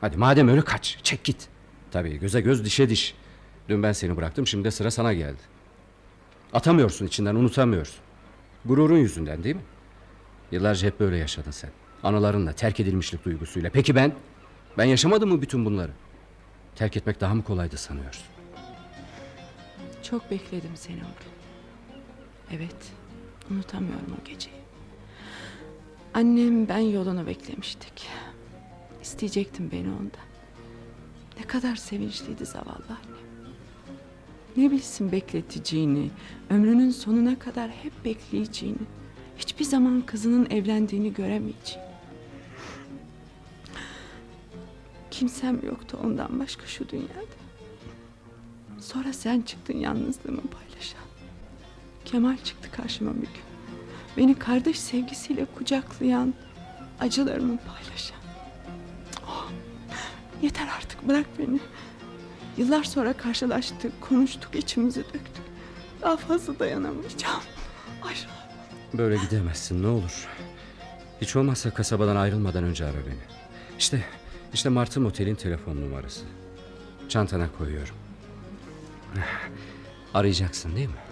Hadi 0.00 0.16
madem 0.16 0.48
öyle 0.48 0.62
kaç. 0.62 0.98
Çek 1.02 1.24
git. 1.24 1.48
Tabii 1.90 2.18
göze 2.18 2.40
göz 2.40 2.64
dişe 2.64 2.88
diş. 2.88 3.14
Dün 3.68 3.82
ben 3.82 3.92
seni 3.92 4.16
bıraktım 4.16 4.46
şimdi 4.46 4.64
de 4.64 4.70
sıra 4.70 4.90
sana 4.90 5.12
geldi. 5.12 5.40
Atamıyorsun 6.52 7.06
içinden 7.06 7.34
unutamıyorsun. 7.34 7.96
Gururun 8.64 8.96
yüzünden 8.98 9.44
değil 9.44 9.56
mi? 9.56 9.62
Yıllarca 10.52 10.88
hep 10.88 11.00
böyle 11.00 11.16
yaşadın 11.16 11.50
sen. 11.50 11.70
Anılarınla 12.02 12.52
terk 12.52 12.80
edilmişlik 12.80 13.24
duygusuyla. 13.24 13.70
Peki 13.70 13.94
ben? 13.94 14.12
Ben 14.78 14.84
yaşamadım 14.84 15.28
mı 15.30 15.42
bütün 15.42 15.64
bunları? 15.64 15.92
Terk 16.76 16.96
etmek 16.96 17.20
daha 17.20 17.34
mı 17.34 17.44
kolaydı 17.44 17.76
sanıyorsun? 17.76 18.24
Çok 20.02 20.30
bekledim 20.30 20.70
seni 20.74 20.96
oğlum. 20.96 21.31
Evet. 22.52 22.92
Unutamıyorum 23.50 24.16
o 24.20 24.24
geceyi. 24.24 24.56
Annem 26.14 26.68
ben 26.68 26.78
yolunu 26.78 27.26
beklemiştik. 27.26 28.08
İsteyecektim 29.02 29.70
beni 29.72 29.88
ondan. 29.88 30.26
Ne 31.38 31.46
kadar 31.46 31.76
sevinçliydi 31.76 32.46
zavallı 32.46 32.84
annem. 32.88 33.22
Ne 34.56 34.70
bilsin 34.70 35.12
bekleteceğini, 35.12 36.10
ömrünün 36.50 36.90
sonuna 36.90 37.38
kadar 37.38 37.70
hep 37.70 38.04
bekleyeceğini, 38.04 38.78
hiçbir 39.38 39.64
zaman 39.64 40.02
kızının 40.06 40.50
evlendiğini 40.50 41.14
göremeyeceğini. 41.14 41.92
Kimsem 45.10 45.66
yoktu 45.66 45.98
ondan 46.04 46.40
başka 46.40 46.66
şu 46.66 46.88
dünyada. 46.88 47.42
Sonra 48.80 49.12
sen 49.12 49.40
çıktın 49.42 49.76
yalnızlığımı 49.76 50.40
paylaşan. 50.40 50.71
Kemal 52.12 52.36
çıktı 52.44 52.68
karşıma 52.70 53.14
bir 53.14 53.20
gün. 53.20 53.42
Beni 54.16 54.38
kardeş 54.38 54.80
sevgisiyle 54.80 55.44
kucaklayan, 55.44 56.34
acılarımı 57.00 57.58
paylaşan. 57.58 58.16
Oh, 59.26 59.48
yeter 60.42 60.68
artık 60.76 61.08
bırak 61.08 61.26
beni. 61.38 61.60
Yıllar 62.56 62.84
sonra 62.84 63.12
karşılaştık, 63.12 64.00
konuştuk, 64.00 64.54
içimizi 64.54 65.00
döktük. 65.04 65.44
Daha 66.02 66.16
fazla 66.16 66.58
dayanamayacağım. 66.58 67.42
Ayrıl. 68.02 68.30
Böyle 68.94 69.16
gidemezsin 69.16 69.82
ne 69.82 69.86
olur. 69.86 70.28
Hiç 71.20 71.36
olmazsa 71.36 71.74
kasabadan 71.74 72.16
ayrılmadan 72.16 72.64
önce 72.64 72.84
ara 72.84 73.06
beni. 73.06 73.22
İşte, 73.78 74.04
işte 74.54 74.68
Martı 74.68 75.00
Motel'in 75.00 75.34
telefon 75.34 75.76
numarası. 75.76 76.24
Çantana 77.08 77.48
koyuyorum. 77.58 77.94
Arayacaksın 80.14 80.76
değil 80.76 80.88
mi? 80.88 81.11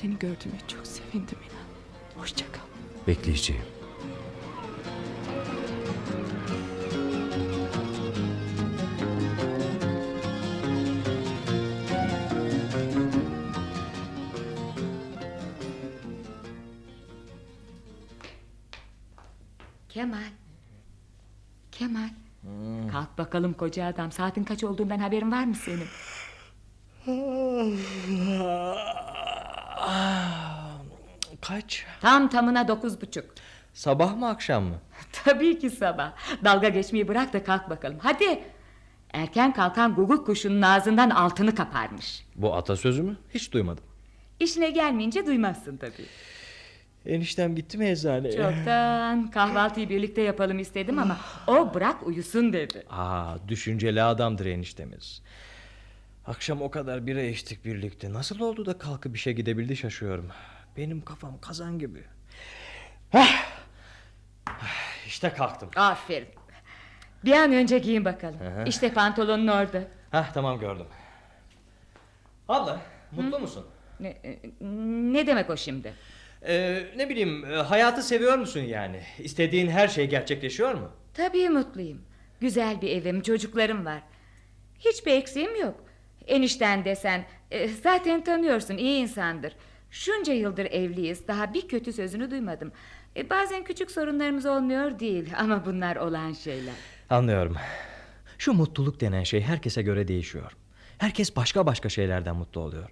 Seni 0.00 0.18
gördüğüme 0.18 0.58
çok 0.68 0.86
sevindim 0.86 1.38
inan. 1.38 2.20
Hoşça 2.22 2.44
kal. 2.52 2.60
Bekleyeceğim. 3.06 3.62
Kemal. 19.88 20.18
Kemal. 21.72 22.08
Kalk 22.92 23.18
bakalım 23.18 23.52
koca 23.52 23.86
adam. 23.86 24.12
Saatin 24.12 24.44
kaç 24.44 24.64
olduğundan 24.64 24.98
haberin 24.98 25.32
var 25.32 25.44
mı 25.44 25.54
senin? 25.54 25.86
Kaç? 31.50 31.86
Tam 32.00 32.28
tamına 32.28 32.68
dokuz 32.68 33.00
buçuk. 33.02 33.24
Sabah 33.74 34.16
mı 34.16 34.28
akşam 34.28 34.64
mı? 34.64 34.74
Tabii 35.24 35.58
ki 35.58 35.70
sabah. 35.70 36.12
Dalga 36.44 36.68
geçmeyi 36.68 37.08
bırak 37.08 37.32
da 37.32 37.44
kalk 37.44 37.70
bakalım. 37.70 37.98
Hadi. 38.02 38.40
Erken 39.12 39.52
kalkan 39.52 39.94
guguk 39.94 40.26
kuşunun 40.26 40.62
ağzından 40.62 41.10
altını 41.10 41.54
kaparmış. 41.54 42.24
Bu 42.36 42.54
atasözü 42.54 43.02
mü? 43.02 43.16
Hiç 43.34 43.52
duymadım. 43.52 43.84
İşine 44.40 44.70
gelmeyince 44.70 45.26
duymazsın 45.26 45.76
tabii. 45.76 46.06
Eniştem 47.06 47.54
gitti 47.54 47.78
mi 47.78 47.88
eczaneye? 47.88 48.32
Çoktan 48.32 49.30
kahvaltıyı 49.30 49.88
birlikte 49.88 50.22
yapalım 50.22 50.58
istedim 50.58 50.98
ama 50.98 51.16
o 51.46 51.74
bırak 51.74 52.06
uyusun 52.06 52.52
dedi. 52.52 52.86
Aa, 52.90 53.36
düşünceli 53.48 54.02
adamdır 54.02 54.46
eniştemiz. 54.46 55.22
Akşam 56.26 56.62
o 56.62 56.70
kadar 56.70 57.06
bira 57.06 57.22
içtik 57.22 57.64
birlikte. 57.64 58.12
Nasıl 58.12 58.40
oldu 58.40 58.66
da 58.66 58.78
kalkıp 58.78 59.16
işe 59.16 59.32
gidebildi 59.32 59.76
şaşıyorum. 59.76 60.26
Benim 60.76 61.00
kafam 61.04 61.40
kazan 61.40 61.78
gibi. 61.78 62.04
Hah! 63.12 63.44
İşte 65.06 65.30
kalktım. 65.30 65.70
Aferin. 65.76 66.28
Bir 67.24 67.32
an 67.32 67.52
önce 67.52 67.78
giyin 67.78 68.04
bakalım. 68.04 68.40
Hı 68.40 68.48
hı. 68.48 68.64
İşte 68.66 68.92
pantolonun 68.92 69.46
orada. 69.46 69.82
Hah 70.10 70.32
tamam 70.32 70.58
gördüm. 70.60 70.86
Abla 72.48 72.80
mutlu 73.12 73.38
musun? 73.38 73.66
Ne, 74.00 74.08
e, 74.08 74.38
ne 75.12 75.26
demek 75.26 75.50
o 75.50 75.56
şimdi? 75.56 75.94
Ee, 76.46 76.86
ne 76.96 77.08
bileyim 77.08 77.44
e, 77.44 77.56
hayatı 77.56 78.02
seviyor 78.02 78.38
musun 78.38 78.60
yani? 78.60 79.02
İstediğin 79.18 79.68
her 79.68 79.88
şey 79.88 80.08
gerçekleşiyor 80.08 80.74
mu? 80.74 80.90
Tabii 81.14 81.48
mutluyum. 81.48 82.02
Güzel 82.40 82.80
bir 82.82 82.90
evim, 82.90 83.22
çocuklarım 83.22 83.84
var. 83.86 84.02
Hiçbir 84.78 85.12
eksiğim 85.12 85.60
yok. 85.60 85.84
Enişten 86.26 86.84
desen 86.84 87.24
e, 87.50 87.68
zaten 87.68 88.24
tanıyorsun 88.24 88.76
iyi 88.76 89.00
insandır. 89.02 89.52
Şunca 89.90 90.32
yıldır 90.32 90.64
evliyiz 90.64 91.28
daha 91.28 91.54
bir 91.54 91.68
kötü 91.68 91.92
sözünü 91.92 92.30
duymadım. 92.30 92.72
E, 93.16 93.30
bazen 93.30 93.64
küçük 93.64 93.90
sorunlarımız 93.90 94.46
olmuyor 94.46 94.98
değil 94.98 95.32
ama 95.38 95.66
bunlar 95.66 95.96
olan 95.96 96.32
şeyler. 96.32 96.74
Anlıyorum. 97.10 97.56
Şu 98.38 98.52
mutluluk 98.52 99.00
denen 99.00 99.22
şey 99.22 99.40
herkese 99.40 99.82
göre 99.82 100.08
değişiyor. 100.08 100.52
Herkes 100.98 101.36
başka 101.36 101.66
başka 101.66 101.88
şeylerden 101.88 102.36
mutlu 102.36 102.60
oluyor. 102.60 102.90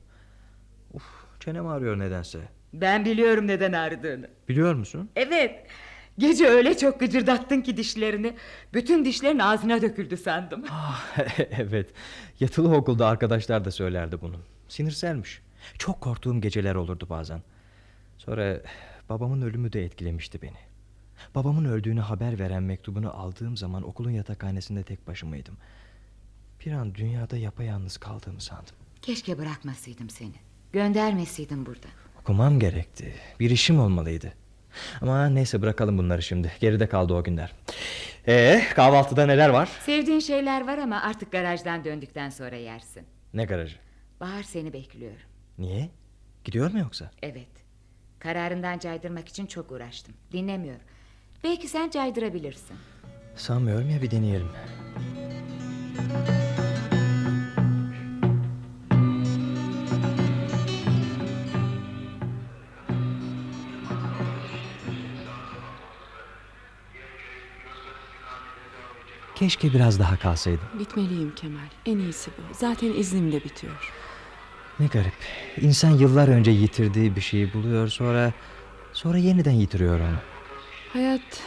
Uf, 0.92 1.02
çenem 1.40 1.66
ağrıyor 1.66 1.98
nedense. 1.98 2.38
Ben 2.72 3.04
biliyorum 3.04 3.46
neden 3.46 3.72
ağrıdığını. 3.72 4.30
Biliyor 4.48 4.74
musun? 4.74 5.10
Evet. 5.16 5.66
Gece 6.18 6.46
öyle 6.48 6.76
çok 6.76 7.00
gıcırdattın 7.00 7.60
ki 7.60 7.76
dişlerini. 7.76 8.34
Bütün 8.74 9.04
dişlerin 9.04 9.38
ağzına 9.38 9.82
döküldü 9.82 10.16
sandım. 10.16 10.64
evet. 11.50 11.90
Yatılı 12.40 12.74
okulda 12.76 13.06
arkadaşlar 13.06 13.64
da 13.64 13.70
söylerdi 13.70 14.20
bunu. 14.20 14.36
Sinirselmiş. 14.68 15.42
Çok 15.78 16.00
korktuğum 16.00 16.40
geceler 16.40 16.74
olurdu 16.74 17.06
bazen. 17.10 17.42
Sonra 18.18 18.60
babamın 19.08 19.42
ölümü 19.42 19.72
de 19.72 19.84
etkilemişti 19.84 20.42
beni. 20.42 20.56
Babamın 21.34 21.64
öldüğünü 21.64 22.00
haber 22.00 22.38
veren 22.38 22.62
mektubunu 22.62 23.16
aldığım 23.16 23.56
zaman 23.56 23.82
okulun 23.88 24.10
yatakhanesinde 24.10 24.82
tek 24.82 25.06
başımaydım. 25.06 25.56
Bir 26.66 26.72
an 26.72 26.94
dünyada 26.94 27.36
yapayalnız 27.36 27.96
kaldığımı 27.96 28.40
sandım. 28.40 28.74
Keşke 29.02 29.38
bırakmasaydım 29.38 30.10
seni. 30.10 30.34
Göndermeseydim 30.72 31.66
buradan. 31.66 31.90
Okumam 32.20 32.60
gerekti. 32.60 33.14
Bir 33.40 33.50
işim 33.50 33.80
olmalıydı. 33.80 34.32
Ama 35.00 35.26
neyse 35.28 35.62
bırakalım 35.62 35.98
bunları 35.98 36.22
şimdi. 36.22 36.52
Geride 36.60 36.88
kaldı 36.88 37.14
o 37.14 37.24
günler. 37.24 37.52
Ee, 38.28 38.62
kahvaltıda 38.74 39.26
neler 39.26 39.48
var? 39.48 39.68
Sevdiğin 39.86 40.20
şeyler 40.20 40.66
var 40.66 40.78
ama 40.78 41.02
artık 41.02 41.32
garajdan 41.32 41.84
döndükten 41.84 42.30
sonra 42.30 42.56
yersin. 42.56 43.02
Ne 43.34 43.44
garajı? 43.44 43.76
Bahar 44.20 44.42
seni 44.42 44.72
bekliyor. 44.72 45.12
Niye? 45.58 45.90
Gidiyor 46.44 46.70
mu 46.70 46.78
yoksa? 46.78 47.10
Evet. 47.22 47.48
Kararından 48.18 48.78
caydırmak 48.78 49.28
için 49.28 49.46
çok 49.46 49.72
uğraştım. 49.72 50.14
Dinlemiyor. 50.32 50.76
Belki 51.44 51.68
sen 51.68 51.90
caydırabilirsin. 51.90 52.76
Sanmıyorum 53.36 53.90
ya 53.90 54.02
bir 54.02 54.10
deneyelim. 54.10 54.48
Keşke 69.34 69.72
biraz 69.72 69.98
daha 69.98 70.18
kalsaydım. 70.18 70.60
Gitmeliyim 70.78 71.34
Kemal. 71.34 71.60
En 71.86 71.98
iyisi 71.98 72.30
bu. 72.30 72.54
Zaten 72.54 72.92
iznim 72.92 73.32
de 73.32 73.44
bitiyor. 73.44 73.92
Ne 74.80 74.86
garip. 74.86 75.12
İnsan 75.60 75.90
yıllar 75.90 76.28
önce 76.28 76.50
yitirdiği 76.50 77.16
bir 77.16 77.20
şeyi 77.20 77.52
buluyor 77.52 77.88
sonra 77.88 78.32
sonra 78.92 79.18
yeniden 79.18 79.52
yitiriyor 79.52 80.00
onu. 80.00 80.16
Hayat 80.92 81.42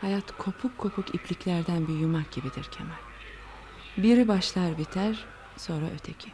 hayat 0.00 0.38
kopuk 0.38 0.78
kopuk 0.78 1.14
ipliklerden 1.14 1.88
bir 1.88 1.94
yumak 1.94 2.32
gibidir 2.32 2.64
Kemal. 2.70 2.94
Biri 3.96 4.28
başlar 4.28 4.78
biter, 4.78 5.24
sonra 5.56 5.84
öteki. 5.94 6.28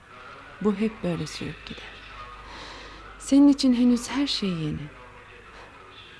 Bu 0.60 0.74
hep 0.74 0.92
böyle 1.02 1.26
sürüp 1.26 1.66
gider. 1.66 1.82
Senin 3.18 3.48
için 3.48 3.74
henüz 3.74 4.10
her 4.10 4.26
şey 4.26 4.48
yeni. 4.48 4.86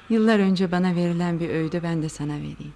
Yıllar 0.08 0.38
önce 0.38 0.72
bana 0.72 0.94
verilen 0.94 1.40
bir 1.40 1.48
öğüdü 1.48 1.82
ben 1.82 2.02
de 2.02 2.08
sana 2.08 2.34
vereyim. 2.36 2.74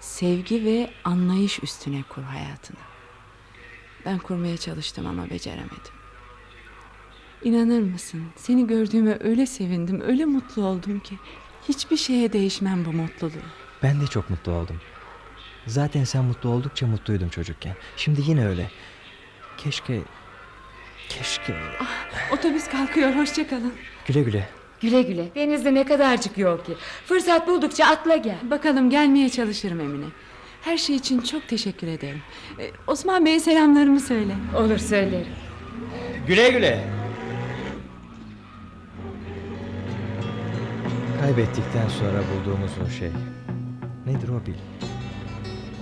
Sevgi 0.00 0.64
ve 0.64 0.90
anlayış 1.04 1.62
üstüne 1.62 2.02
kur 2.08 2.22
hayatını. 2.22 2.78
Ben 4.04 4.18
kurmaya 4.18 4.56
çalıştım 4.56 5.06
ama 5.06 5.30
beceremedim. 5.30 5.97
İnanır 7.44 7.82
mısın? 7.82 8.22
Seni 8.36 8.66
gördüğüme 8.66 9.18
öyle 9.20 9.46
sevindim, 9.46 10.00
öyle 10.06 10.24
mutlu 10.24 10.64
oldum 10.64 11.00
ki 11.00 11.14
hiçbir 11.68 11.96
şeye 11.96 12.32
değişmem 12.32 12.84
bu 12.84 12.92
mutluluğu. 12.92 13.42
Ben 13.82 14.00
de 14.00 14.06
çok 14.06 14.30
mutlu 14.30 14.52
oldum. 14.52 14.80
Zaten 15.66 16.04
sen 16.04 16.24
mutlu 16.24 16.50
oldukça 16.50 16.86
mutluydum 16.86 17.28
çocukken. 17.28 17.74
Şimdi 17.96 18.20
yine 18.26 18.48
öyle. 18.48 18.70
Keşke... 19.58 20.00
Keşke... 21.08 21.54
Otobüs 22.32 22.68
kalkıyor, 22.68 23.16
hoşça 23.16 23.48
kalın. 23.48 23.72
Güle 24.06 24.22
güle. 24.22 24.48
Güle 24.80 25.02
güle. 25.02 25.34
Denizde 25.34 25.74
ne 25.74 25.84
kadarcık 25.84 26.38
yol 26.38 26.58
ki. 26.58 26.72
Fırsat 27.06 27.48
buldukça 27.48 27.84
atla 27.86 28.16
gel. 28.16 28.38
Bakalım 28.42 28.90
gelmeye 28.90 29.28
çalışırım 29.28 29.80
Emine. 29.80 30.06
Her 30.62 30.76
şey 30.76 30.96
için 30.96 31.20
çok 31.20 31.48
teşekkür 31.48 31.86
ederim. 31.86 32.22
Ee, 32.58 32.70
Osman 32.86 33.26
Bey'e 33.26 33.40
selamlarımı 33.40 34.00
söyle. 34.00 34.34
Olur 34.56 34.78
söylerim. 34.78 35.32
Güle 36.26 36.50
güle. 36.50 36.97
Kaybettikten 41.20 41.88
sonra 41.88 42.18
bulduğumuz 42.30 42.70
o 42.86 42.90
şey. 42.90 43.10
Nedir 44.06 44.28
o 44.28 44.46
bil? 44.46 44.54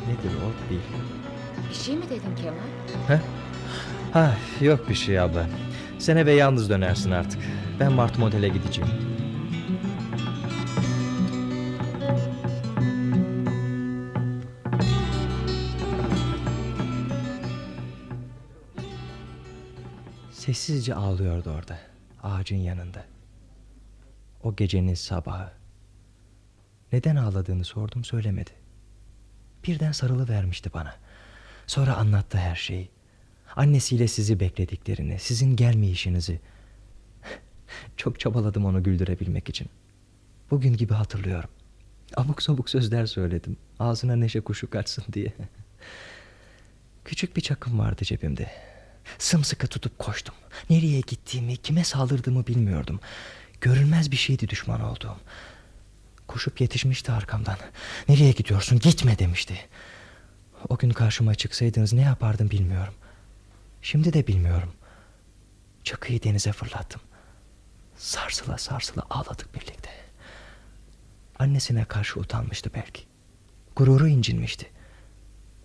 Nedir 0.09 0.37
o 0.37 0.71
bil? 0.71 0.79
Bir 1.71 1.75
şey 1.75 1.97
mi 1.97 2.05
dedin 2.05 2.35
Kemal? 2.43 2.59
Ha? 3.09 3.21
Ha, 4.13 4.35
yok 4.61 4.89
bir 4.89 4.95
şey 4.95 5.21
abla. 5.21 5.47
Sen 5.99 6.17
eve 6.17 6.33
yalnız 6.33 6.71
dönersin 6.71 7.11
artık. 7.11 7.41
Ben 7.81 7.93
Mart 7.93 8.19
Motel'e 8.19 8.49
gideceğim. 8.49 8.91
Sessizce 20.33 20.95
ağlıyordu 20.95 21.51
orada. 21.51 21.79
Ağacın 22.23 22.57
yanında. 22.57 23.16
O 24.47 24.57
gecenin 24.57 24.95
sabahı. 24.95 25.51
Neden 26.93 27.17
ağladığını 27.17 27.65
sordum 27.65 28.05
söylemedi. 28.05 28.51
Birden 29.67 29.93
sarılı 29.93 30.29
vermişti 30.29 30.71
bana. 30.75 30.95
Sonra 31.67 31.97
anlattı 31.97 32.39
her 32.39 32.57
şeyi. 32.57 32.91
Annesiyle 33.57 34.09
sizi 34.09 34.41
beklediklerini, 34.41 35.19
sizin 35.19 35.57
gelmeyişinizi. 35.57 36.41
Çok 37.97 38.21
çabaladım 38.21 38.65
onu 38.65 38.83
güldürebilmek 38.83 39.49
için. 39.49 39.69
Bugün 40.51 40.77
gibi 40.77 40.95
hatırlıyorum. 40.95 41.51
Abuk 42.17 42.43
sabuk 42.43 42.71
sözler 42.71 43.07
söyledim. 43.07 43.57
Ağzına 43.79 44.17
neşe 44.17 44.41
kuşu 44.41 44.71
kaçsın 44.71 45.05
diye. 45.13 45.33
Küçük 47.05 47.37
bir 47.37 47.43
çakım 47.43 47.79
vardı 47.79 48.05
cebimde. 48.05 48.51
Sımsıkı 49.19 49.67
tutup 49.67 49.99
koştum. 49.99 50.35
Nereye 50.71 51.01
gittiğimi, 51.01 51.57
kime 51.57 51.85
saldırdığımı 51.85 52.47
bilmiyordum. 52.47 53.01
Görünmez 53.61 54.11
bir 54.11 54.17
şeydi 54.17 54.49
düşman 54.49 54.81
olduğum. 54.81 55.17
Koşup 56.27 56.61
yetişmişti 56.61 57.13
arkamdan. 57.13 57.57
Nereye 58.09 58.33
gidiyorsun? 58.33 58.79
Gitme 58.79 59.19
demişti. 59.19 59.59
O 60.69 60.77
gün 60.77 60.91
karşıma 60.91 61.35
çıksaydınız 61.35 61.93
ne 61.93 62.01
yapardım 62.01 62.51
bilmiyorum. 62.51 62.95
Şimdi 63.83 64.13
de 64.13 64.27
bilmiyorum. 64.27 64.73
Çakıyı 65.85 66.23
denize 66.23 66.53
fırlattım. 66.53 67.01
Sarsıla 67.97 68.59
sarsıla 68.59 69.03
ağladık 69.11 69.55
birlikte. 69.55 69.91
Annesine 71.39 71.85
karşı 71.85 72.21
utanmıştı 72.21 72.71
belki. 72.75 73.03
Gururu 73.77 74.09
incinmişti. 74.09 74.71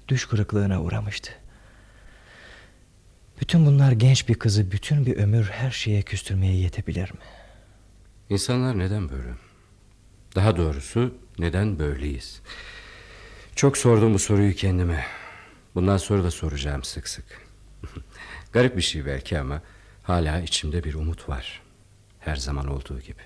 Düş 0.08 0.26
kırıklığına 0.26 0.82
uğramıştı. 0.82 1.32
Bütün 3.42 3.66
bunlar 3.66 3.92
genç 3.92 4.30
bir 4.30 4.34
kızı 4.34 4.72
bütün 4.72 5.06
bir 5.06 5.18
ömür 5.18 5.46
her 5.46 5.72
şeye 5.72 6.02
küstürmeye 6.02 6.56
yetebilir 6.56 7.12
mi? 7.12 7.20
İnsanlar 8.32 8.80
neden 8.80 9.10
böyle? 9.10 9.34
Daha 10.36 10.58
doğrusu 10.58 11.14
neden 11.40 11.80
böyleyiz? 11.80 12.42
Çok 13.56 13.78
sordum 13.78 14.14
bu 14.14 14.20
soruyu 14.20 14.54
kendime. 14.54 15.06
Bundan 15.76 15.98
sonra 15.98 16.24
da 16.24 16.32
soracağım 16.32 16.84
sık 16.84 17.08
sık. 17.08 17.26
Garip 18.54 18.78
bir 18.78 18.82
şey 18.82 19.06
belki 19.06 19.40
ama 19.40 19.62
hala 20.04 20.42
içimde 20.42 20.84
bir 20.84 20.94
umut 20.94 21.30
var. 21.30 21.62
Her 22.20 22.36
zaman 22.36 22.68
olduğu 22.68 23.00
gibi. 23.00 23.22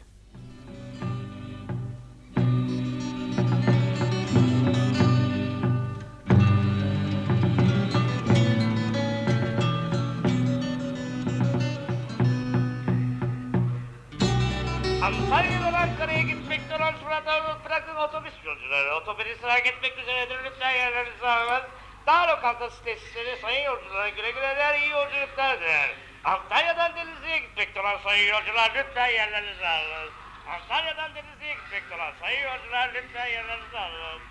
Bırakın 17.75 17.95
otobüs 17.95 18.33
yolcuları. 18.45 18.95
Otobüs 18.95 19.43
hareket 19.43 19.73
etmek 19.73 19.97
üzeredir 19.97 20.37
lütfen 20.45 20.71
yerlerinizi 20.71 21.27
alın. 21.27 21.63
Dağ 22.07 22.27
lokantası 22.27 22.83
tesisleri 22.83 23.39
sayın 23.41 23.65
yolculara 23.65 24.09
güle 24.09 24.31
güleler 24.31 24.79
iyi 24.79 24.89
yolculuklardır. 24.89 25.95
Antalya'dan 26.23 26.95
Denizli'ye 26.95 27.39
gitmekte 27.39 27.81
olan 27.81 27.97
sayın 28.03 28.33
yolcular 28.33 28.71
lütfen 28.75 29.07
yerlerinizi 29.07 29.67
alın. 29.67 30.09
Antalya'dan 30.47 31.15
Denizli'ye 31.15 31.53
gitmekte 31.53 31.95
olan 31.95 32.13
sayın 32.21 32.43
yolcular 32.43 32.91
lütfen 32.93 33.27
yerlerinizi 33.27 33.77
alın. 33.77 34.21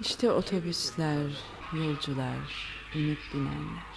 İşte 0.00 0.30
otobüsler, 0.30 1.30
yolcular, 1.72 2.48
inip 2.94 3.18
binenler. 3.34 3.96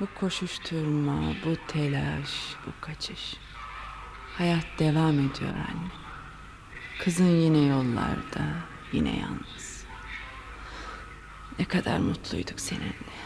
Bu 0.00 0.08
koşuşturma, 0.20 1.34
bu 1.44 1.56
telaş, 1.66 2.30
bu 2.66 2.86
kaçış. 2.86 3.34
Hayat 4.38 4.66
devam 4.78 5.14
ediyor 5.14 5.50
anne. 5.50 5.90
Kızın 6.98 7.40
yine 7.40 7.66
yollarda, 7.66 8.44
yine 8.92 9.18
yalnız. 9.18 9.84
Ne 11.58 11.64
kadar 11.64 11.98
mutluyduk 11.98 12.60
seninle. 12.60 13.16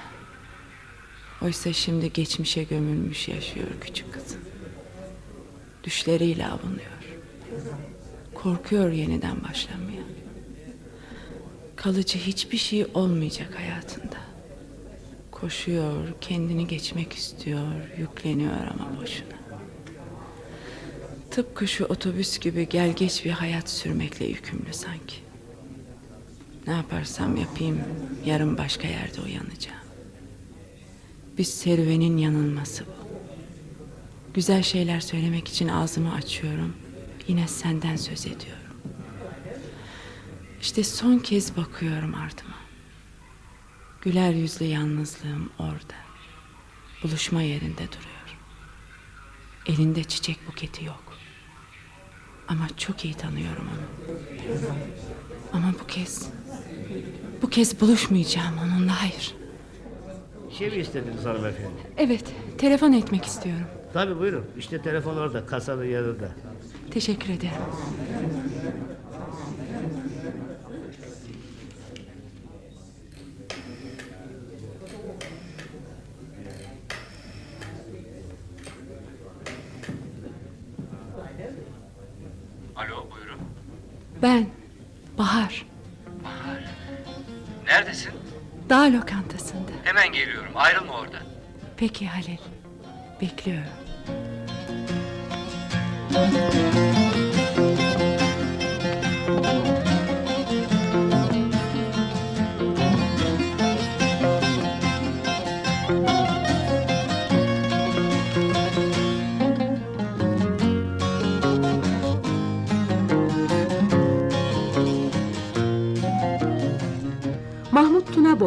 Oysa 1.43 1.73
şimdi 1.73 2.13
geçmişe 2.13 2.63
gömülmüş 2.63 3.29
yaşıyor 3.29 3.67
küçük 3.81 4.15
kızım. 4.15 4.41
Düşleriyle 5.85 6.47
avunuyor. 6.47 7.01
Korkuyor 8.35 8.91
yeniden 8.91 9.45
başlamaya. 9.49 10.03
Kalıcı 11.77 12.19
hiçbir 12.19 12.59
şey 12.59 12.87
olmayacak 12.95 13.59
hayatında. 13.59 14.21
Koşuyor, 15.31 16.09
kendini 16.21 16.67
geçmek 16.67 17.13
istiyor, 17.13 17.69
yükleniyor 17.99 18.67
ama 18.71 19.01
boşuna. 19.01 19.50
Tıpkı 21.31 21.69
şu 21.69 21.85
otobüs 21.85 22.39
gibi 22.39 22.69
gel 22.69 22.93
geç 22.93 23.25
bir 23.25 23.31
hayat 23.31 23.71
sürmekle 23.71 24.27
yükümlü 24.27 24.73
sanki. 24.73 25.17
Ne 26.67 26.73
yaparsam 26.73 27.37
yapayım 27.37 27.81
yarın 28.25 28.59
başka 28.59 28.89
yerde 28.89 29.21
uyanacağım. 29.21 29.81
Bir 31.39 31.45
serüvenin 31.45 32.17
yanılması 32.17 32.85
bu. 32.87 33.11
Güzel 34.35 34.63
şeyler 34.63 35.01
söylemek 35.01 35.49
için 35.49 35.69
ağzımı 35.69 36.15
açıyorum. 36.15 36.77
Yine 37.29 37.49
senden 37.49 37.97
söz 37.97 38.27
ediyorum. 38.27 38.77
İşte 40.61 40.85
son 40.85 41.19
kez 41.19 41.57
bakıyorum 41.57 42.15
ardıma. 42.15 42.57
Güler 44.01 44.33
yüzlü 44.33 44.65
yalnızlığım 44.65 45.51
orada. 45.59 45.95
Buluşma 47.03 47.43
yerinde 47.43 47.89
duruyor. 47.89 48.39
Elinde 49.67 50.05
çiçek 50.05 50.39
buketi 50.49 50.85
yok. 50.85 51.10
Ama 52.51 52.69
çok 52.77 53.05
iyi 53.05 53.15
tanıyorum 53.15 53.69
onu. 53.69 54.17
Ama 55.53 55.73
bu 55.83 55.87
kez... 55.87 56.29
Bu 57.43 57.51
kez 57.51 57.81
buluşmayacağım 57.81 58.55
onunla 58.65 59.03
hayır. 59.03 59.35
Şey 60.59 60.71
mi 60.71 60.77
istediniz 60.77 61.25
hanımefendi? 61.25 61.71
Evet, 61.97 62.25
telefon 62.59 62.93
etmek 62.93 63.25
istiyorum. 63.25 63.67
Tabii 63.93 64.19
buyurun. 64.19 64.45
İşte 64.59 64.83
telefon 64.83 65.17
orada, 65.17 65.47
kasanın 65.47 65.85
yanında. 65.85 66.29
Teşekkür 66.91 67.29
ederim. 67.33 67.53
Alo 82.77 83.07
buyurun. 83.11 83.39
Ben 84.23 84.47
Bahar, 85.19 85.67
Neredesin? 87.67 88.13
dağ 88.69 88.93
lokantasında. 88.93 89.71
Hemen 89.85 90.13
geliyorum. 90.13 90.53
Ayrılma 90.55 90.93
oradan. 90.93 91.23
Peki 91.77 92.09
Halil, 92.09 92.39
bekliyorum. 93.21 93.71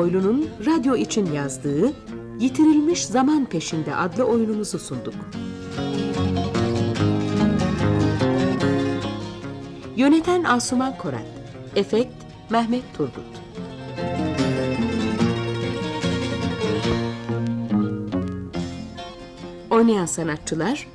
Boylu'nun 0.03 0.49
radyo 0.65 0.95
için 0.95 1.31
yazdığı 1.31 1.93
Yitirilmiş 2.39 3.05
Zaman 3.05 3.45
Peşinde 3.45 3.95
adlı 3.95 4.23
oyunumuzu 4.23 4.79
sunduk. 4.79 5.13
Yöneten 9.95 10.43
Asuman 10.43 10.97
Korat 10.97 11.25
Efekt 11.75 12.13
Mehmet 12.49 12.83
Turgut 12.97 13.41
Oynayan 19.69 20.05
sanatçılar 20.05 20.87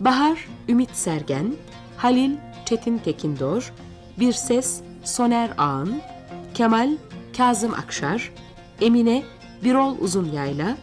Bahar 0.00 0.48
Ümit 0.68 0.90
Sergen 0.90 1.54
Halil 1.96 2.36
Çetin 2.64 2.98
Tekindor 2.98 3.72
Bir 4.18 4.32
Ses 4.32 4.80
Soner 5.04 5.50
Ağın 5.58 6.00
Kemal 6.54 6.96
Kazım 7.36 7.74
Akşar 7.74 8.32
Emine 8.80 9.22
Birol 9.64 9.98
Uzunyayla 10.00 10.76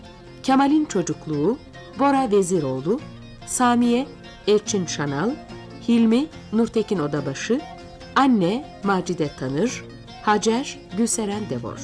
Kemal'in 0.43 0.85
Çocukluğu 0.85 1.57
Bora 1.99 2.31
Veziroğlu 2.31 2.99
Samiye 3.45 4.07
Elçin 4.47 4.85
Şanal 4.85 5.31
Hilmi 5.87 6.25
Nurtekin 6.53 6.99
Odabaşı 6.99 7.61
Anne 8.15 8.79
Macide 8.83 9.29
Tanır 9.39 9.83
Hacer 10.23 10.79
Gülseren 10.97 11.49
Devor 11.49 11.79